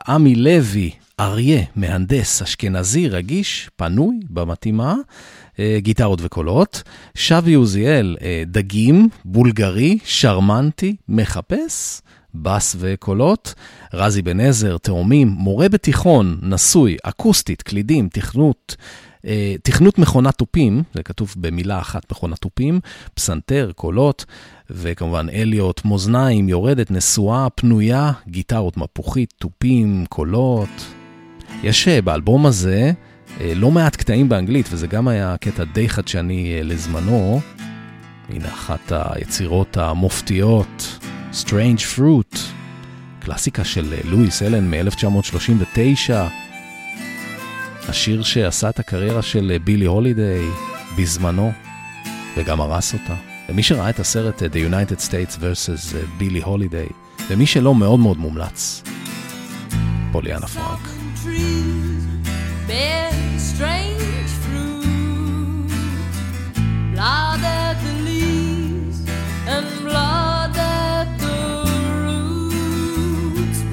עמי 0.08 0.36
לוי, 0.36 0.92
אריה, 1.20 1.62
מהנדס, 1.76 2.42
אשכנזי, 2.42 3.08
רגיש, 3.08 3.70
פנוי, 3.76 4.20
במתאימה, 4.30 4.96
גיטרות 5.78 6.20
וקולות. 6.22 6.84
שבי 7.16 7.54
עוזיאל, 7.54 8.18
דגים, 8.46 9.10
בולגרי, 9.26 9.98
שרמנטי, 10.04 10.96
מחפש. 11.10 12.02
בס 12.36 12.76
וקולות, 12.80 13.54
רזי 13.94 14.22
בן 14.22 14.40
עזר, 14.40 14.78
תאומים, 14.78 15.28
מורה 15.28 15.70
בתיכון, 15.70 16.40
נשוי, 16.42 16.98
אקוסטית, 17.04 17.62
קלידים, 17.62 18.10
תכנות, 18.10 18.76
אה, 19.26 19.56
תכנות 19.64 20.00
מכונת 20.00 20.38
תופים, 20.38 20.84
זה 20.94 21.04
כתוב 21.04 21.36
במילה 21.38 21.80
אחת 21.80 22.12
מכונת 22.12 22.38
תופים, 22.38 22.80
פסנתר, 23.14 23.72
קולות, 23.76 24.26
וכמובן 24.70 25.28
אליוט, 25.34 25.86
מאזניים, 25.86 26.50
יורדת, 26.50 26.92
נשואה, 26.92 27.48
פנויה, 27.50 28.12
גיטרות 28.28 28.78
מפוחית, 28.78 29.34
תופים, 29.40 30.06
קולות. 30.10 30.70
יש 31.64 31.88
באלבום 31.88 32.46
הזה 32.46 32.84
אה, 32.86 33.09
לא 33.56 33.72
מעט 33.72 33.96
קטעים 33.96 34.30
באנגלית, 34.30 34.70
וזה 34.72 34.88
גם 34.88 35.08
היה 35.08 35.36
קטע 35.42 35.64
די 35.64 35.90
חדשני 35.90 36.56
אה, 36.58 36.64
לזמנו. 36.64 37.42
הנה 38.30 38.48
אחת 38.48 38.92
היצירות 38.92 39.78
המופתיות. 39.78 41.00
Strange 41.34 41.98
Fruit, 41.98 42.38
קלאסיקה 43.20 43.64
של 43.64 43.94
לואיס 44.06 44.44
אלן 44.44 44.72
מ-1939, 44.74 46.14
השיר 47.90 48.24
שעשה 48.24 48.70
את 48.70 48.80
הקריירה 48.80 49.22
של 49.22 49.58
בילי 49.64 49.86
הולידיי 49.86 50.46
בזמנו, 50.98 51.52
וגם 52.38 52.62
הרס 52.62 52.94
אותה. 52.94 53.16
ומי 53.50 53.64
שראה 53.64 53.90
את 53.90 54.00
הסרט 54.00 54.42
The 54.42 54.72
United 54.72 55.00
States 55.10 55.38
vs. 55.38 55.96
בילי 56.18 56.42
הולידיי, 56.42 56.88
ומי 57.30 57.46
שלא 57.46 57.76
מאוד 57.76 58.00
מאוד 58.00 58.18
מומלץ, 58.18 58.84
פוליאנה 60.12 60.48
פרנק. 60.48 60.90
Blood 62.68 63.19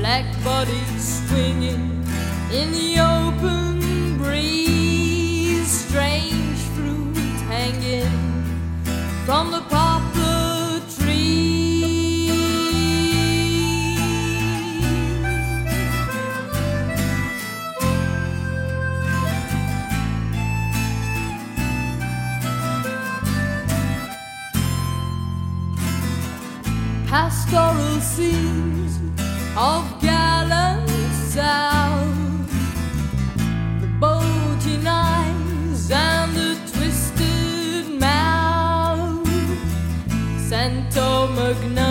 black 0.07 0.45
bodies 0.45 1.27
swinging 1.27 2.07
in 2.53 2.71
the 2.71 2.97
open 3.01 4.17
breeze. 4.19 5.67
Strange 5.67 6.59
fruit 6.75 7.17
hanging 7.51 8.07
from 9.25 9.51
the 9.51 9.63
poplar 9.63 10.81
tree. 10.97 12.31
Pastoral 27.09 28.01
scenes 28.01 28.66
of 29.57 29.85
gallant 30.03 30.87
south, 31.33 32.51
the 33.81 33.87
bulging 33.99 34.87
eyes 34.87 35.91
and 35.91 36.37
the 36.37 36.55
twisted 36.71 37.99
mouth, 37.99 39.27
Santo 40.39 41.29
Magnolia, 41.29 41.86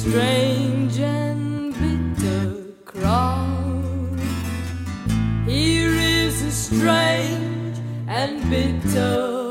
strange 0.00 0.98
and 0.98 1.74
bitter 1.74 2.72
crown. 2.86 4.18
Here 5.46 5.90
is 5.90 6.40
a 6.42 6.50
strange 6.50 7.78
and 8.08 8.48
bitter. 8.48 9.49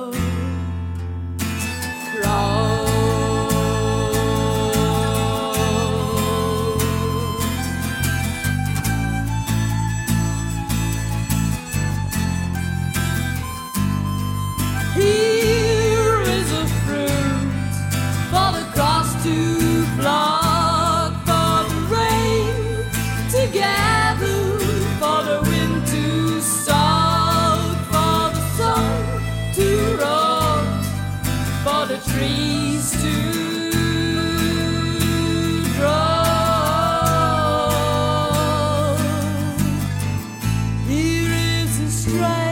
strength. 42.10 42.49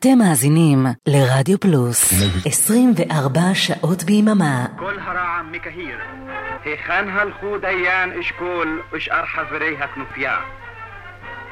אתם 0.00 0.18
מאזינים 0.18 0.86
לרדיו 1.06 1.60
פלוס 1.60 2.12
24 2.46 3.40
שעות 3.54 4.04
ביממה. 4.04 4.66
כל 4.78 4.98
הרעם 4.98 5.52
מקהיר, 5.52 5.98
היכן 6.64 7.08
הלכו 7.08 7.58
דיין 7.58 8.12
אשכול 8.20 8.82
ושאר 8.92 9.26
חברי 9.26 9.76
הכנופיה? 9.78 10.36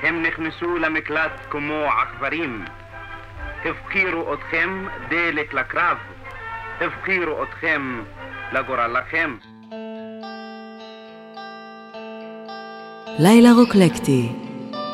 הם 0.03 0.23
נכנסו 0.23 0.79
למקלט 0.79 1.31
כמו 1.51 1.85
עכברים. 2.03 2.65
הפקירו 3.65 4.35
אתכם 4.35 4.87
דלק 5.11 5.55
לקרב, 5.55 5.97
הפקירו 6.81 7.43
אתכם 7.43 8.03
לגורלכם. 8.53 9.37
לילה 13.19 13.53
רוקלקטי 13.53 14.29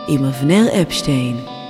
עם 0.09 0.25
אבנר 0.25 0.83
אפשטיין 0.83 1.64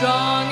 dawn. 0.00 0.49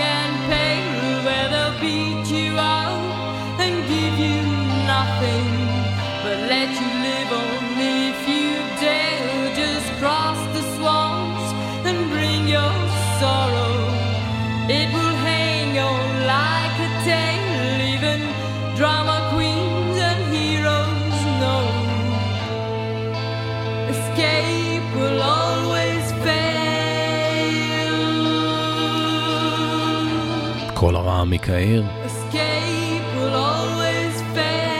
מקהיר. 31.29 31.85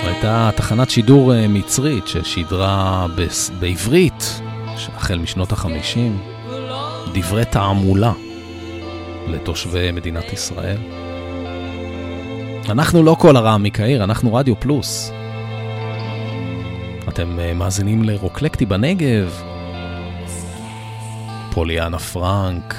הייתה 0.05 0.51
תחנת 0.57 0.91
שידור 0.91 1.35
אה, 1.35 1.49
מצרית 1.49 2.07
ששידרה 2.07 3.07
בעברית, 3.61 4.41
החל 4.97 5.19
משנות 5.19 5.53
החמישים, 5.53 6.19
דברי 7.15 7.45
תעמולה 7.45 8.13
לתושבי 9.29 9.93
מדינת 9.93 10.33
ישראל. 10.33 10.77
אנחנו 12.69 13.03
לא 13.03 13.17
כל 13.19 13.37
הרעם 13.37 13.63
מקהיר, 13.63 14.05
אנחנו 14.05 14.35
רדיו 14.35 14.61
פלוס. 14.61 15.13
אתם 17.09 17.41
אה, 17.41 17.55
מאזינים 17.55 18.03
לרוקלקטי 18.05 18.67
בנגב, 18.67 19.43
פוליאנה 21.51 21.99
פרנק, 21.99 22.75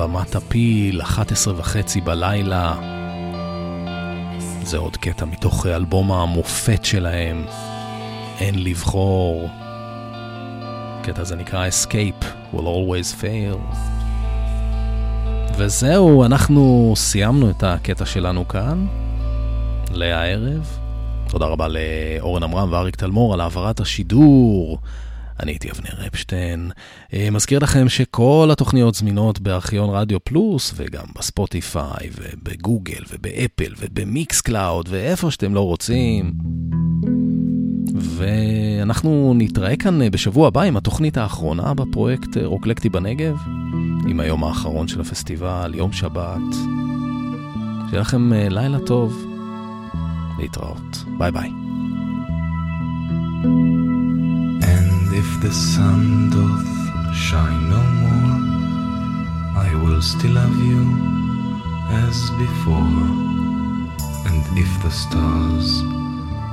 במת 0.00 0.34
הפיל, 0.34 1.02
11 1.02 1.54
וחצי 1.56 2.00
בלילה. 2.00 2.74
זה 4.62 4.78
עוד 4.78 4.96
קטע 4.96 5.24
מתוך 5.24 5.66
אלבום 5.66 6.12
המופת 6.12 6.84
שלהם, 6.84 7.44
אין 8.38 8.64
לבחור. 8.64 9.48
קטע 11.02 11.24
זה 11.24 11.36
נקרא 11.36 11.68
Escape 11.68 12.24
will 12.54 12.58
always 12.58 13.22
fail. 13.22 13.76
וזהו, 15.56 16.24
אנחנו 16.24 16.92
סיימנו 16.96 17.50
את 17.50 17.62
הקטע 17.62 18.06
שלנו 18.06 18.48
כאן, 18.48 18.86
להערב. 19.90 20.78
תודה 21.28 21.46
רבה 21.46 21.66
לאורן 21.68 22.42
עמרם 22.42 22.72
ואריק 22.72 22.96
תלמור 22.96 23.34
על 23.34 23.40
העברת 23.40 23.80
השידור. 23.80 24.78
אני 25.42 25.52
הייתי 25.52 25.70
אבנר 25.70 26.06
אפשטיין. 26.06 26.70
אה, 27.14 27.28
מזכיר 27.30 27.58
לכם 27.58 27.88
שכל 27.88 28.48
התוכניות 28.52 28.94
זמינות 28.94 29.40
בארכיון 29.40 29.90
רדיו 29.90 30.24
פלוס, 30.24 30.72
וגם 30.76 31.04
בספוטיפיי, 31.18 32.10
ובגוגל, 32.14 33.02
ובאפל, 33.12 33.74
וב 33.78 34.40
Mixcloud, 34.40 34.88
ואיפה 34.90 35.30
שאתם 35.30 35.54
לא 35.54 35.60
רוצים. 35.60 36.32
ואנחנו 37.94 39.34
נתראה 39.36 39.76
כאן 39.76 40.10
בשבוע 40.10 40.48
הבא 40.48 40.62
עם 40.62 40.76
התוכנית 40.76 41.16
האחרונה 41.16 41.74
בפרויקט 41.74 42.36
רוקלקטי 42.44 42.88
בנגב, 42.88 43.36
עם 44.08 44.20
היום 44.20 44.44
האחרון 44.44 44.88
של 44.88 45.00
הפסטיבל, 45.00 45.72
יום 45.74 45.92
שבת. 45.92 46.54
שיהיה 47.90 48.00
לכם 48.00 48.32
לילה 48.32 48.78
טוב, 48.86 49.26
להתראות. 50.38 51.04
ביי 51.18 51.32
ביי. 51.32 51.50
And 53.42 53.79
if 55.20 55.40
the 55.42 55.52
sun 55.52 56.30
doth 56.30 57.14
shine 57.14 57.68
no 57.68 57.82
more, 58.02 58.36
I 59.66 59.70
will 59.82 60.00
still 60.00 60.32
love 60.32 60.56
you 60.70 60.80
as 62.04 62.30
before. 62.44 63.04
And 64.28 64.42
if 64.64 64.72
the 64.82 64.90
stars 64.90 65.68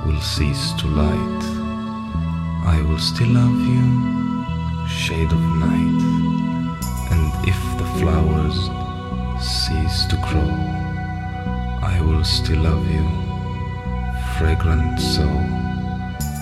will 0.05 0.19
cease 0.19 0.73
to 0.79 0.87
light, 0.87 1.43
I 2.75 2.81
will 2.87 2.99
still 2.99 3.31
love 3.41 3.59
you, 3.73 3.85
shade 5.01 5.31
of 5.31 5.43
night. 5.67 6.01
And 7.13 7.27
if 7.53 7.61
the 7.79 7.87
flowers 7.97 8.59
cease 9.39 9.99
to 10.11 10.17
grow, 10.27 10.51
I 11.93 12.01
will 12.01 12.25
still 12.25 12.63
love 12.69 12.85
you, 12.97 13.07
fragrant 14.37 14.99
soul. 14.99 15.43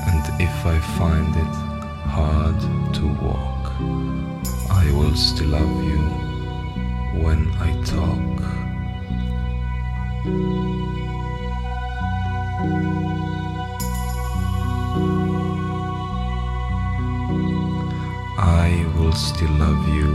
And 0.10 0.23
if 0.41 0.56
I 0.65 0.80
find 0.97 1.35
it 1.35 1.64
hard 2.15 2.61
to 2.93 3.05
walk, 3.27 3.63
I 4.71 4.89
will 4.95 5.15
still 5.15 5.49
love 5.49 5.83
you 5.83 6.03
when 7.23 7.41
I 7.67 7.71
talk. 7.83 8.35
I 18.37 18.69
will 18.97 19.11
still 19.11 19.51
love 19.65 19.83
you 19.89 20.09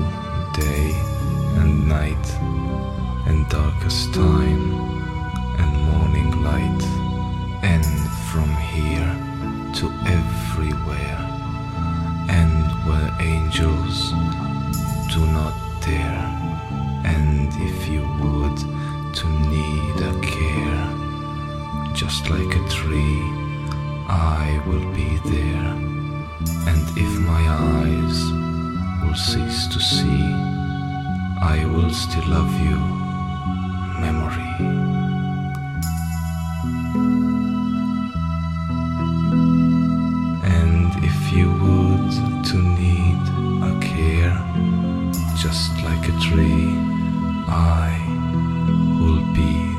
day 0.55 0.93
and 1.61 1.87
night, 1.87 2.27
and 3.29 3.47
darkest 3.51 4.15
time 4.15 4.65
and 5.61 5.71
morning 5.93 6.31
light, 6.43 6.83
and 7.63 7.85
from 8.31 8.49
here 8.75 9.13
to 9.75 9.85
everywhere, 10.17 11.30
where 12.91 13.15
angels 13.21 14.11
do 15.15 15.21
not 15.39 15.55
dare, 15.81 16.27
and 17.15 17.49
if 17.71 17.87
you 17.87 18.03
would 18.21 18.59
to 19.19 19.27
need 19.55 19.97
a 20.13 20.15
care, 20.35 20.87
just 21.95 22.29
like 22.31 22.53
a 22.57 22.69
tree, 22.69 23.23
I 24.09 24.61
will 24.67 24.89
be 24.93 25.11
there. 25.35 25.71
And 26.71 26.83
if 27.07 27.13
my 27.33 27.43
eyes 27.77 28.19
will 29.03 29.15
cease 29.15 29.69
to 29.69 29.79
see, 29.79 30.25
I 31.55 31.65
will 31.73 31.91
still 31.91 32.29
love 32.29 32.53
you, 32.69 32.79
memory. 34.05 34.80
You 41.33 41.49
would 41.53 42.45
to 42.45 42.57
need 42.57 43.21
a 43.63 43.79
care, 43.81 44.37
just 45.37 45.71
like 45.83 46.09
a 46.09 46.13
tree, 46.21 46.75
I 47.47 47.97
will 48.99 49.23
be 49.33 49.70